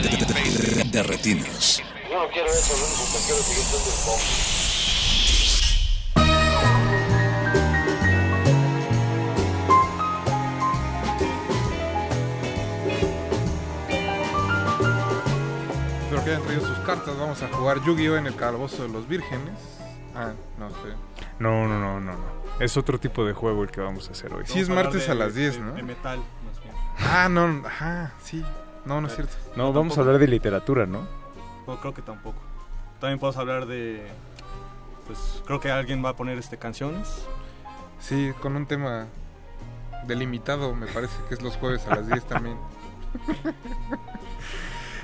[0.02, 1.82] De, de- de- de retinas.
[2.10, 4.20] Yo no quiero eso, lo único que quiero es seguir siendo el pop.
[16.86, 18.16] cartas, vamos a jugar Yu-Gi-Oh!
[18.16, 19.54] en el calabozo de los vírgenes.
[20.14, 20.94] Ah, no sé.
[21.38, 22.37] No, no, no, no, no.
[22.60, 24.44] Es otro tipo de juego el que vamos a hacer hoy.
[24.46, 25.72] Sí, es martes de- a las 10, de- ¿no?
[25.74, 26.74] De metal, más bien.
[27.00, 28.44] Ah, no, ajá, sí.
[28.84, 29.34] No, no es cierto.
[29.56, 31.06] No, vamos a hablar de literatura, ¿no?
[31.66, 32.38] No, creo que tampoco.
[33.00, 34.06] También podemos hablar de...
[35.06, 37.26] Pues creo que alguien va a poner este canciones.
[38.00, 39.06] Sí, con un tema
[40.06, 42.56] delimitado, me parece que es los jueves a las 10 también.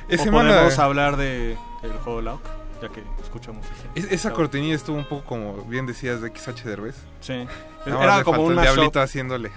[0.08, 2.42] Es o semana- podemos hablar de el juego Lauk,
[2.82, 4.06] ya que escuchamos ese.
[4.06, 6.96] Es- esa cortinilla estuvo un poco como bien decías de XH Derbez.
[7.20, 7.46] Sí.
[7.86, 9.50] Nada Era más como faltó un el diablito haciéndole.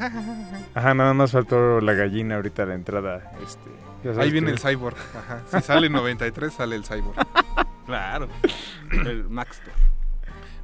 [0.74, 3.32] Ajá, nada más faltó la gallina ahorita a la entrada.
[3.46, 4.96] Este, Ahí viene que- el cyborg.
[5.18, 5.42] Ajá.
[5.52, 7.16] Si sale 93, sale el cyborg.
[7.88, 8.28] Claro.
[8.92, 9.72] El Maxter.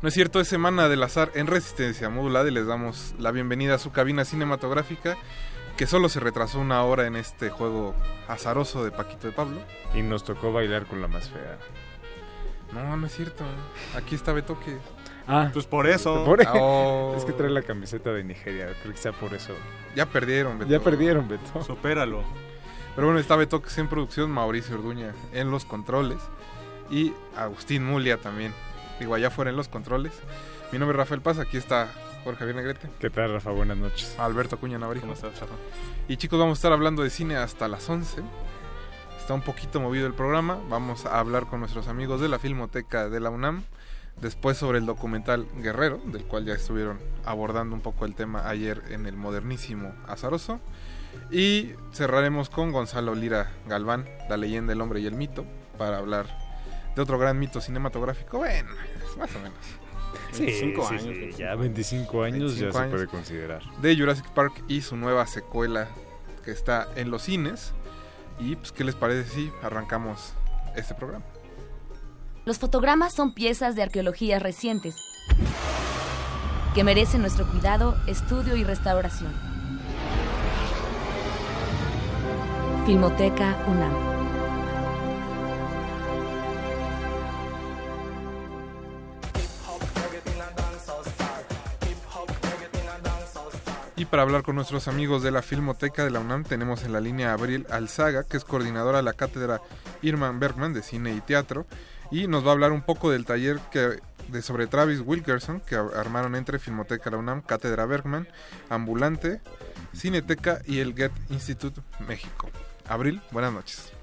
[0.01, 3.75] No es cierto, es semana del azar en resistencia modulada y les damos la bienvenida
[3.75, 5.15] a su cabina cinematográfica
[5.77, 7.95] que solo se retrasó una hora en este juego
[8.27, 9.61] azaroso de Paquito de Pablo.
[9.95, 11.57] Y nos tocó bailar con la más fea.
[12.73, 13.43] No, no es cierto.
[13.95, 14.77] Aquí está Betoque.
[15.27, 16.23] Ah, Pues por eso.
[16.25, 17.13] Por- Oh.
[17.17, 19.53] Es que trae la camiseta de Nigeria, creo que sea por eso.
[19.95, 20.71] Ya perdieron, Beto.
[20.71, 21.63] Ya perdieron, Beto.
[21.63, 22.23] Supéralo.
[22.95, 26.19] Pero bueno, está Betoque en producción, Mauricio Orduña en los controles
[26.91, 28.53] y Agustín Mulia también.
[28.99, 30.11] Digo, allá fuera en los controles.
[30.71, 31.89] Mi nombre es Rafael Paz, aquí está
[32.23, 32.89] Jorge Javier Negrete.
[32.99, 33.49] ¿Qué tal, Rafa?
[33.51, 34.15] Buenas noches.
[34.19, 35.05] Alberto Acuña Navarijo.
[35.07, 35.53] ¿Cómo estás, Rafa?
[36.07, 38.21] Y chicos, vamos a estar hablando de cine hasta las 11.
[39.23, 40.59] Está un poquito movido el programa.
[40.67, 43.63] Vamos a hablar con nuestros amigos de la Filmoteca de la UNAM.
[44.19, 48.83] Después sobre el documental Guerrero, del cual ya estuvieron abordando un poco el tema ayer
[48.89, 50.59] en el modernísimo Azaroso.
[51.31, 55.45] Y cerraremos con Gonzalo Lira Galván, La leyenda, el hombre y el mito,
[55.77, 56.27] para hablar
[56.93, 58.39] de otro gran mito cinematográfico.
[58.39, 58.71] Bueno,
[59.17, 59.57] más o menos.
[60.33, 62.91] Sí, 25 sí, años, sí, ya 25 años 25 ya se años.
[62.91, 63.61] puede considerar.
[63.81, 65.87] de Jurassic Park y su nueva secuela
[66.43, 67.73] que está en los cines.
[68.39, 70.33] Y pues, ¿qué les parece si arrancamos
[70.75, 71.25] este programa?
[72.45, 74.95] Los fotogramas son piezas de arqueología recientes
[76.73, 79.31] que merecen nuestro cuidado, estudio y restauración.
[82.85, 84.12] Filmoteca UNAM.
[93.95, 96.99] Y para hablar con nuestros amigos de la Filmoteca de la UNAM tenemos en la
[96.99, 99.61] línea a Abril Alzaga, que es coordinadora de la cátedra
[100.01, 101.67] Irman Bergman de Cine y Teatro,
[102.09, 103.99] y nos va a hablar un poco del taller que,
[104.29, 108.27] de sobre Travis Wilkerson que armaron entre Filmoteca de la UNAM, Cátedra Bergman,
[108.69, 109.41] Ambulante,
[109.93, 112.49] Cineteca y el Get Institute México.
[112.87, 113.93] Abril, buenas noches.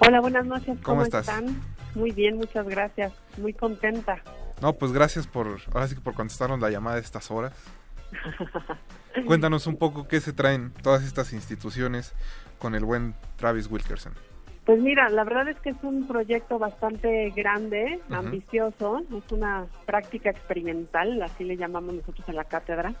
[0.00, 0.76] Hola, buenas noches.
[0.82, 1.28] ¿Cómo ¿Cómo, estás?
[1.28, 1.60] están?
[1.94, 3.12] Muy bien, muchas gracias.
[3.38, 4.20] Muy contenta.
[4.60, 7.52] No, pues gracias por, ahora sí que por contestarnos la llamada a estas horas.
[9.24, 12.14] Cuéntanos un poco qué se traen todas estas instituciones
[12.58, 14.12] con el buen Travis Wilkerson.
[14.64, 19.02] Pues mira, la verdad es que es un proyecto bastante grande, ambicioso.
[19.16, 22.92] Es una práctica experimental, así le llamamos nosotros en la cátedra.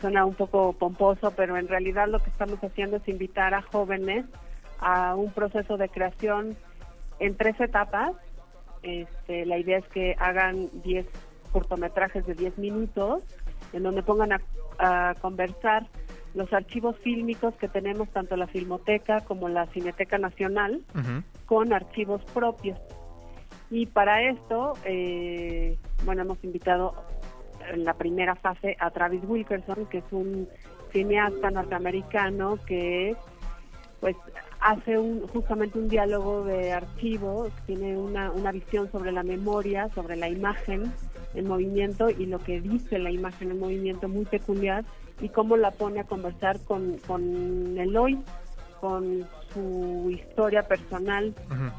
[0.00, 4.26] Suena un poco pomposo, pero en realidad lo que estamos haciendo es invitar a jóvenes
[4.80, 6.56] a un proceso de creación
[7.20, 8.12] en tres etapas.
[8.82, 11.06] Este, la idea es que hagan 10
[11.52, 13.22] cortometrajes de 10 minutos
[13.72, 14.40] en donde pongan a,
[14.78, 15.86] a conversar
[16.34, 20.82] los archivos fílmicos que tenemos tanto la Filmoteca como la Cineteca Nacional
[21.46, 22.78] con archivos propios.
[23.70, 26.94] Y para esto, eh, bueno, hemos invitado
[27.70, 30.48] en la primera fase a Travis Wilkerson, que es un
[30.92, 33.16] cineasta norteamericano que
[34.00, 34.16] pues
[34.60, 40.16] hace un, justamente un diálogo de archivos, tiene una, una visión sobre la memoria, sobre
[40.16, 40.92] la imagen
[41.34, 44.84] en movimiento y lo que dice la imagen en movimiento muy peculiar
[45.20, 48.18] y cómo la pone a conversar con, con el hoy,
[48.80, 51.34] con su historia personal,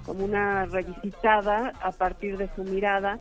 [0.05, 3.19] como una revisitada a partir de su mirada.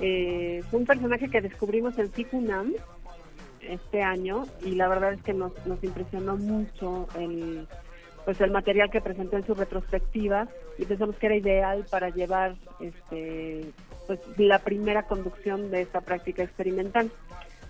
[0.00, 2.72] Eh, fue un personaje que descubrimos en Sikunam
[3.60, 7.68] este año y la verdad es que nos, nos impresionó mucho el
[8.24, 10.46] pues el material que presentó en su retrospectiva
[10.78, 13.72] y pensamos que era ideal para llevar este
[14.10, 17.12] pues la primera conducción de esta práctica experimental.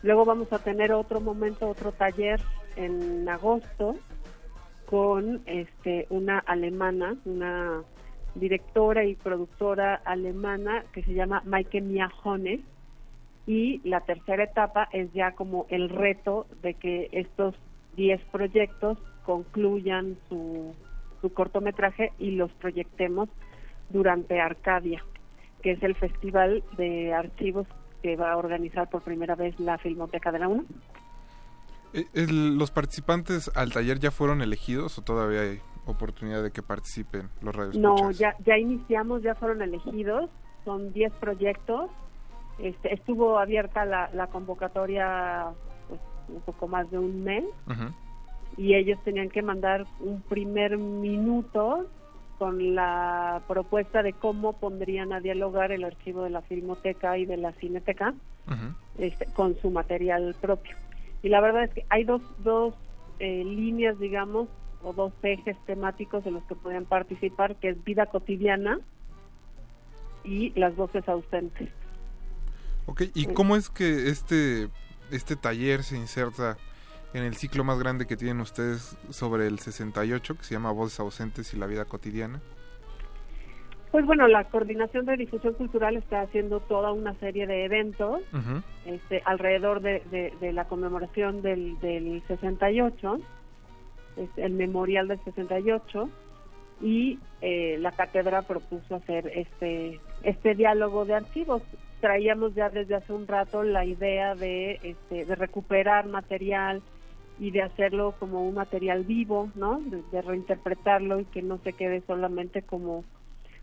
[0.03, 2.41] Luego vamos a tener otro momento, otro taller
[2.77, 3.97] en agosto
[4.87, 7.83] con este una alemana, una
[8.35, 12.61] directora y productora alemana que se llama Maike Miajone
[13.47, 17.55] y la tercera etapa es ya como el reto de que estos
[17.97, 18.97] 10 proyectos
[19.27, 20.75] concluyan su,
[21.21, 23.29] su cortometraje y los proyectemos
[23.91, 25.05] durante Arcadia,
[25.63, 27.67] que es el festival de archivos
[28.03, 30.67] que va a organizar por primera vez la Filmoteca de la UNAM.
[31.93, 37.29] Eh, ¿Los participantes al taller ya fueron elegidos o todavía hay oportunidad de que participen
[37.43, 38.19] los No, radioescuchas?
[38.19, 40.31] ya, ya iniciamos, ya fueron elegidos,
[40.65, 41.91] son 10 proyectos.
[42.59, 45.49] Este, estuvo abierta la, la convocatoria
[45.89, 47.45] pues, un poco más de un mes
[48.57, 51.87] y ellos tenían que mandar un primer minuto
[52.41, 57.37] con la propuesta de cómo pondrían a dialogar el archivo de la Filmoteca y de
[57.37, 58.15] la Cineteca
[58.97, 60.75] este, con su material propio.
[61.23, 62.73] Y la verdad es que hay dos, dos
[63.19, 64.49] eh, líneas, digamos,
[64.83, 68.81] o dos ejes temáticos en los que pueden participar, que es vida cotidiana
[70.25, 71.69] y las voces ausentes.
[72.87, 74.71] Ok, ¿y cómo es que este,
[75.11, 76.57] este taller se inserta
[77.15, 81.01] en el ciclo más grande que tienen ustedes sobre el 68, que se llama Voces
[81.01, 82.41] ausentes y la vida cotidiana?
[83.91, 88.21] Pues bueno, la Coordinación de Difusión Cultural está haciendo toda una serie de eventos
[88.87, 93.21] este, alrededor de, de- de la conmemoración del, del 68,
[94.17, 96.09] es el memorial del 68,
[96.83, 101.63] y eh, la cátedra propuso hacer este, este diálogo de archivos.
[102.01, 106.81] Traíamos ya desde hace un rato la idea de, este, de recuperar material
[107.41, 109.81] y de hacerlo como un material vivo, ¿no?
[109.81, 113.03] De, de reinterpretarlo y que no se quede solamente como,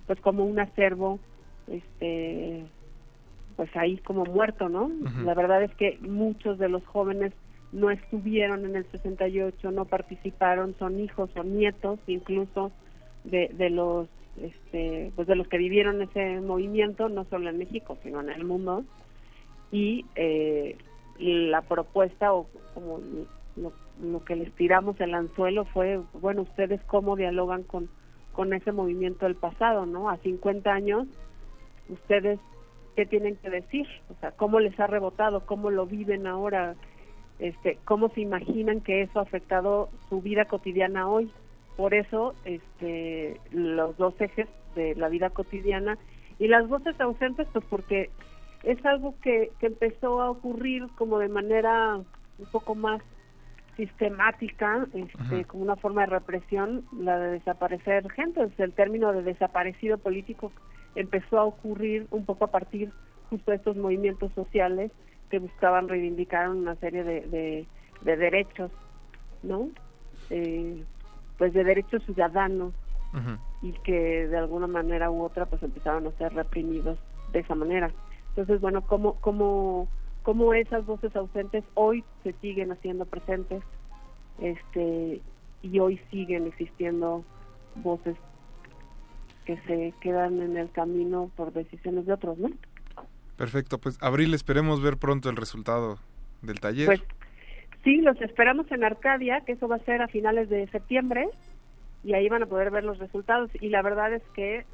[0.07, 1.19] pues como un acervo,
[1.67, 2.65] este,
[3.55, 4.91] pues ahí como muerto, ¿no?
[5.23, 7.33] La verdad es que muchos de los jóvenes
[7.71, 12.71] no estuvieron en el 68, no participaron, son hijos o nietos incluso
[13.25, 14.07] de, de los
[14.41, 18.43] este, pues de los que vivieron ese movimiento, no solo en México, sino en el
[18.43, 18.83] mundo.
[19.71, 20.77] Y eh,
[21.19, 22.99] la propuesta o como
[23.57, 27.89] lo, que les tiramos el anzuelo fue, bueno, ustedes cómo dialogan con,
[28.33, 30.09] con ese movimiento del pasado, ¿no?
[30.09, 31.07] A 50 años,
[31.89, 32.39] ustedes
[32.95, 36.75] qué tienen que decir, o sea, cómo les ha rebotado, cómo lo viven ahora,
[37.39, 41.31] este, cómo se imaginan que eso ha afectado su vida cotidiana hoy.
[41.75, 45.97] Por eso, este, los dos ejes de la vida cotidiana
[46.39, 48.09] y las voces ausentes, pues porque
[48.63, 53.01] es algo que, que empezó a ocurrir como de manera un poco más
[53.77, 58.43] sistemática, este, como una forma de represión, la de desaparecer gente.
[58.43, 60.51] Es el término de desaparecido político
[60.95, 62.91] empezó a ocurrir un poco a partir
[63.29, 64.91] justo de estos movimientos sociales
[65.29, 67.67] que buscaban reivindicar una serie de, de,
[68.01, 68.71] de derechos,
[69.43, 69.69] ¿no?
[70.29, 70.83] Eh,
[71.37, 72.73] pues de derechos ciudadanos
[73.61, 76.99] y que de alguna manera u otra pues empezaron a ser reprimidos
[77.31, 77.91] de esa manera.
[78.29, 79.87] Entonces, bueno, ¿cómo, cómo,
[80.27, 83.63] cómo esas voces ausentes hoy se siguen haciendo presentes
[84.41, 85.21] este
[85.61, 87.23] y hoy siguen existiendo
[87.75, 88.17] voces
[89.45, 92.49] que se quedan en el camino por decisiones de otros, ¿no?
[93.37, 95.97] Perfecto, pues Abril, esperemos ver pronto el resultado
[96.41, 96.87] del taller.
[96.87, 97.01] Pues
[97.85, 101.29] sí, los esperamos en Arcadia, que eso va a ser a finales de septiembre,
[102.03, 103.49] y ahí van a poder ver los resultados.
[103.61, 104.65] Y la verdad es que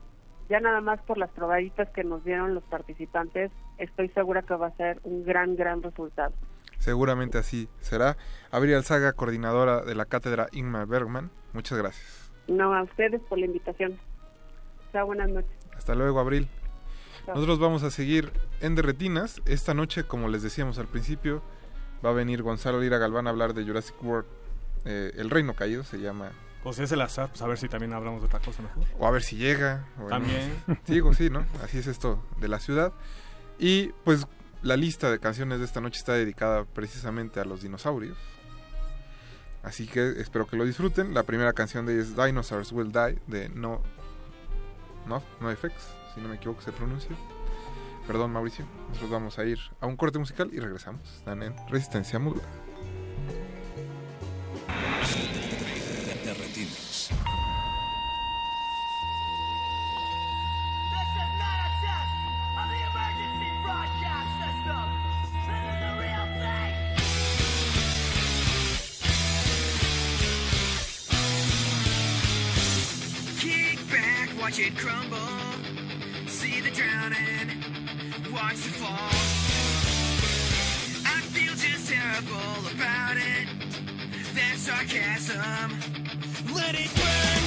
[0.49, 4.67] ya nada más por las probaditas que nos dieron los participantes, estoy segura que va
[4.67, 6.33] a ser un gran, gran resultado.
[6.79, 8.17] Seguramente así será.
[8.51, 12.31] Abril Alzaga, coordinadora de la cátedra Ingmar Bergman, muchas gracias.
[12.47, 13.97] No, a ustedes por la invitación.
[14.91, 15.51] Chao, buenas noches.
[15.75, 16.47] Hasta luego, Abril.
[17.25, 17.35] Chao.
[17.35, 19.41] Nosotros vamos a seguir en Derretinas.
[19.45, 21.41] Esta noche, como les decíamos al principio,
[22.05, 24.27] va a venir Gonzalo Lira Galván a hablar de Jurassic World.
[24.85, 26.31] eh, el Reino Caído se llama.
[26.63, 28.85] Pues es el azar, pues a ver si también hablamos de otra cosa mejor.
[28.97, 29.85] O a ver si llega.
[30.09, 30.53] También.
[30.85, 31.45] Sí, digo, sí, ¿no?
[31.61, 32.93] Así es esto de la ciudad.
[33.59, 34.25] Y pues
[34.61, 38.17] la lista de canciones de esta noche está dedicada precisamente a los dinosaurios.
[39.61, 41.13] Así que espero que lo disfruten.
[41.13, 43.81] La primera canción de ellos es Dinosaurs Will Die de No
[45.05, 45.73] No, no FX,
[46.15, 47.15] si no me equivoco se pronuncia.
[48.07, 48.65] Perdón, Mauricio.
[48.87, 51.01] Nosotros vamos a ir a un corte musical y regresamos.
[51.13, 52.49] Están en Resistencia Modulada.
[74.53, 75.17] Watch it crumble.
[76.27, 77.49] See the drowning,
[78.31, 79.09] watch the fall.
[81.09, 83.47] I feel just terrible about it.
[84.35, 85.73] That sarcasm,
[86.53, 87.41] let it burn.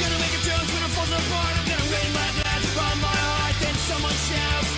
[0.00, 1.54] Gonna make a joke when it falls apart.
[1.60, 3.54] I'm gonna rain my glass upon my heart.
[3.60, 4.71] Then someone shouts,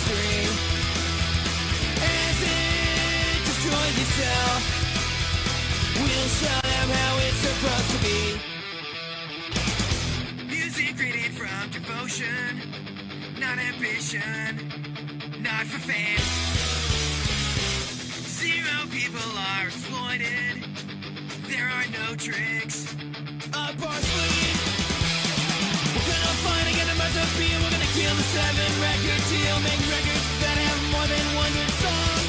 [0.00, 0.48] history.
[2.00, 4.60] As it destroys itself
[5.96, 8.20] We'll show them how it's supposed to be.
[10.48, 12.62] Music created from devotion
[13.38, 14.70] Not ambition
[15.42, 16.24] Not for fame.
[18.40, 20.64] Zero people are exploited.
[21.48, 22.94] There are no tricks.
[23.52, 24.60] Up our sleeve
[25.94, 27.79] We're gonna find again the mess of being
[28.10, 29.56] Seven record deal.
[29.62, 32.22] Make records that have more than one song.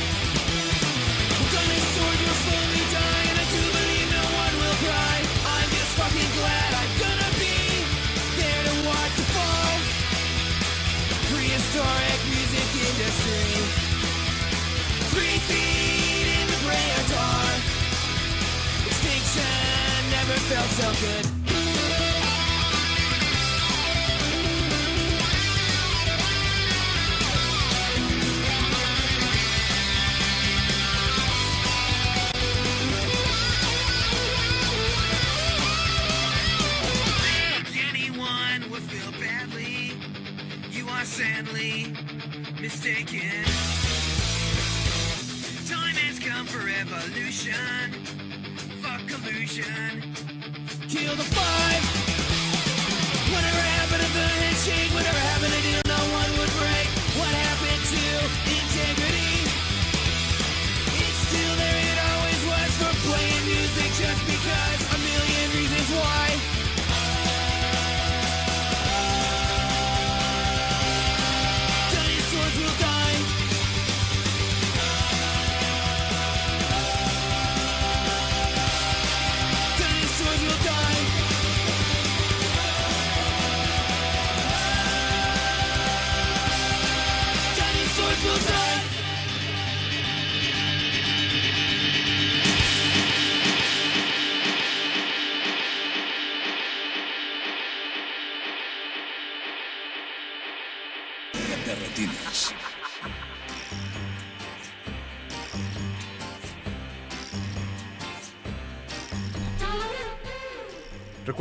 [1.42, 2.20] We're gonna sword
[2.94, 5.18] die, and I do believe no one will cry.
[5.42, 7.58] I'm just fucking glad I'm gonna be
[8.38, 9.74] there to watch the fall.
[11.34, 13.50] Prehistoric music industry.
[15.14, 16.60] Three feet in the.
[18.86, 19.54] Extinction
[20.14, 21.41] never felt so good.
[41.62, 41.94] Sadly
[42.60, 43.44] mistaken.
[45.68, 47.92] Time has come for evolution.
[48.82, 50.02] Fuck collusion.
[50.90, 52.11] Kill the five.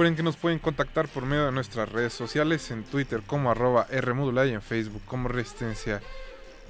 [0.01, 3.87] Recuerden que nos pueden contactar por medio de nuestras redes sociales, en Twitter como arroba
[3.93, 6.01] Rmodulada y en Facebook como Resistencia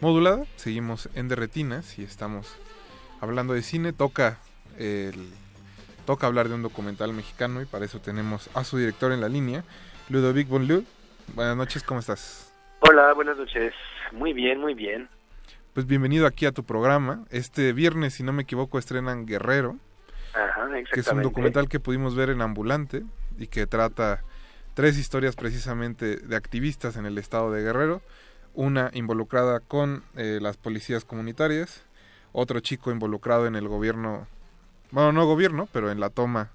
[0.01, 0.47] Modulada.
[0.57, 2.59] Seguimos en Derretinas y estamos
[3.21, 3.93] hablando de cine.
[3.93, 4.41] Toca,
[4.79, 5.15] el,
[6.07, 9.29] toca hablar de un documental mexicano y para eso tenemos a su director en la
[9.29, 9.63] línea,
[10.09, 10.83] Ludovic Bonlieu.
[11.37, 12.53] Buenas noches, ¿cómo estás?
[12.81, 13.73] Hola, buenas noches.
[14.11, 15.09] Muy bien, muy bien.
[15.73, 17.27] Pues bienvenido aquí a tu programa.
[17.31, 19.77] Este viernes, si no me equivoco, estrenan Guerrero.
[20.35, 23.03] Ajá, que es un documental que pudimos ver en Ambulante
[23.39, 24.23] y que trata
[24.75, 28.03] tres historias precisamente de activistas en el estado de Guerrero,
[28.55, 31.83] una involucrada con eh, las policías comunitarias,
[32.33, 34.27] otro chico involucrado en el gobierno,
[34.91, 36.51] bueno, no gobierno, pero en la toma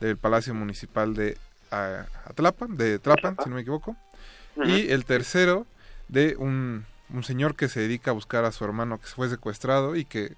[0.00, 1.36] del Palacio Municipal de
[1.70, 3.96] ah, Atlapan, de Tlapan, si no me equivoco,
[4.64, 5.66] y el tercero
[6.08, 9.96] de un, un señor que se dedica a buscar a su hermano que fue secuestrado
[9.96, 10.34] y que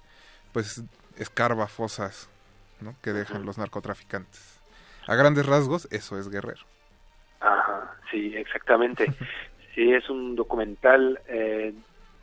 [0.51, 0.81] pues
[1.17, 2.27] escarba fosas
[2.81, 2.95] ¿no?
[3.01, 4.59] que dejan los narcotraficantes.
[5.07, 6.61] A grandes rasgos, eso es Guerrero.
[7.39, 9.05] Ajá, sí, exactamente.
[9.75, 11.73] Sí, es un documental eh,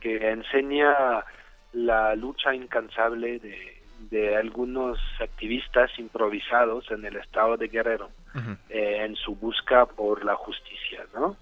[0.01, 1.23] que enseña
[1.71, 3.77] la lucha incansable de,
[4.09, 8.09] de algunos activistas improvisados en el estado de Guerrero
[8.69, 11.35] eh, en su busca por la justicia, ¿no?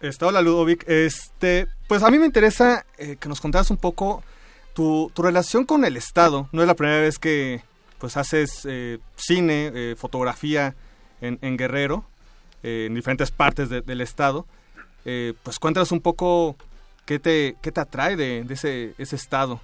[0.00, 4.22] Este, hola Ludovic, este, pues a mí me interesa eh, que nos contaras un poco
[4.76, 6.48] tu, tu relación con el Estado.
[6.52, 7.62] No es la primera vez que
[7.98, 10.74] pues haces eh, cine, eh, fotografía
[11.22, 12.04] en, Guerrero,
[12.62, 14.46] eh, en diferentes partes de- del Estado.
[15.06, 16.56] Eh, pues cuéntanos un poco
[17.06, 19.60] qué te, qué te atrae de, de ese, ese Estado.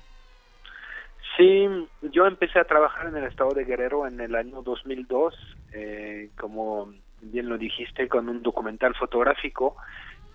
[1.36, 1.66] Sí,
[2.12, 5.34] yo empecé a trabajar en el estado de Guerrero en el año 2002,
[5.72, 9.76] eh, como bien lo dijiste, con un documental fotográfico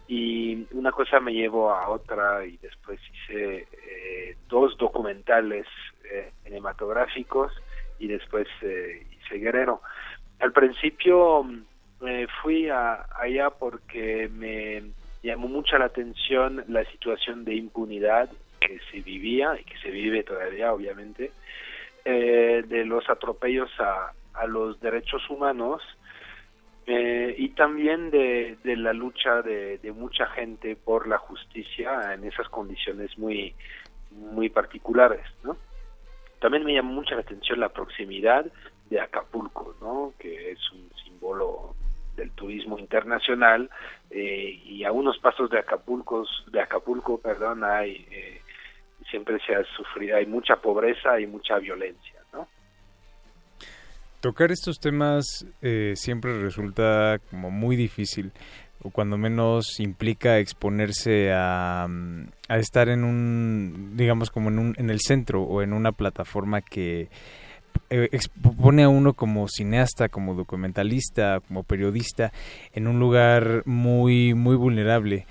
[0.07, 5.65] y una cosa me llevó a otra y después hice eh, dos documentales
[6.09, 7.51] eh, cinematográficos
[7.99, 9.81] y después eh, hice Guerrero.
[10.39, 11.45] Al principio
[12.05, 14.91] eh, fui a, allá porque me
[15.23, 18.29] llamó mucho la atención la situación de impunidad
[18.59, 21.31] que se vivía y que se vive todavía, obviamente,
[22.05, 25.81] eh, de los atropellos a, a los derechos humanos
[26.87, 32.23] eh, y también de, de la lucha de, de mucha gente por la justicia en
[32.23, 33.53] esas condiciones muy
[34.11, 35.57] muy particulares, ¿no?
[36.39, 38.45] También me llamó mucho la atención la proximidad
[38.89, 40.13] de Acapulco, ¿no?
[40.17, 41.75] Que es un símbolo
[42.15, 43.69] del turismo internacional
[44.09, 48.41] eh, y a unos pasos de Acapulco, de Acapulco, perdón, hay eh,
[49.09, 52.16] siempre se ha sufrido, hay mucha pobreza y mucha violencia.
[54.19, 58.31] Tocar estos temas eh, siempre resulta como muy difícil.
[58.83, 64.75] o cuando menos implica exponerse a, mm, a estar en un, digamos, como en, un,
[64.77, 67.09] en el centro o en una plataforma que
[67.89, 72.33] eh, expone a uno como cineasta, como documentalista, como periodista,
[72.73, 75.25] en un lugar muy, muy vulnerable.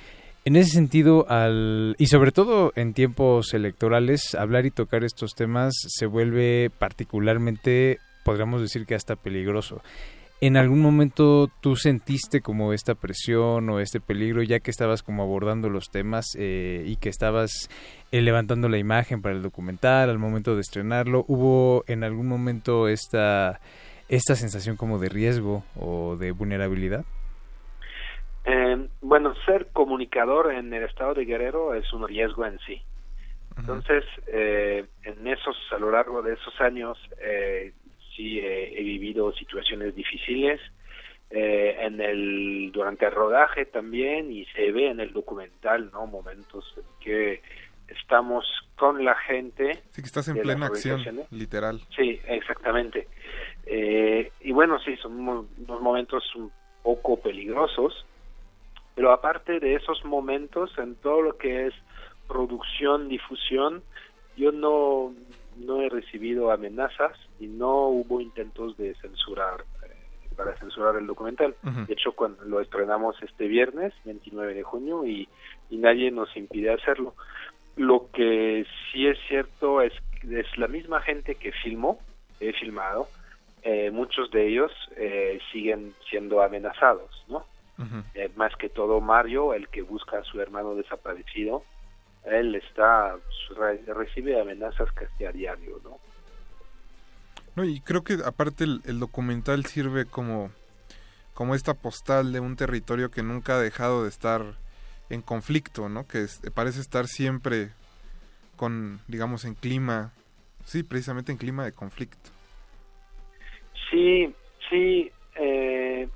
[0.47, 5.75] En ese sentido, al, y sobre todo en tiempos electorales, hablar y tocar estos temas
[5.75, 9.81] se vuelve particularmente, podríamos decir que hasta peligroso.
[10.41, 15.23] ¿En algún momento tú sentiste como esta presión o este peligro ya que estabas como
[15.23, 17.71] abordando los temas eh, y que estabas
[18.11, 21.25] eh, levantando la imagen para el documental al momento de estrenarlo?
[21.29, 23.61] ¿Hubo en algún momento esta,
[24.09, 27.05] esta sensación como de riesgo o de vulnerabilidad?
[28.45, 32.83] Eh, bueno, ser comunicador en el estado de Guerrero es un riesgo en sí.
[33.59, 37.73] Entonces, eh, en esos, a lo largo de esos años, eh,
[38.17, 40.61] sí he vivido situaciones difíciles.
[41.29, 46.07] Eh, en el durante el rodaje también y se ve en el documental, ¿no?
[46.07, 47.43] Momentos en que
[47.89, 48.47] estamos
[48.77, 49.83] con la gente.
[49.91, 51.81] Sí, que estás en plena acción, literal.
[51.97, 53.09] Sí, exactamente.
[53.67, 56.53] Eh, y bueno, sí, son unos momentos un
[56.85, 58.07] poco peligrosos,
[58.95, 61.75] pero aparte de esos momentos, en todo lo que es
[62.29, 63.83] producción, difusión,
[64.37, 65.13] yo no,
[65.57, 71.55] no he recibido amenazas y no hubo intentos de censurar, eh, para censurar el documental.
[71.87, 75.29] De hecho, cuando lo estrenamos este viernes, 29 de junio, y,
[75.71, 77.15] y nadie nos impide hacerlo.
[77.77, 81.99] Lo que sí es cierto es que es la misma gente que filmó,
[82.41, 83.09] he filmado,
[83.63, 87.45] eh, muchos de ellos eh, siguen siendo amenazados, ¿no?
[88.15, 91.63] Eh, más que todo Mario, el que busca a su hermano desaparecido,
[92.25, 93.17] él está
[93.57, 95.99] re- recibe amenazas casi a diario, ¿no?
[97.57, 100.51] No, y creo que aparte el, el documental sirve como,
[101.35, 104.43] como esta postal de un territorio que nunca ha dejado de estar
[105.11, 106.07] en conflicto, ¿no?
[106.07, 107.71] Que es- parece estar siempre
[108.57, 110.13] con, digamos, en clima,
[110.65, 112.31] sí, precisamente en clima de conflicto.
[113.91, 114.35] Sí,
[114.69, 116.09] sí, eh,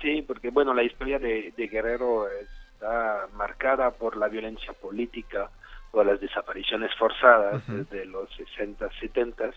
[0.00, 5.50] sí, porque bueno, la historia de, de Guerrero está marcada por la violencia política,
[5.90, 9.50] por las desapariciones forzadas desde los 60, 70,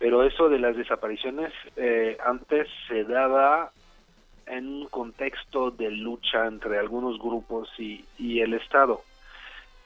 [0.00, 3.70] pero eso de las desapariciones eh, antes se daba
[4.46, 9.02] en un contexto de lucha entre algunos grupos y, y el Estado.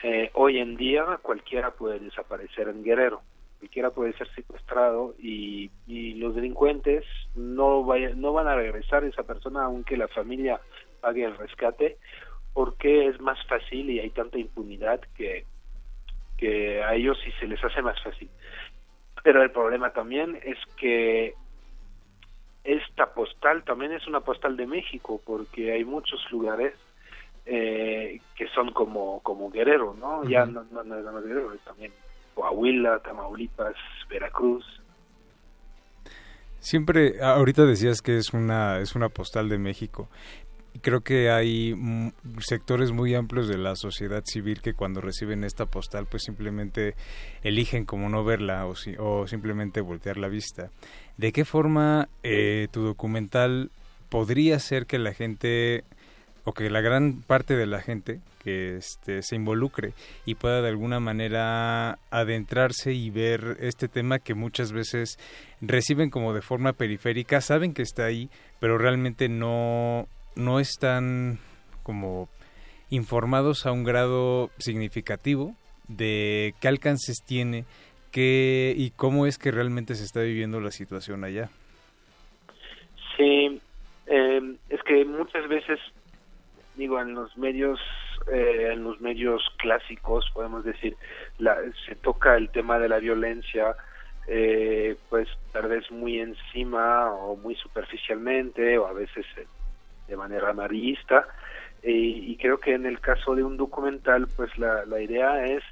[0.04, 3.22] Eh, hoy en día cualquiera puede desaparecer en Guerrero,
[3.58, 5.70] cualquiera puede ser secuestrado y,
[6.20, 10.60] los delincuentes no, vaya- no van a regresar a esa persona aunque la familia
[11.00, 11.98] pague el rescate
[12.52, 15.44] porque es más fácil y hay tanta impunidad que,
[16.38, 18.30] que a ellos sí se les hace más fácil.
[19.24, 21.34] Pero el problema también es que
[22.62, 26.74] esta postal también es una postal de México porque hay muchos lugares
[27.46, 30.24] eh, que son como como Guerrero, ¿no?
[30.28, 30.52] Ya Ujú.
[30.52, 31.90] no, no, no es nada más Guerrero, es también
[32.34, 33.74] Coahuila, Tamaulipas,
[34.10, 34.64] Veracruz.
[36.60, 40.08] Siempre, ahorita decías que es una, es una postal de México.
[40.82, 41.74] Creo que hay
[42.40, 46.94] sectores muy amplios de la sociedad civil que cuando reciben esta postal pues simplemente
[47.42, 50.70] eligen como no verla o, si- o simplemente voltear la vista.
[51.16, 53.70] ¿De qué forma eh, tu documental
[54.08, 55.84] podría ser que la gente
[56.44, 59.94] o que la gran parte de la gente que este, se involucre
[60.26, 65.18] y pueda de alguna manera adentrarse y ver este tema que muchas veces
[65.62, 68.28] reciben como de forma periférica, saben que está ahí,
[68.60, 70.06] pero realmente no,
[70.36, 71.38] no están
[71.82, 72.28] como
[72.90, 75.54] informados a un grado significativo
[75.88, 77.64] de qué alcances tiene
[78.14, 81.50] qué y cómo es que realmente se está viviendo la situación allá.
[83.16, 83.60] Sí,
[84.06, 85.80] eh, es que muchas veces,
[86.76, 87.80] digo, en los medios,
[88.32, 90.96] eh, en los medios clásicos, podemos decir,
[91.38, 91.56] la,
[91.86, 93.74] se toca el tema de la violencia,
[94.28, 99.46] eh, pues tal vez muy encima o muy superficialmente o a veces eh,
[100.08, 101.26] de manera amarillista.
[101.83, 105.62] Eh, y creo que en el caso de un documental, pues la, la idea es,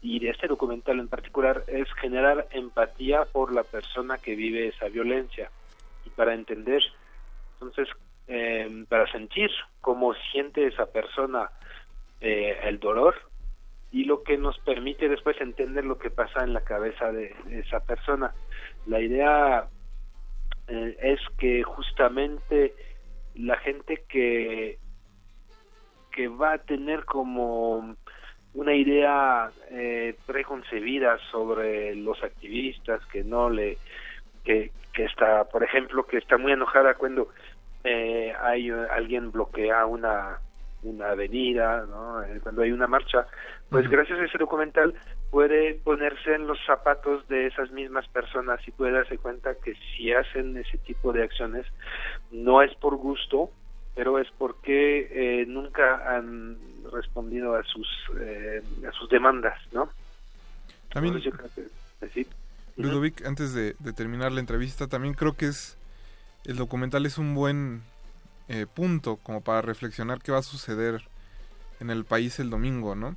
[0.00, 4.88] y de este documental en particular, es generar empatía por la persona que vive esa
[4.88, 5.50] violencia
[6.04, 6.82] y para entender,
[7.54, 7.88] entonces,
[8.28, 9.50] eh, para sentir
[9.80, 11.50] cómo siente esa persona
[12.20, 13.14] eh, el dolor
[13.92, 17.60] y lo que nos permite después entender lo que pasa en la cabeza de, de
[17.60, 18.32] esa persona.
[18.86, 19.68] La idea
[20.68, 22.74] eh, es que justamente
[23.36, 24.78] la gente que
[26.12, 27.94] que va a tener como
[28.54, 33.76] una idea eh, preconcebida sobre los activistas que no le
[34.44, 37.28] que, que está por ejemplo que está muy enojada cuando
[37.84, 40.40] eh, hay alguien bloquea una
[40.82, 42.22] una avenida, ¿no?
[42.22, 43.26] Eh, cuando hay una marcha,
[43.70, 44.94] pues gracias a ese documental
[45.36, 50.10] puede ponerse en los zapatos de esas mismas personas y puede darse cuenta que si
[50.10, 51.66] hacen ese tipo de acciones
[52.30, 53.50] no es por gusto,
[53.94, 56.56] pero es porque eh, nunca han
[56.90, 57.86] respondido a sus
[58.18, 59.90] eh, a sus demandas, ¿no?
[60.90, 62.26] También, yo creo que- sí.
[62.78, 65.76] Ludovic, antes de, de terminar la entrevista, también creo que es
[66.46, 67.82] el documental es un buen
[68.48, 71.02] eh, punto como para reflexionar qué va a suceder
[71.78, 73.16] en el país el domingo, ¿no?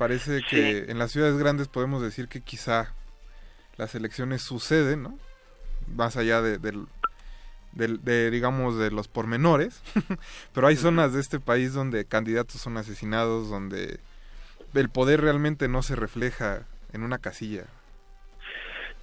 [0.00, 2.94] Parece que en las ciudades grandes podemos decir que quizá
[3.76, 5.18] las elecciones suceden, ¿no?
[5.94, 6.86] Más allá de, del-
[7.72, 9.82] de, digamos, de los pormenores,
[10.54, 14.00] pero hay zonas de este país donde candidatos son asesinados, donde
[14.74, 16.62] el poder realmente no se refleja
[16.94, 17.66] en una casilla.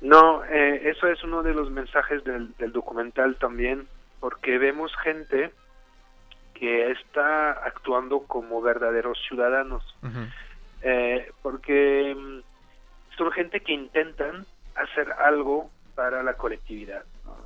[0.01, 3.87] No, eh, eso es uno de los mensajes del, del documental también,
[4.19, 5.51] porque vemos gente
[6.53, 9.83] que está actuando como verdaderos ciudadanos,
[10.81, 12.39] eh, porque mm,
[13.17, 17.03] son gente que intentan hacer algo para la colectividad.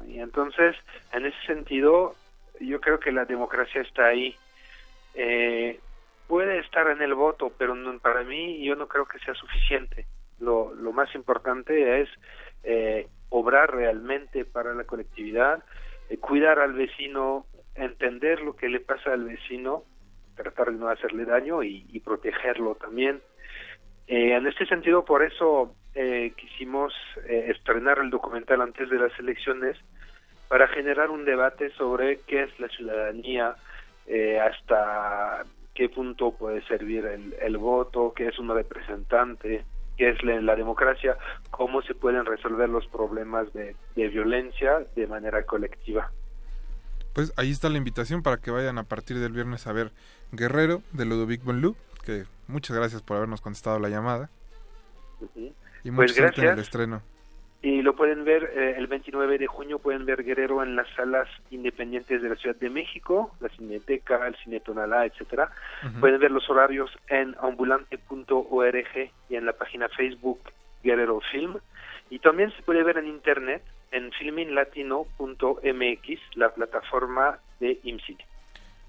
[0.07, 0.75] Y entonces,
[1.13, 2.15] en ese sentido,
[2.59, 4.35] yo creo que la democracia está ahí.
[5.13, 5.79] Eh,
[6.27, 10.05] puede estar en el voto, pero no- para mí yo no creo que sea suficiente.
[10.39, 12.09] Lo, lo más importante es
[12.63, 15.63] eh, obrar realmente para la colectividad,
[16.09, 17.45] eh, cuidar al vecino,
[17.75, 19.83] entender lo que le pasa al vecino,
[20.41, 23.21] tratar de no hacerle daño y, protegerlo también.
[24.07, 26.93] Eh, en este sentido, por eso eh, quisimos
[27.27, 29.77] eh, estrenar el documental antes de las elecciones
[30.47, 33.55] para generar un debate sobre qué es la ciudadanía,
[34.07, 39.63] eh, hasta qué punto puede servir el, el voto, qué es un representante,
[39.97, 41.17] qué es la, la democracia,
[41.49, 46.11] cómo se pueden resolver los problemas de violencia de manera colectiva.
[47.13, 49.91] Pues ahí está la invitación para que vayan a partir del viernes a ver
[50.31, 51.75] Guerrero de Ludovic Bonlu,
[52.05, 54.29] que muchas gracias por habernos contestado la llamada
[55.83, 56.67] y Pues mucha suerte en el gracias.
[56.67, 57.01] estreno.
[57.63, 61.27] Y lo pueden ver eh, el 29 de junio, pueden ver Guerrero en las salas
[61.51, 65.51] independientes de la Ciudad de México, la Cineteca, el Cine Tonalá, etcétera.
[65.99, 70.39] Pueden ver los horarios en ambulante.org y en la página Facebook
[70.83, 71.57] Guerrero Film.
[72.09, 73.61] Y también se puede ver en internet
[73.91, 78.25] en filminlatino.mx, la plataforma de IMCINE.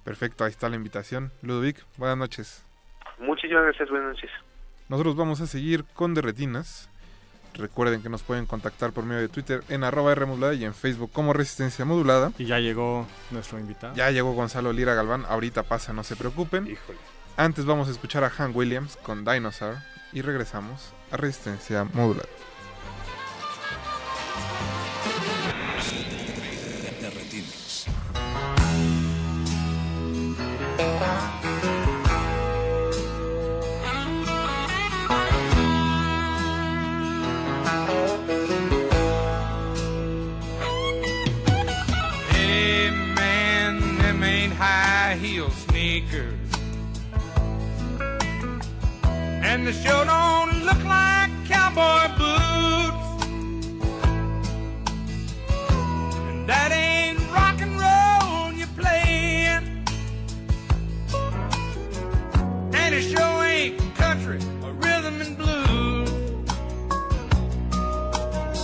[0.05, 1.33] Perfecto, ahí está la invitación.
[1.43, 2.65] Ludovic, buenas noches.
[3.19, 4.31] Muchísimas gracias, buenas noches.
[4.89, 6.89] Nosotros vamos a seguir con Derretinas.
[7.55, 10.75] Recuerden que nos pueden contactar por medio de Twitter en arroba R modulada y en
[10.75, 12.33] Facebook como Resistencia Modulada.
[12.39, 13.95] Y ya llegó nuestro invitado.
[13.95, 16.77] Ya llegó Gonzalo Lira Galván, ahorita pasa, no se preocupen.
[17.37, 19.77] Antes vamos a escuchar a Han Williams con Dinosaur
[20.13, 22.29] y regresamos a Resistencia Modulada.
[49.53, 53.27] And the show don't look like cowboy boots.
[56.31, 59.85] And that ain't rock and roll you're playing.
[62.73, 66.09] And it sure ain't country or rhythm and blues.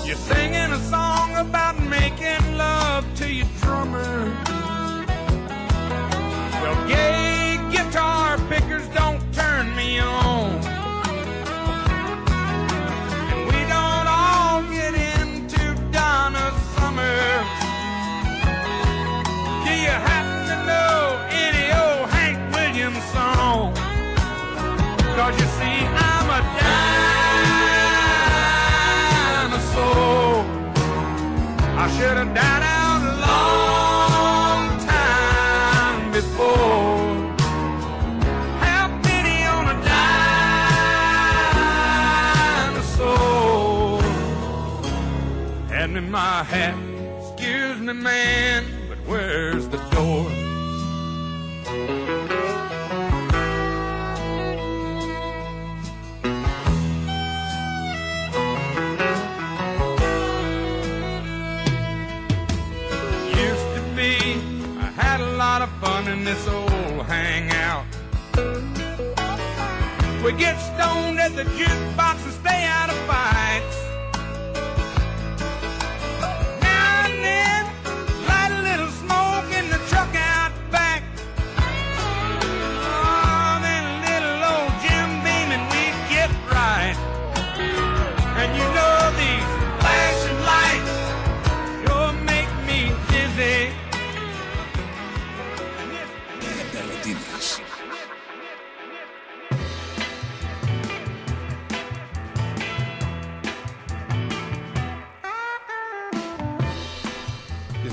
[0.06, 4.32] You're singing a song about making love to your drummer.
[6.62, 10.77] Well, gay guitar pickers don't turn me on.
[19.88, 20.96] You happen to know
[21.44, 23.72] any old Hank Williams song?
[25.16, 25.76] Cause you see,
[26.10, 26.40] I'm a
[29.40, 30.44] dinosaur.
[31.82, 34.62] I should have died out a long
[34.96, 37.06] time before.
[38.64, 39.76] Have pity on a
[42.74, 44.02] dinosaur.
[45.72, 46.76] Hand me my hat.
[47.20, 48.64] Excuse me, man,
[49.08, 50.24] where's the door?
[63.30, 64.18] Used to be,
[64.78, 67.86] I had a lot of fun in this old hangout.
[70.22, 72.96] We get stoned at the jukebox and stay out of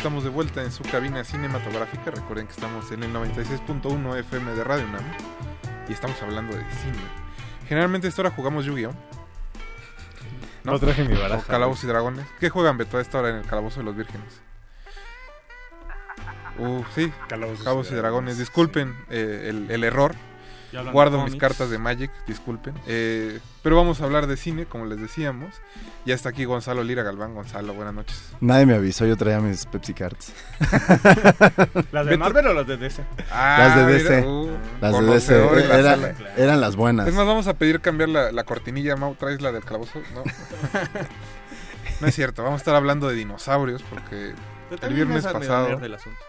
[0.06, 2.12] estamos de vuelta en su cabina cinematográfica.
[2.12, 5.04] Recuerden que estamos en el 96.1 FM de Radio UNAM
[5.90, 7.00] y estamos hablando de cine.
[7.68, 8.94] Generalmente a esta hora jugamos Yu-Gi-Oh!
[10.64, 11.42] No traje mi baraja.
[11.42, 12.28] O Calabozos y Dragones.
[12.40, 14.42] ¿Qué juegan Beto a esta hora en el Calabozo de los Vírgenes?
[16.60, 18.38] Uh, sí, Calabozos, y Dragones.
[18.38, 20.14] Disculpen eh, el, el error.
[20.92, 22.74] Guardo mis cartas de Magic, disculpen.
[22.88, 25.54] Eh, pero vamos a hablar de cine, como les decíamos.
[26.06, 27.34] Ya está aquí Gonzalo Lira Galván.
[27.34, 28.32] Gonzalo, buenas noches.
[28.42, 30.34] Nadie me avisó, yo traía mis Pepsi Cards.
[31.92, 33.04] ¿Las de Marvel o las de DC?
[33.18, 34.16] las de Ah, DC.
[34.22, 34.50] mira, uh,
[34.82, 35.68] las de DC.
[35.68, 37.08] la Era- eran las buenas.
[37.08, 38.96] Es más, vamos a pedir cambiar la, la cortinilla.
[38.96, 40.00] Mau, ¿traes la del calabozo?
[40.14, 40.24] No.
[42.02, 44.34] no es cierto, vamos a estar hablando de dinosaurios porque
[44.82, 45.70] el viernes pasado...
[45.70, 46.20] nerd del asunto.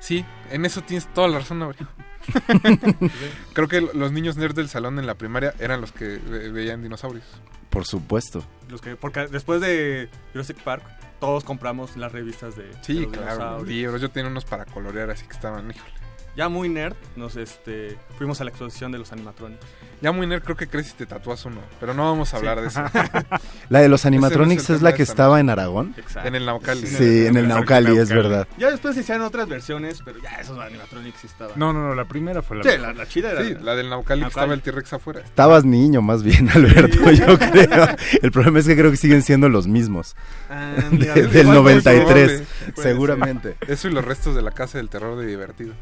[0.00, 1.86] Sí, en eso tienes toda la razón, Abril.
[3.52, 6.82] Creo que los niños nerds del salón en la primaria eran los que ve- veían
[6.82, 7.24] dinosaurios.
[7.70, 8.44] Por supuesto.
[8.68, 10.82] Los que, porque después de Jurassic Park,
[11.20, 13.68] todos compramos las revistas de, de Sí, los claro, dinosaurios.
[13.68, 14.00] libros.
[14.00, 15.92] Yo tenía unos para colorear, así que estaban, híjole.
[16.36, 19.64] Ya muy nerd, nos este, fuimos a la exposición de los animatronics.
[20.00, 21.60] Ya muy nerd, creo que crees y te tatúas uno.
[21.80, 22.82] Pero no vamos a hablar de eso.
[23.68, 25.94] La de los animatronics es la que estaba en Aragón.
[26.24, 26.86] En el Naucali.
[26.86, 28.46] Sí, en el Naucali, es verdad.
[28.58, 31.58] Ya después se hicieron otras versiones, pero ya esos animatronics sí estaban.
[31.58, 33.44] No, no, no, la primera fue la Sí, la, la chida era.
[33.44, 35.20] Sí, la del Naucali, que estaba el T-Rex afuera.
[35.20, 37.86] Estabas niño más bien, Alberto, yo creo.
[38.22, 40.16] El problema es que creo que siguen siendo los mismos.
[40.48, 42.46] Ah, De- mira, del igual muy 93, probable.
[42.74, 43.56] Puede seguramente.
[43.66, 45.74] Eso y los restos de la casa del terror de divertido.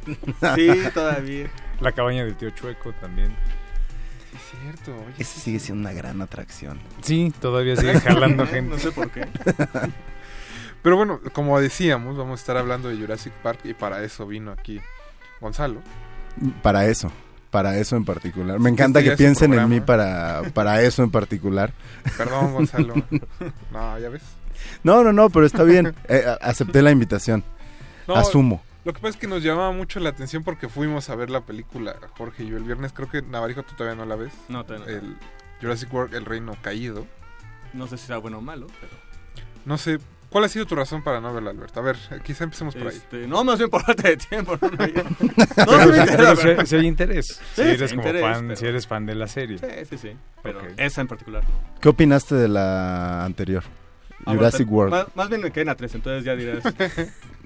[0.55, 1.49] Sí, todavía.
[1.81, 3.35] La cabaña del tío Chueco también.
[4.50, 4.92] Cierto.
[4.92, 6.78] Oye, Ese sigue siendo una gran atracción.
[7.02, 8.70] Sí, todavía sigue jalando gente.
[8.75, 9.26] No sé por qué.
[10.83, 14.52] Pero bueno, como decíamos, vamos a estar hablando de Jurassic Park y para eso vino
[14.52, 14.81] aquí
[15.41, 15.81] Gonzalo.
[16.62, 17.10] Para eso,
[17.50, 18.60] para eso en particular.
[18.60, 21.73] Me encanta Este que piensen en mí para, para eso en particular.
[22.16, 22.94] Perdón, Gonzalo.
[23.73, 24.23] No, ya ves.
[24.84, 25.94] No, no, no, pero está bien.
[26.08, 27.42] Eh, acepté la invitación.
[28.07, 28.62] No, Asumo.
[28.86, 31.40] Lo que pasa es que nos llamaba mucho la atención porque fuimos a ver la
[31.40, 32.92] película, Jorge y yo, el viernes.
[32.92, 34.32] Creo que Navarijo tú todavía no la ves.
[34.48, 34.92] No, todavía no.
[35.08, 35.16] El
[35.60, 37.05] Jurassic World, El Reino Caído.
[37.73, 38.92] No sé si sea bueno o malo, pero.
[39.65, 39.98] No sé,
[40.31, 41.81] ¿cuál ha sido tu razón para no verla, Alberto?
[41.81, 42.97] A ver, quizá empecemos por ahí.
[42.97, 44.56] Este, no, más bien por falta de tiempo.
[44.62, 45.05] No, no, yo- no,
[45.66, 47.26] Pero, si- pero pero- si, hay interés.
[47.26, 49.58] Sí, si eres sí, como interés, fan, pero- si eres fan de la serie.
[49.58, 50.12] Sí, sí, sí.
[50.44, 51.81] Pero esa en particular no.
[51.81, 53.65] ¿Qué opinaste de la anterior?
[54.26, 54.90] Ah, Jurassic World.
[54.92, 56.62] Más, más bien me quedé en la 3, entonces ya dirás.
[56.64, 56.70] No,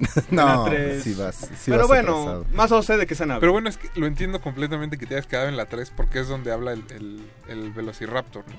[0.30, 1.02] En la 3.
[1.02, 2.46] sí vas- sí Pero vas bueno, atrasado.
[2.54, 5.14] más o sé de qué se Pero bueno, es que lo entiendo completamente que te
[5.14, 8.54] hayas quedado en la 3 porque es donde habla el, el, el Velociraptor, ¿no?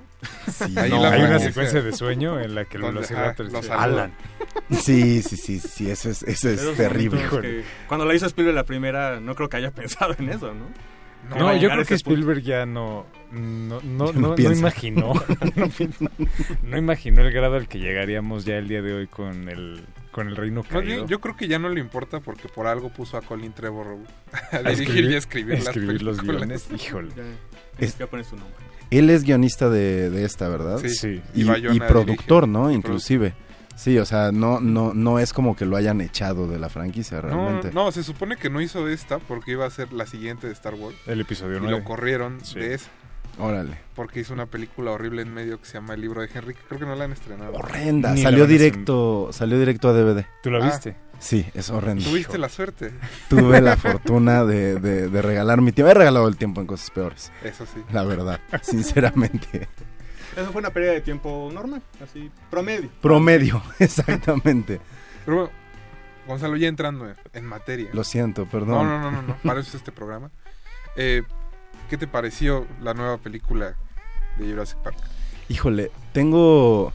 [0.53, 3.63] Sí, Ahí no, la hay una secuencia de sueño en la que el velociraptor dice,
[3.63, 3.83] saluda.
[3.83, 4.13] Alan.
[4.69, 7.17] Sí, sí, sí, sí, eso es, eso es terrible.
[7.23, 10.53] momentos que cuando la hizo Spielberg la primera, no creo que haya pensado en eso,
[10.53, 10.65] ¿no?
[11.29, 12.11] No, yo creo que punto.
[12.11, 15.13] Spielberg ya no no, no, no imaginó
[16.63, 20.27] no, imaginó el grado al que llegaríamos ya el día de hoy con el con
[20.27, 20.81] el reino caído.
[20.81, 24.03] bien, yo creo que ya no le importa porque por algo puso a Colin Trevorrow
[24.51, 26.67] a A dirigir y a escribir, las escribir los guiones.
[26.75, 27.11] Híjole.
[27.15, 27.23] Ya,
[27.85, 28.55] Es- su nombre.
[28.89, 30.79] Él es guionista de, de esta, ¿verdad?
[30.79, 30.89] Sí.
[30.89, 31.21] Sí.
[31.33, 32.59] Y, Y Bayona y productor, dirige.
[32.59, 32.71] ¿no?
[32.71, 33.33] Y Inclusive.
[33.75, 37.17] Sí, o sea, no, no, no es como que lo hayan echado de la franquicia
[37.21, 37.71] No, realmente.
[37.73, 40.75] no, se supone que no hizo esta porque iba a ser la siguiente de Star
[40.75, 40.95] Wars.
[41.07, 41.77] El episodio Y 9.
[41.79, 42.59] lo corrieron Sí.
[42.59, 42.89] de esa
[43.39, 43.77] Órale.
[43.95, 46.61] porque hizo una película horrible en medio que se llama El libro de Henry, que
[46.67, 47.53] creo que no la han estrenado.
[47.53, 48.13] Horrenda.
[48.13, 50.25] Ni Salió directo, salió directo a DVD.
[50.43, 50.67] ¿Tú la Ah.
[50.69, 50.95] viste?
[51.17, 52.03] Sí, es horrendo.
[52.03, 52.91] Tuviste la suerte.
[53.29, 55.91] Tuve la fortuna de, de- de regalar mi tiempo.
[55.91, 57.31] He regalado el tiempo en cosas peores.
[57.43, 57.81] Eso sí.
[57.93, 59.67] La verdad, sinceramente.
[60.35, 62.89] Eso fue una pérdida de tiempo normal, así, promedio.
[63.01, 64.79] Promedio, exactamente.
[65.25, 65.51] Pero bueno,
[66.27, 67.89] Gonzalo, ya entrando en, materia.
[67.93, 68.87] Lo siento, perdón.
[68.87, 70.31] No, no, no, no, no, para eso es este programa.
[70.95, 71.23] Eh,
[71.89, 73.75] ¿Qué te pareció la nueva película
[74.37, 74.97] de Jurassic Park?
[75.49, 76.93] Híjole, tengo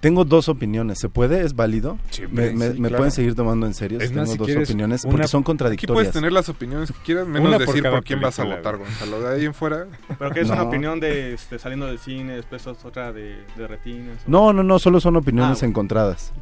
[0.00, 0.98] tengo dos opiniones.
[0.98, 1.44] ¿Se puede?
[1.44, 1.98] ¿Es válido?
[2.10, 2.96] Sí, ¿Me, me- sí, me claro.
[2.98, 3.98] pueden seguir tomando en serio?
[4.00, 5.94] si Es más, tengo si dos opiniones una- porque son Aquí contradictorias.
[5.94, 8.76] puedes tener las opiniones que quieras, menos Una por decir por quién vas a votar,
[8.78, 9.20] Gonzalo.
[9.20, 9.86] De ahí en fuera,
[10.18, 10.54] Pero que es No.
[10.54, 14.16] una opinión de este, saliendo del cine, después otra de, de retinas.
[14.26, 15.70] o- No, no, no, solo son opiniones Ah, bueno.
[15.70, 16.32] encontradas.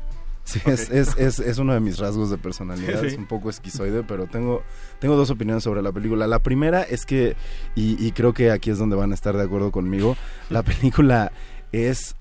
[0.45, 3.07] Sí, es, es, es, es uno de mis rasgos de personalidad, Sí.
[3.09, 4.63] es un poco esquizoide, pero tengo,
[4.99, 6.27] tengo dos opiniones sobre la película.
[6.27, 7.37] La primera es que,
[7.75, 10.17] y, y creo que aquí es donde van a estar de acuerdo conmigo,
[10.49, 11.33] la película
[11.73, 12.15] es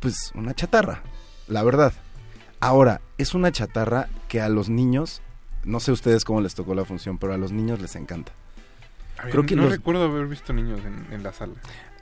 [0.00, 1.02] pues una chatarra,
[1.48, 1.92] la verdad.
[2.60, 5.22] Ahora, es una chatarra que a los niños,
[5.64, 8.32] no sé ustedes cómo les tocó la función, pero a los niños les encanta.
[9.22, 11.54] Ver, Creo que no los- recuerdo haber visto niños en, en la sala.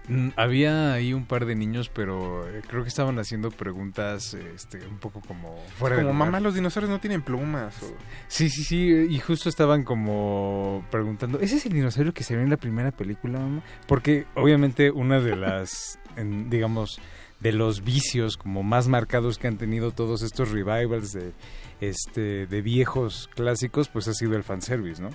[0.08, 4.86] Mm, Había ahí un par de niños, pero eh, creo que estaban haciendo preguntas este,
[4.86, 6.26] un poco como fuera de Como lugar.
[6.28, 7.82] mamá, los dinosaurios no tienen plumas.
[7.82, 7.92] o-
[8.28, 12.42] Sí, sí, sí, y justo estaban como preguntando, ¿ese es el dinosaurio que se ve
[12.44, 13.62] en la primera película, mamá?
[13.88, 17.00] Porque obviamente una de las, en- digamos,
[17.40, 21.32] de los vicios como más marcados que han tenido todos estos revivals de
[21.80, 25.10] este de viejos clásicos pues ha sido el fanservice no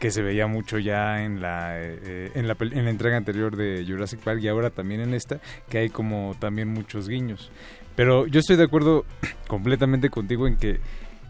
[0.00, 3.84] que se veía mucho ya en la eh, en la en la entrega anterior de
[3.86, 7.50] Jurassic Park y ahora también en esta que hay como también muchos guiños.
[7.96, 9.04] Pero yo estoy de acuerdo
[9.48, 10.80] completamente contigo en que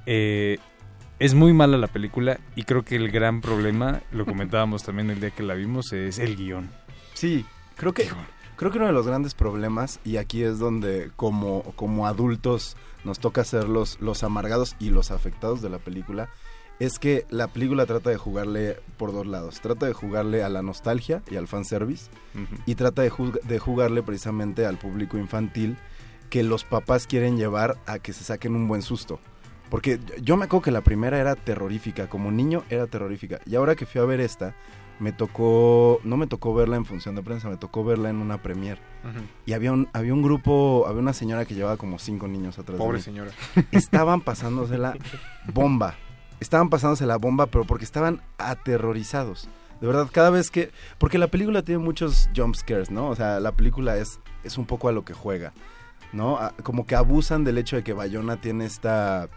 [0.07, 0.59] eh,
[1.19, 5.21] es muy mala la película y creo que el gran problema, lo comentábamos también el
[5.21, 6.71] día que la vimos, es el guion.
[7.15, 7.45] Sí,
[7.77, 8.09] creo que
[8.61, 13.19] creo que uno de los grandes problemas y aquí es donde como como adultos nos
[13.19, 16.29] toca ser los los amargados y los afectados de la película
[16.79, 19.61] es que la película trata de jugarle por dos lados.
[19.61, 22.11] Trata de jugarle a la nostalgia y al fanservice
[22.65, 23.13] y trata de,
[23.45, 25.77] de jugarle precisamente al público infantil
[26.31, 29.21] que los papás quieren llevar a que se saquen un buen susto.
[29.69, 33.41] Porque yo- yo me acuerdo que la primera era terrorífica, como niño era terrorífica.
[33.45, 34.55] Y ahora que fui a ver esta,
[35.01, 38.41] me tocó, no me tocó verla en función de prensa, me tocó verla en una
[38.43, 38.81] premiere.
[39.03, 39.25] Ujú.
[39.47, 42.79] Y había un, había un grupo, había una señora que llevaba como cinco niños atrás
[42.79, 43.03] de Pobre mí.
[43.03, 43.31] señora.
[43.73, 44.97] Estaban pasándosela
[45.53, 45.95] bomba.
[46.39, 49.49] Estaban pasándosela bomba, pero porque estaban aterrorizados.
[49.81, 50.71] De verdad, cada vez que...
[50.99, 53.09] Porque la película tiene muchos jump scares, ¿no?
[53.09, 55.53] O sea, la película es, es un poco a lo que juega,
[56.13, 56.37] ¿no?
[56.37, 59.29] A- como que abusan del hecho de que Bayona tiene esta...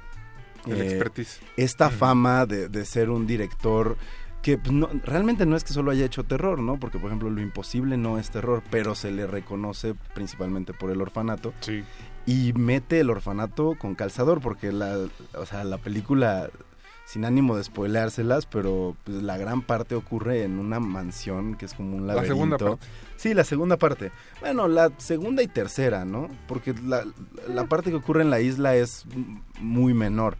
[0.65, 1.39] El expertise.
[1.57, 3.97] Esta fama de, de ser un director
[4.43, 6.77] que pues, no- realmente no es que solo haya hecho terror, ¿no?
[6.79, 11.01] Porque, por ejemplo, Lo Imposible no es terror, pero se le reconoce principalmente por el
[11.01, 11.53] orfanato.
[11.61, 11.83] Sí.
[12.27, 14.97] Y mete el orfanato con calzador, porque la,
[15.37, 16.49] o sea, la película,
[17.05, 21.73] sin ánimo de spoileárselas, pero pues, la gran parte ocurre en una mansión que es
[21.73, 22.33] como un La laberinto.
[22.35, 22.85] segunda parte.
[23.17, 24.11] Sí, la segunda parte.
[24.41, 26.27] Bueno, la segunda y tercera, ¿no?
[26.47, 27.03] Porque la,
[27.47, 29.05] la parte que ocurre en la isla es
[29.59, 30.35] muy menor,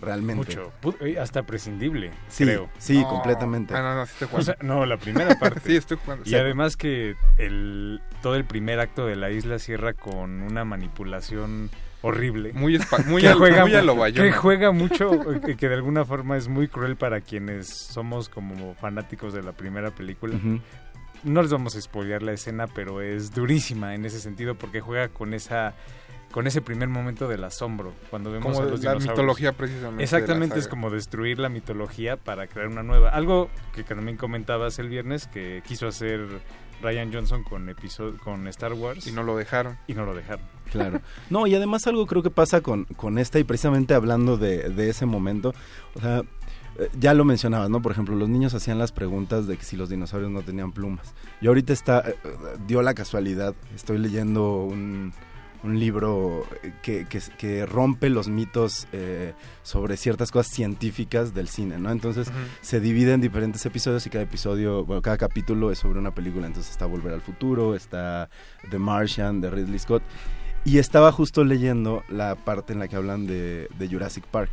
[0.00, 0.56] realmente.
[0.56, 0.72] Mucho.
[1.20, 2.68] Hasta prescindible, Sí, creo.
[2.78, 3.74] sí, completamente.
[3.74, 4.44] Ah, no, no, sí estoy O jugando.
[4.44, 5.60] sea, no, la primera parte.
[5.64, 6.24] Sí, estoy jugando.
[6.24, 6.34] Y Sí.
[6.36, 11.70] además que el, todo el primer acto de la isla cierra con una manipulación
[12.02, 12.52] horrible.
[12.52, 14.28] Muy muy que al- juega, muy a lo Bayona.
[14.30, 18.28] Que juega mucho, eh, que, que de alguna forma es muy cruel para quienes somos
[18.28, 20.38] como fanáticos de la primera película.
[21.24, 25.08] No les vamos a spoilear la escena, pero es durísima en ese sentido porque juega
[25.08, 25.74] con esa
[26.32, 29.08] con ese primer momento del asombro cuando vemos Como a los la dinosaurios.
[29.16, 33.08] mitología precisamente de la Exactamente, es como destruir la mitología para crear una nueva.
[33.10, 36.26] Algo que también comentabas el viernes que quiso hacer
[36.82, 39.76] Ryan Johnson con episodio con Star Wars Y no lo dejaron.
[39.86, 40.44] y no lo dejaron.
[40.70, 41.00] Claro.
[41.30, 44.90] No, y además algo creo que pasa con, con esta, y precisamente hablando de, de
[44.90, 45.54] ese momento,
[45.94, 46.22] o sea,
[46.78, 47.80] eh, ya lo mencionabas, ¿no?
[47.82, 51.14] Por ejemplo, los niños hacían las preguntas de que si los dinosaurios no tenían plumas.
[51.40, 52.28] Y ahorita está, eh, eh,
[52.66, 55.12] dio la casualidad, estoy leyendo un,
[55.62, 61.48] un libro eh, que, que, que rompe los mitos eh, sobre ciertas cosas científicas del
[61.48, 61.90] cine, ¿no?
[61.90, 62.30] Entonces
[62.60, 66.46] se divide en diferentes episodios y cada episodio, bueno, cada capítulo es sobre una película.
[66.46, 68.28] Entonces está Volver al Futuro, está
[68.70, 70.02] The Martian de Ridley Scott.
[70.64, 74.50] Y estaba justo leyendo la parte en la que hablan de, de Jurassic Park.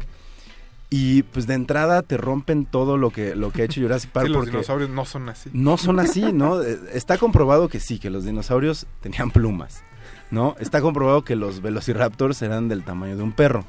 [0.89, 4.27] Y pues de entrada te rompen todo lo que, lo que ha hecho Jurassic Park.
[4.27, 5.49] Sí, los porque dinosaurios no son así.
[5.53, 6.61] No son así, ¿no?
[6.93, 9.83] Está comprobado que sí, que los dinosaurios tenían plumas,
[10.31, 10.55] ¿no?
[10.59, 13.65] Está comprobado que los velociraptors eran del tamaño de un perro.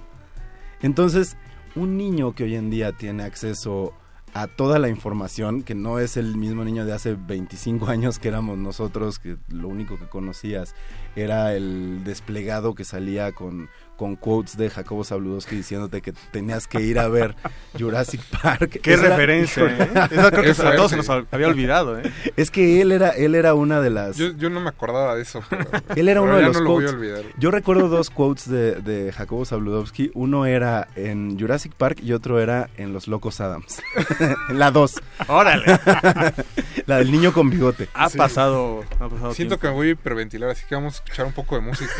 [0.82, 1.36] Entonces,
[1.74, 3.92] un niño que hoy en día tiene acceso
[4.34, 8.28] a toda la información, que no es el mismo niño de hace 25 años que
[8.28, 10.74] éramos nosotros, que lo único que conocías
[11.14, 16.80] era el desplegado que salía con, con quotes de Jacobo Zabludowski diciéndote que tenías que
[16.82, 17.34] ir a ver
[17.78, 18.80] Jurassic Park.
[18.82, 19.90] Qué Esa era- referencia, ¿eh?
[20.10, 22.12] Esa creo que Esa a todos es, se nos había olvidado, ¿eh?
[22.36, 24.16] Es que él era, él era una de las...
[24.16, 25.42] Yo, yo no me acordaba de eso.
[25.48, 25.64] Pero,
[25.96, 27.00] Él era pero uno de los no lo voy a quotes.
[27.00, 27.22] olvidar.
[27.38, 30.10] Yo recuerdo dos quotes de, de Jacobo Zabludowski.
[30.14, 33.80] Uno era en Jurassic Park y otro era en Los Locos Adams.
[34.50, 35.00] la dos.
[35.28, 35.64] Órale.
[36.86, 37.88] la del niño con bigote.
[37.94, 38.18] Ha Sí.
[38.18, 39.58] pasado, ha pasado Siento tiempo.
[39.60, 41.92] que me voy a hiperventilar, así que vamos a escuchar un poco de música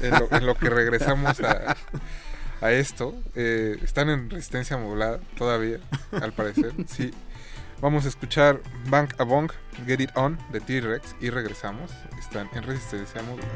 [0.00, 1.76] en lo, en lo que regresamos a,
[2.60, 3.14] a esto.
[3.34, 5.78] Eh, están en resistencia modulada todavía,
[6.12, 6.72] al parecer.
[6.86, 7.12] Sí.
[7.80, 9.50] Vamos a escuchar Bank a Bong,
[9.86, 11.90] Get It On de T-Rex y regresamos.
[12.16, 13.50] Están en resistencia modulada.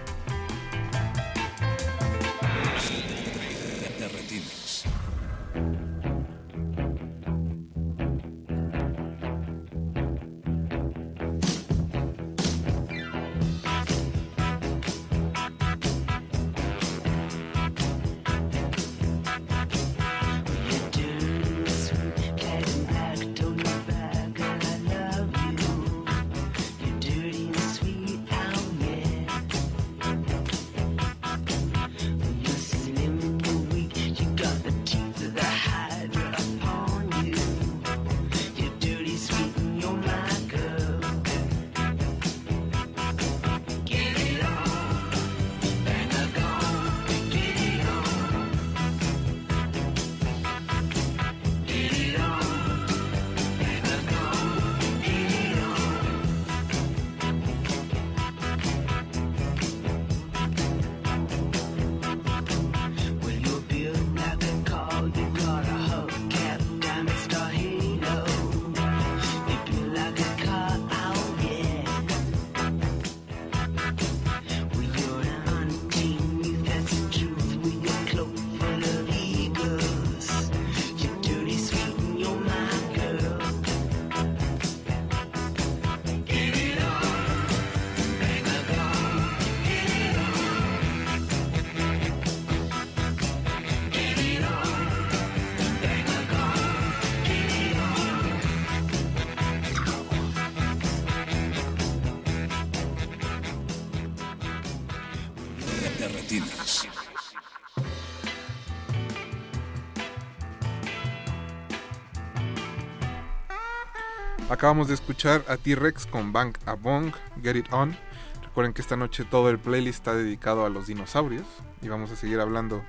[114.67, 117.97] Acabamos de escuchar a T-Rex con Bang a Bong, Get It On.
[118.43, 121.47] Recuerden que esta noche todo el playlist está dedicado a los dinosaurios
[121.83, 122.83] y vamos a seguir hablando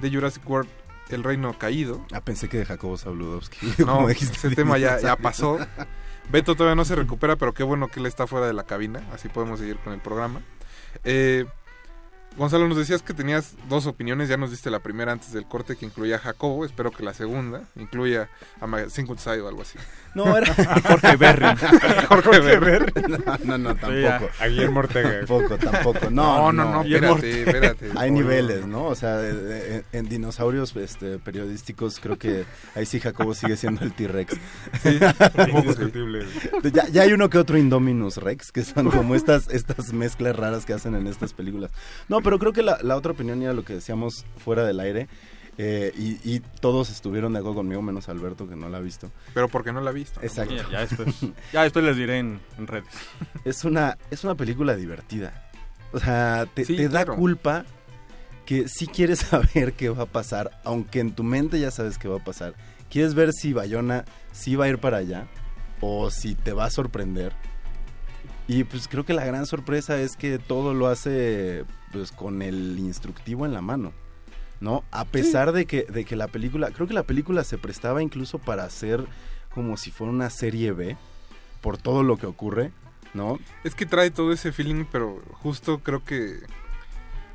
[0.00, 0.70] de Jurassic World,
[1.10, 2.02] El Reino Caído.
[2.14, 3.74] Ah, pensé que de Jacobo Zabludowski.
[3.84, 5.58] No, ese tema ya, ya pasó.
[6.32, 9.02] Beto todavía no se recupera, pero qué bueno que él está fuera de la cabina,
[9.12, 10.40] así podemos seguir con el programa.
[11.04, 11.44] Eh,
[12.38, 15.74] Gonzalo, nos decías que tenías dos opiniones, ya nos diste la primera antes del corte
[15.74, 19.76] que incluía a Jacobo, espero que la segunda incluya a Magazine Side o algo así.
[20.14, 20.54] No, era
[20.86, 21.46] Jorge Berry.
[22.08, 22.92] Jorge Berry.
[23.08, 24.30] No, no, no, tampoco.
[24.38, 25.18] A Guillermo Ortega.
[25.18, 26.10] Tampoco, tampoco.
[26.10, 27.90] No, No, no, no, espérate, espérate.
[27.96, 28.84] Hay niveles, ¿no?
[28.84, 32.44] O sea, en dinosaurios este, periodísticos creo que
[32.74, 34.34] ahí sí Jacobo sigue siendo el T-Rex.
[34.82, 34.98] Sí,
[35.54, 36.26] indiscutible.
[36.72, 40.64] Ya, ya hay uno que otro Indominus Rex, que son como estas, estas mezclas raras
[40.64, 41.70] que hacen en estas películas.
[42.08, 45.08] No, pero creo que la, la otra opinión era lo que decíamos fuera del aire.
[45.56, 49.10] eh, y, y todos estuvieron de acuerdo conmigo, menos Alberto, que no la ha visto.
[49.34, 50.20] Pero porque no la ha visto.
[50.20, 50.26] ¿no?
[50.26, 50.54] Exacto.
[50.54, 51.08] Ya, ya después,
[51.52, 52.86] ya después les diré en, en redes.
[53.44, 55.50] Es una, es una película divertida.
[55.92, 57.16] O sea, te, Sí, te da claro.
[57.16, 57.64] culpa
[58.46, 62.08] que sí quieres saber qué va a pasar, aunque en tu mente ya sabes qué
[62.08, 62.54] va a pasar.
[62.90, 65.26] Quieres ver si Bayona sí va a ir para allá
[65.80, 67.32] o si te va a sorprender.
[68.48, 72.78] Y pues creo que la gran sorpresa es que todo lo hace pues con el
[72.78, 73.92] instructivo en la mano.
[74.60, 74.82] ¿No?
[74.90, 78.40] A pesar de que de que la película, creo que la película se prestaba incluso
[78.40, 79.06] para hacer
[79.54, 80.96] como si fuera una serie B
[81.60, 82.72] por todo lo que ocurre,
[83.14, 83.38] ¿no?
[83.62, 86.40] Es que trae todo ese feeling, pero justo creo que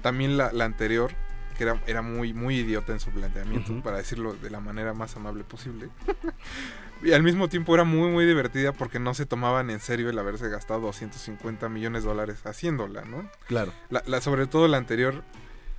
[0.01, 1.11] también la, la anterior,
[1.57, 5.15] que era, era muy, muy idiota en su planteamiento, para decirlo de la manera más
[5.15, 5.89] amable posible.
[7.03, 10.17] y al mismo tiempo era muy, muy divertida porque no se tomaban en serio el
[10.19, 13.29] haberse gastado 250 millones de dólares haciéndola, ¿no?
[13.47, 13.73] Claro.
[13.89, 15.23] La, la- sobre todo la anterior,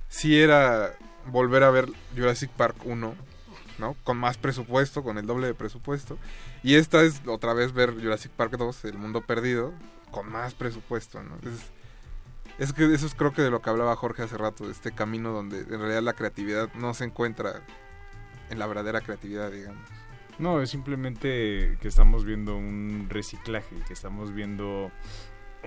[0.07, 0.93] sí era
[1.27, 3.15] volver a ver Jurassic Park 1,
[3.79, 3.95] ¿no?
[4.03, 6.17] Con más presupuesto, con el doble de presupuesto.
[6.63, 9.73] Y esta es otra vez ver Jurassic Park 2, El Mundo Perdido,
[10.11, 11.35] con más presupuesto, ¿no?
[11.49, 11.59] Es,
[12.57, 14.91] es que eso es creo que de lo que hablaba Jorge hace rato, de este
[14.93, 17.61] camino donde en realidad la creatividad no se encuentra
[18.49, 19.81] en la verdadera creatividad, digamos.
[20.39, 24.91] No, es simplemente que estamos viendo un reciclaje, que estamos viendo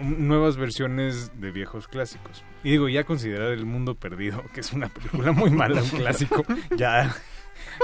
[0.01, 2.45] nuevas versiones de viejos clásicos.
[2.63, 6.45] Y digo, ya considerar El Mundo Perdido, que es una película muy mala, un clásico,
[6.77, 7.15] ya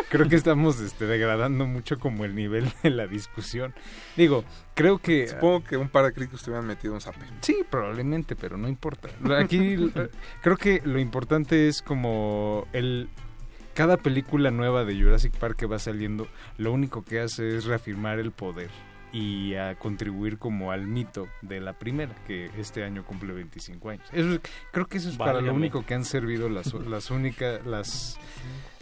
[0.09, 3.75] creo que estamos este, degradando mucho como el nivel de la discusión.
[4.17, 5.29] Digo, creo que...
[5.29, 7.27] Supongo que un par de críticos te hubieran metido un zape.
[7.41, 9.09] Sí, probablemente, pero no importa.
[9.39, 9.77] Aquí
[10.43, 13.09] creo que lo importante es como el
[13.75, 16.27] cada película nueva de Jurassic Park que va saliendo,
[16.59, 18.70] lo único que hace es reafirmar el poder
[19.12, 24.09] y a contribuir como al mito de la primera, que este año cumple 25 años.
[24.12, 24.41] Eso es-
[24.73, 28.19] creo que eso es para lo único que han servido las, las únicas, las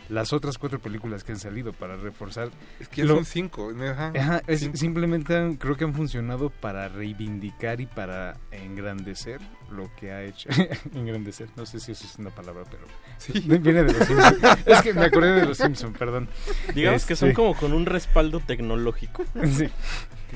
[0.08, 2.50] las otras cuatro películas que han salido para reforzar.
[2.80, 4.76] Es que ya son cinco, ajá, Ajá, es- cinco.
[4.76, 9.40] simplemente han- creo que han funcionado para reivindicar y para engrandecer
[9.70, 10.48] lo que ha hecho.
[10.94, 12.84] engrandecer, no sé si eso es una palabra, pero
[13.18, 13.32] Sí.
[13.46, 14.38] viene de los Simpsons.
[14.66, 16.28] es que me acordé de los Simpsons, perdón.
[16.74, 19.24] Digamos que son Este, como con un respaldo tecnológico.
[19.56, 19.68] Sí.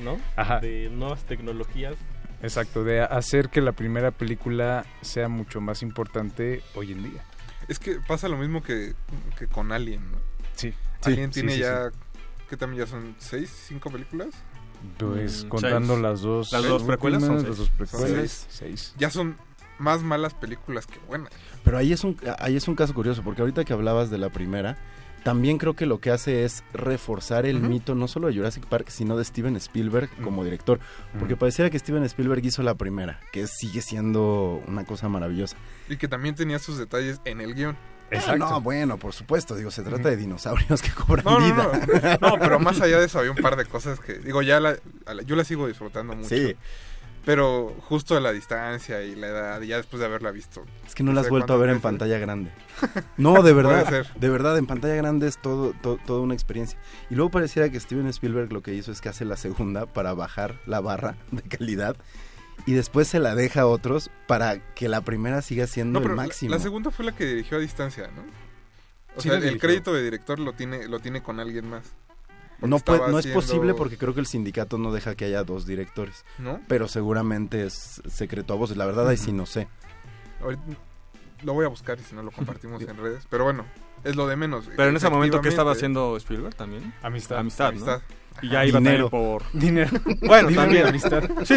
[0.03, 0.19] ¿No?
[0.35, 0.59] Ajá.
[0.59, 1.95] De nuevas tecnologías.
[2.43, 7.23] Exacto, de hacer que la primera película sea mucho más importante hoy en día.
[7.67, 8.93] Es que pasa lo mismo que,
[9.37, 10.17] que con Alien, ¿no?
[10.55, 10.73] Sí.
[11.03, 11.91] Alien Sí, tiene sí, sí, ya,
[12.49, 13.15] ¿qué también ya son?
[13.19, 13.49] ¿Seis?
[13.67, 14.29] ¿Cinco películas?
[14.97, 16.03] Pues Mm, contando seis.
[16.03, 16.51] las dos.
[16.51, 17.47] Las dos precuelas son seis.
[17.49, 18.45] Las dos Son seis.
[18.49, 18.93] seis.
[18.97, 19.37] Ya son
[19.79, 21.31] más malas películas que buenas.
[21.63, 24.29] Pero ahí es un ahí es un caso curioso porque ahorita que hablabas de la
[24.29, 24.77] primera,
[25.23, 28.87] también creo que lo que hace es reforzar el mito no solo de Jurassic Park,
[28.89, 30.79] sino de Steven Spielberg como director,
[31.19, 31.39] porque Ujú.
[31.41, 35.57] pareciera que Steven Spielberg hizo la primera, que sigue siendo una cosa maravillosa.
[35.89, 37.77] Y que también tenía sus detalles en el guion.
[38.25, 42.17] Ah, No, bueno, por supuesto, digo, se trata de dinosaurios que cobran No, no, vida.
[42.21, 44.61] no, no, pero más allá de eso había un par de cosas que, digo, ya
[44.61, 44.77] la-
[45.25, 46.29] yo la sigo disfrutando mucho.
[46.29, 46.55] Sí.
[47.27, 50.63] Pero justo a la distancia y la edad, y ya después de haberla visto.
[50.87, 52.51] Es que no la has vuelto a ver en pantalla grande.
[53.17, 54.05] No, de verdad.
[54.15, 56.79] De verdad, en pantalla grande es todo, to- toda una experiencia.
[57.09, 60.13] Y luego pareciera que Steven Spielberg lo que hizo es que hace la segunda para
[60.13, 61.97] bajar la barra de calidad
[62.65, 66.13] y después se la deja a otros para que la primera siga siendo No, pero
[66.13, 66.51] el la- máximo.
[66.51, 68.21] La, segunda fue la que dirigió a distancia, ¿no?
[69.17, 71.83] O Sí sea, el crédito de director lo tiene, lo tiene con alguien más.
[72.61, 75.65] No, puede- no es posible porque creo que el sindicato no deja que haya dos
[75.67, 76.25] directores.
[76.39, 76.59] ¿No?
[76.67, 78.77] Pero seguramente es secreto a voces.
[78.77, 79.67] La verdad, ahí sí no sé.
[80.41, 80.63] Ahorita
[81.43, 83.25] lo voy a buscar y si no lo compartimos en redes.
[83.29, 83.65] Pero bueno,
[84.03, 84.69] es lo de menos.
[84.75, 86.93] Pero en ese momento, ¿qué estaba haciendo Spielberg también?
[87.03, 87.37] Amistad.
[87.39, 87.69] Amistad, ¿no?
[87.69, 88.01] Amistad.
[88.41, 89.09] Y ya iba Dinero.
[89.09, 89.43] por...
[89.51, 89.89] Dinero.
[90.21, 90.87] Bueno, Dinero también.
[90.87, 91.23] amistad.
[91.43, 91.55] Sí,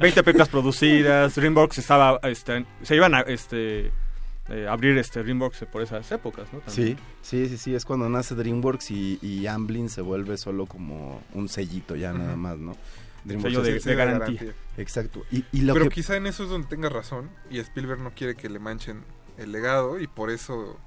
[0.00, 3.92] 20 películas producidas, DreamWorks estaba, este, se iban a, este,
[4.50, 6.60] eh, abrir este DreamWorks por esas épocas, ¿no?
[6.66, 6.98] Sí, También.
[7.22, 11.48] sí, sí, sí, es cuando nace DreamWorks y, y Amblin se vuelve solo como un
[11.48, 12.76] sellito ya nada más, ¿no?
[13.42, 14.54] Sello de- es- de garantía.
[14.78, 15.22] Exacto.
[15.30, 18.12] Y, y lo Pero que- quizá en eso es donde tengas razón y Spielberg no
[18.14, 19.02] quiere que le manchen
[19.36, 20.78] el legado y por eso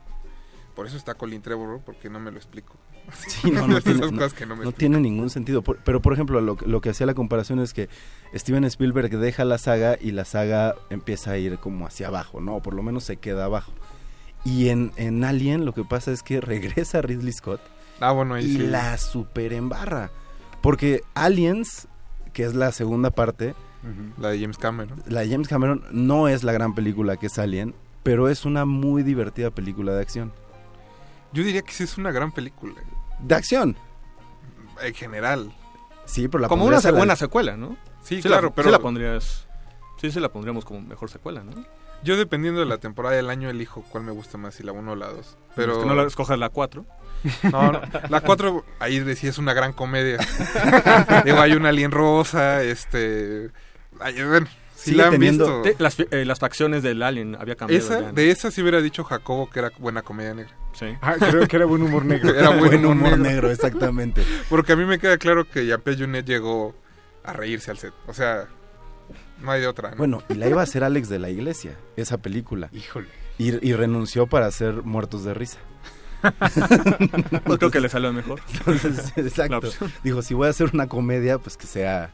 [0.75, 2.75] por eso está Colin Trevorrow porque no me lo explico.
[3.27, 4.77] Sí, no, tiene, esas no- cosas que no me no explico.
[4.77, 5.61] tiene ningún sentido.
[5.61, 7.89] Por- pero, por ejemplo, lo, que- lo que hacía la comparación es que
[8.33, 12.55] Steven Spielberg deja la saga y la saga empieza a ir como hacia abajo, ¿no?
[12.57, 13.73] O por lo menos se queda abajo.
[14.45, 17.61] Y en, en Alien lo que pasa es que regresa Ridley Scott
[17.99, 18.57] Ah, bueno, ahí y sí.
[18.67, 20.09] la super embarra.
[20.61, 21.87] Porque Aliens,
[22.33, 23.53] que es la segunda parte,
[24.19, 25.01] La de James Cameron.
[25.07, 28.65] la de James Cameron no es la gran película que es Alien, pero es una
[28.65, 30.31] muy divertida película de acción.
[31.33, 32.73] Yo diría que sí es una gran película.
[33.21, 33.75] De acción.
[34.81, 35.51] En general.
[36.05, 37.77] Sí, pero la Como una la- buena secuela, ¿no?
[38.03, 39.47] Sí, la- claro, pero- Sí la pondrías...
[39.99, 41.51] Sí, sí la pondríamos como mejor secuela, ¿no?
[42.03, 44.93] Yo dependiendo de la temporada del año elijo cuál me gusta más, si la 1
[44.93, 45.37] o la 2.
[45.55, 46.83] Pero Es que no la escojas la 4.
[47.51, 50.17] No, no, la 4 ahí decía es una gran comedia.
[51.25, 53.51] Digo, hay una alien rosa, este
[53.99, 55.83] ay, bueno, si Sigue la han teniendo- visto.
[55.83, 57.85] Las, eh, las facciones del Alien había cambiado.
[57.85, 58.13] Esa, ya, ¿no?
[58.13, 60.51] de esa sí hubiera dicho Jacobo que era buena comedia negra.
[60.73, 60.85] Sí.
[61.01, 62.33] Ah, creo que era buen humor negro.
[62.33, 63.23] Era buen, Buen humor, humor negro.
[63.23, 64.23] negro, exactamente.
[64.49, 66.75] Porque a mí me queda claro que Jean-Pierre Junet llegó
[67.23, 67.93] a reírse al set.
[68.07, 68.47] O sea,
[69.41, 69.91] no hay de otra.
[69.91, 69.97] ¿no?
[69.97, 72.69] Bueno, y la iba a hacer Alex de la Iglesia, esa película.
[72.73, 73.07] Híjole.
[73.37, 75.59] Y, y renunció para hacer Muertos de Risa.
[77.45, 78.41] Pues creo que le salió mejor.
[78.53, 79.69] Entonces, exacto.
[80.03, 82.11] Dijo, si voy a hacer una comedia, pues que sea...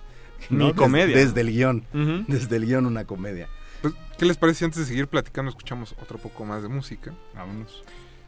[0.49, 1.17] Mi comedia.
[1.17, 1.83] Desde, el guion.
[2.27, 3.49] Desde el guion una comedia.
[3.81, 7.13] Pues, ¿Qué les parece si antes de seguir platicando escuchamos otro poco más de música?
[7.35, 7.83] Vámonos.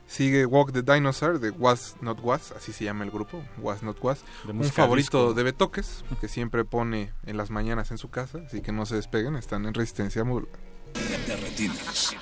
[0.10, 4.00] Sigue Walk the Dinosaur de Was Not Was, así se llama el grupo, Was Not
[4.02, 4.24] Was.
[4.44, 5.34] De Un favorito disco.
[5.36, 8.96] de Betoques, que siempre pone en las mañanas en su casa, así que no se
[8.96, 10.24] despeguen, están en resistencia.
[10.24, 12.16] De retinas.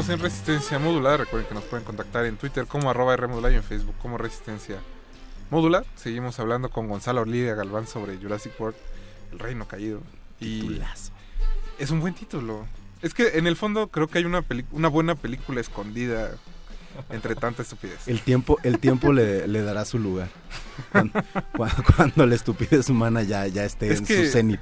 [0.00, 3.56] Seguimos en Resistencia Modular, recuerden que nos pueden contactar en Twitter como arroba Rmodular y
[3.56, 4.78] en Facebook como Resistencia
[5.50, 5.84] Modular.
[5.94, 8.78] Seguimos hablando con Gonzalo Lidia Galván sobre Jurassic World,
[9.30, 10.00] El Reino Caído.
[10.40, 11.12] Y Titulazo.
[11.78, 12.66] es un buen título.
[13.02, 16.30] Es que en el fondo creo que hay una, una buena película escondida
[17.10, 18.06] entre tanta estupidez.
[18.08, 20.28] El tiempo, el tiempo le, le dará su lugar.
[20.92, 21.12] Cuando,
[21.56, 24.60] cuando- cuando la estupidez humana ya, ya esté Es en que- su cenit.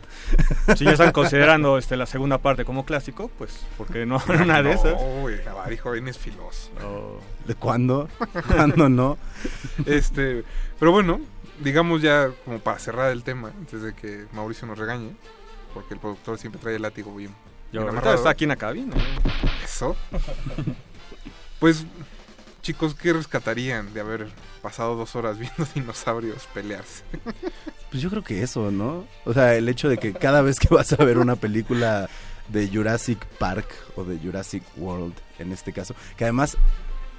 [0.76, 4.62] Si ya están considerando este, la segunda parte como clásico, pues, ¿por qué no una
[4.62, 4.92] de esas?
[4.94, 6.70] No, güey, Navarro, joven es filoso.
[7.46, 8.08] ¿De cuándo?
[8.48, 9.16] ¿Cuándo no?
[9.86, 10.44] Este,
[10.78, 11.20] pero bueno,
[11.60, 15.12] digamos ya como para cerrar el tema, antes de que Mauricio nos regañe,
[15.74, 17.30] porque el productor siempre trae el látigo bien.
[17.70, 18.16] Y bien ahorita amarrado.
[18.16, 18.96] está aquí en la cabina.
[19.64, 19.94] Eso.
[21.58, 21.84] Pues,
[22.68, 24.28] chicos, ¿qué rescatarían de haber
[24.60, 27.02] pasado dos horas viendo dinosaurios pelearse?
[27.90, 29.06] Pues yo creo que eso, ¿no?
[29.24, 32.10] O sea, el hecho de que cada vez que vas a ver una película
[32.48, 36.58] de Jurassic Park o de Jurassic World, en este caso, que además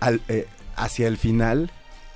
[0.01, 1.71] al, eh, hacia el final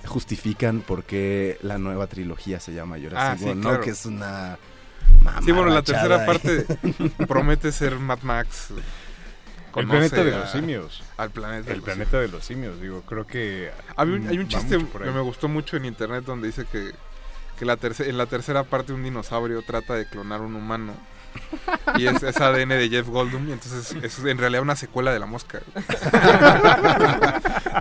[0.06, 3.70] justifican por qué la nueva trilogía se llama Jurassic Ah, sí, World, ¿no?
[3.70, 3.84] claro.
[3.84, 4.60] Que es una
[5.44, 6.66] Sí, bueno, la tercera parte
[7.28, 8.68] promete ser Mad Max.
[9.82, 11.04] El conoce planeta de a- los simios.
[11.18, 13.72] Al planeta de El los planeta de los simios, digo, creo que...
[13.96, 16.92] Hay un, hay un chiste que me gustó mucho en internet donde dice que,
[17.58, 20.94] que la terce- en la tercera parte un dinosaurio trata de clonar un humano
[21.98, 25.20] Y es, es ADN de Jeff Goldblum, y entonces es en realidad una secuela de
[25.20, 25.62] La Mosca.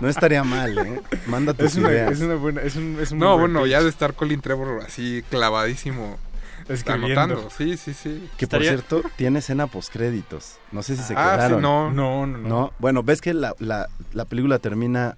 [0.01, 1.01] No estaría mal, ¿eh?
[1.27, 3.81] Manda tus Es una, es una buena, es un, es un No, buen bueno, ya
[3.81, 6.17] de estar Colin Trevor así clavadísimo.
[6.69, 7.21] Escribiendo.
[7.21, 8.29] Anotando, sí, sí, sí.
[8.37, 10.57] Que por cierto, tiene escena postcréditos.
[10.71, 11.61] No sé si se Ah, sí, quedaron.
[11.61, 11.91] no.
[11.91, 12.73] No, no, no.
[12.79, 15.17] Bueno, ves que la, la, la película termina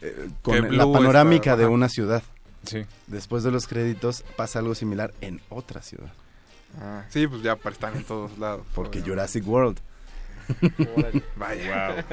[0.00, 1.72] eh, con la panorámica está- de ajá.
[1.72, 2.22] una ciudad.
[2.64, 2.84] Sí.
[3.08, 6.12] Después de los créditos pasa algo similar en otra ciudad.
[6.80, 8.62] Ah, sí, pues ya para están en todos lados.
[8.74, 9.10] Porque obviamente.
[9.10, 9.78] Jurassic World.
[11.36, 12.04] Vaya.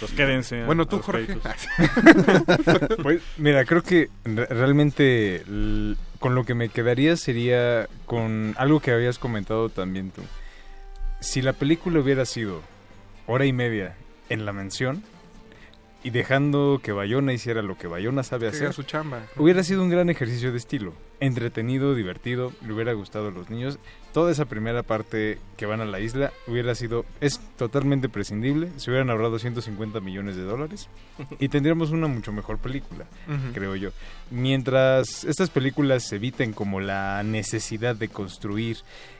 [0.00, 0.64] Pues quédense.
[0.64, 1.36] Bueno, tú, Jorge.
[3.02, 5.42] Pues, mira, creo que re- realmente
[6.22, 10.22] con lo que me quedaría sería con algo que habías comentado también tú.
[11.20, 12.62] Si la película hubiera sido
[13.26, 13.96] hora y media
[14.28, 15.02] en la mención
[16.04, 19.22] y dejando que Bayona hiciera lo que Bayona sabe Que hacer, su chamba.
[19.36, 20.94] hubiera sido un gran ejercicio de estilo.
[21.20, 23.78] Entretenido, divertido, le hubiera gustado a los niños.
[24.12, 28.68] Toda esa primera parte que van a la isla hubiera sido, es totalmente prescindible.
[28.76, 30.88] Se hubieran ahorrado 150 millones de dólares
[31.38, 33.06] y tendríamos una mucho mejor película,
[33.54, 33.90] creo yo.
[34.30, 38.78] Mientras estas películas eviten como la necesidad de construir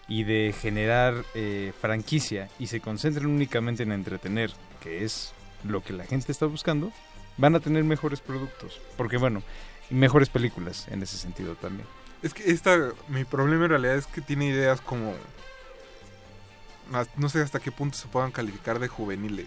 [0.08, 4.50] y de generar eh, franquicia y se concentren únicamente en entretener,
[4.82, 5.32] que es
[5.64, 6.92] lo que la gente está buscando,
[7.38, 8.78] van a tener mejores productos.
[8.98, 9.42] Porque bueno,
[9.88, 11.86] mejores películas en ese sentido también.
[12.22, 15.14] Es que esta, mi problema en realidad es que tiene ideas como...
[17.16, 19.46] No sé hasta qué punto se puedan calificar de juveniles.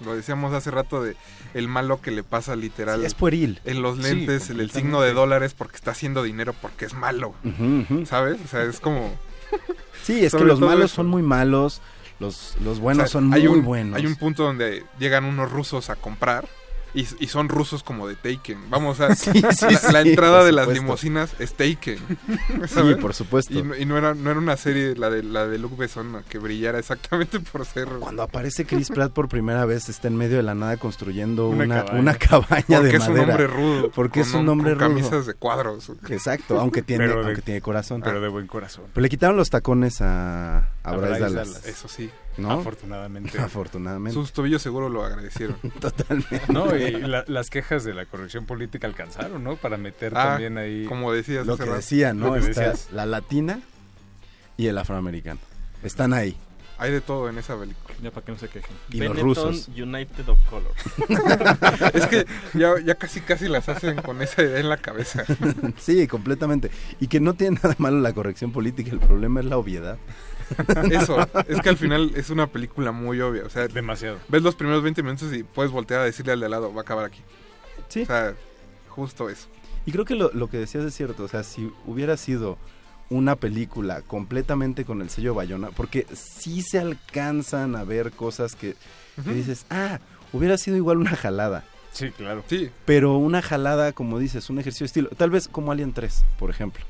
[0.00, 1.16] Lo decíamos hace rato de
[1.54, 3.60] el malo que le pasa literal Sí, es pueril.
[3.64, 7.34] en los Sí, lentes el, signo de dólares porque está haciendo dinero porque es malo.
[8.04, 8.38] ¿Sabes?
[8.44, 9.14] O sea, es como...
[10.02, 10.96] Sí, es que los malos eso.
[10.96, 11.80] son muy malos,
[12.18, 13.96] los, los buenos O sea, son muy hay un, buenos.
[13.96, 16.48] Hay un punto donde llegan unos rusos a comprar
[16.94, 18.70] y, y son rusos como de Taken.
[18.70, 19.14] Vamos a...
[19.22, 21.98] Sí, sí, la, la sí, entrada por de las limusinas es Taken.
[22.68, 23.52] Sí, por supuesto.
[23.58, 26.22] Y, no- y no, era, no era una serie, la de, la de Luke Besson,
[26.28, 27.88] que brillara exactamente por ser...
[28.00, 31.64] Cuando aparece Chris Pratt por primera vez, está en medio de la nada construyendo Una
[31.64, 32.00] una, cabaña.
[32.00, 33.30] una cabaña Porque de es un madera.
[33.32, 34.88] hombre rudo, Porque con es un hom- hombre con rudo.
[34.88, 35.92] camisas de cuadros.
[36.08, 38.02] Exacto, aunque tiene, Pero de- aunque tiene corazón.
[38.02, 38.84] pero de buen corazón.
[38.92, 41.32] Pero le quitaron los tacones a, a, A Bryce Dallas.
[41.52, 41.66] Dallas.
[41.66, 42.10] Eso sí.
[42.38, 42.50] ¿No?
[42.52, 43.38] Afortunadamente.
[43.40, 44.14] Afortunadamente.
[44.14, 45.56] Sus tobillos seguro lo agradecieron.
[45.80, 46.40] Totalmente.
[46.52, 49.56] No, y la- las quejas de la corrección política alcanzaron, ¿no?
[49.56, 50.86] Para meter Ah, también ahí...
[50.86, 51.76] como decías Lo que rato.
[51.76, 52.26] decía, ¿no?
[52.34, 52.88] Lo que Está decías.
[52.92, 53.60] la latina
[54.56, 55.40] y el afroamericano.
[55.82, 56.36] Están ahí.
[56.78, 57.94] Hay de todo en esa película.
[58.02, 58.74] Ya para que no se quejen.
[58.90, 59.68] Y los Benetton rusos.
[59.68, 60.72] United of Color.
[61.94, 65.24] es que ya, ya casi casi las hacen con esa idea en la cabeza.
[65.78, 66.70] sí, completamente.
[66.98, 69.98] Y que no tiene nada malo la corrección política, el problema es la obviedad.
[70.90, 73.44] Eso, es que al final es una película muy obvia.
[73.44, 74.18] O sea, Demasiado.
[74.28, 76.80] ves los primeros 20 minutos y puedes voltear a decirle al de al lado, va
[76.80, 77.20] a acabar aquí.
[77.88, 78.02] Sí.
[78.02, 78.34] O sea,
[78.88, 79.48] justo eso.
[79.86, 82.58] Y creo que lo, lo que decías es cierto, o sea, si hubiera sido
[83.12, 88.74] una película completamente con el sello Bayona, porque sí se alcanzan a ver cosas que,
[89.26, 90.00] dices, ah,
[90.32, 91.64] hubiera sido igual una jalada.
[91.92, 92.42] Sí, claro.
[92.48, 92.70] Sí.
[92.86, 96.48] Pero una jalada, como dices, un ejercicio de estilo, tal vez como Alien 3, por
[96.48, 96.84] ejemplo.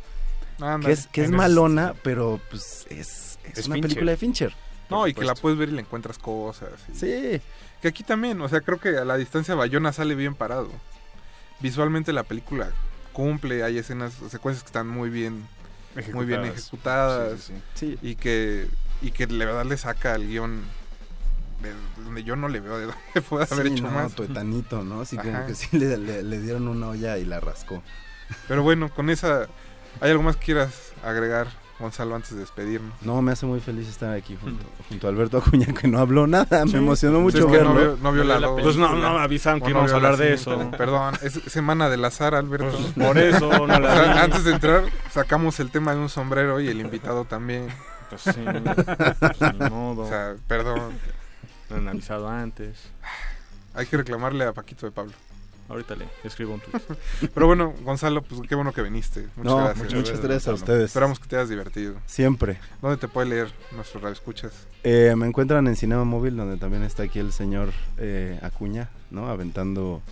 [0.85, 3.89] Que es, que es malona, pero pues es, es Es una Fincher.
[3.91, 4.55] película de Fincher.
[4.91, 6.71] No, y que la puedes ver y le encuentras cosas.
[6.93, 7.41] y- Sí.
[7.81, 10.71] Que aquí también, o sea, creo que a la distancia Bayona sale bien parado.
[11.61, 12.71] Visualmente la película
[13.13, 15.47] cumple, hay escenas, secuencias que están muy bien,
[16.15, 16.59] muy bien Ejecutadas.
[16.59, 18.09] ejecutadas Sí, sí, Sí.
[18.09, 18.67] y que
[19.03, 20.63] y que de verdad le saca al guion
[21.61, 21.73] de
[22.05, 24.15] donde yo no le veo de dónde puede haber Sí, hecho no, más.
[24.15, 25.01] tuetanito, ¿no?
[25.03, 27.83] Así como que sí le, le- le dieron una olla y la rascó.
[28.49, 29.49] Pero bueno, con esa
[30.01, 32.93] ¿hay algo más que quieras agregar, Gonzalo, antes de despedirnos?
[33.03, 36.27] No, me hace muy feliz estar aquí junto, junto a Alberto Acuña, que no habló
[36.27, 36.65] nada.
[36.67, 36.73] Sí.
[36.75, 38.63] Me emocionó mucho es que no vio, no vio la dos.
[38.63, 40.71] Pues no, no me avisaron que no íbamos a la hablar de eso.
[40.79, 42.71] Perdón, es semana del azar, Alberto.
[42.71, 44.19] Pues, por eso no la O sea, vi.
[44.21, 47.69] antes de entrar, sacamos el tema de un sombrero y el invitado también.
[48.09, 50.03] Pues sí, pues ni modo.
[50.03, 50.93] O sea, perdón.
[51.71, 52.91] Me han avisado antes.
[53.75, 55.13] Hay que reclamarle a Paquito de Pablo.
[55.73, 56.83] Ahorita le escribo un tweet.
[57.35, 59.23] Pero bueno, Gonzalo, pues qué bueno que viniste.
[59.37, 59.95] Muchas No, gracias.
[59.95, 60.85] muchas gracias a ustedes.
[60.85, 61.95] Esperamos que te hayas divertido.
[62.05, 62.59] Siempre.
[62.83, 64.53] ¿Dónde te puede leer nuestro radio escuchas?
[64.85, 69.29] Eh, me encuentran en Cinema Móvil, donde también está aquí el señor eh, Acuña, ¿no?
[69.29, 70.03] Aventando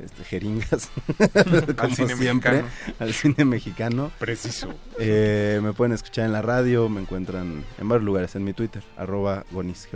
[0.00, 0.90] este, jeringas.
[1.78, 2.62] como cine siempre.
[2.62, 2.94] mexicano.
[2.98, 4.10] Al cine mexicano.
[4.18, 4.74] Preciso.
[4.98, 8.82] Eh, me pueden escuchar en la radio, me encuentran en varios lugares, en mi Twitter,
[8.96, 9.88] arroba gonis,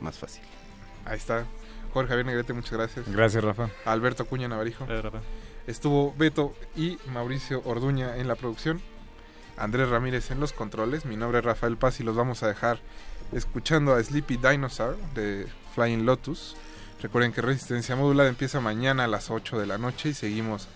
[0.00, 0.42] más fácil.
[1.04, 1.46] Ahí está.
[1.92, 3.06] Jorge Javier Negrete, muchas gracias.
[3.10, 3.68] Gracias, Rafa.
[3.84, 4.86] Alberto Cuña Navarijo.
[4.88, 5.20] Eh, Rafa.
[5.66, 8.80] Estuvo Beto y Mauricio Orduña en la producción.
[9.56, 11.04] Andrés Ramírez en los controles.
[11.04, 12.80] Mi nombre es Rafael Paz y los vamos a dejar
[13.32, 16.56] escuchando a Sleepy Dinosaur de Flying Lotus.
[17.00, 20.68] Recuerden que Resistencia Modulada empieza mañana a las 8 de la noche y seguimos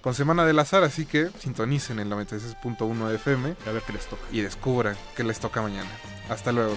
[0.00, 3.56] con Semana del Azar, así que sintonicen el 96.1 FM.
[3.66, 4.22] A ver qué les toca.
[4.32, 5.90] Y descubran qué les toca mañana.
[6.28, 6.76] Hasta luego.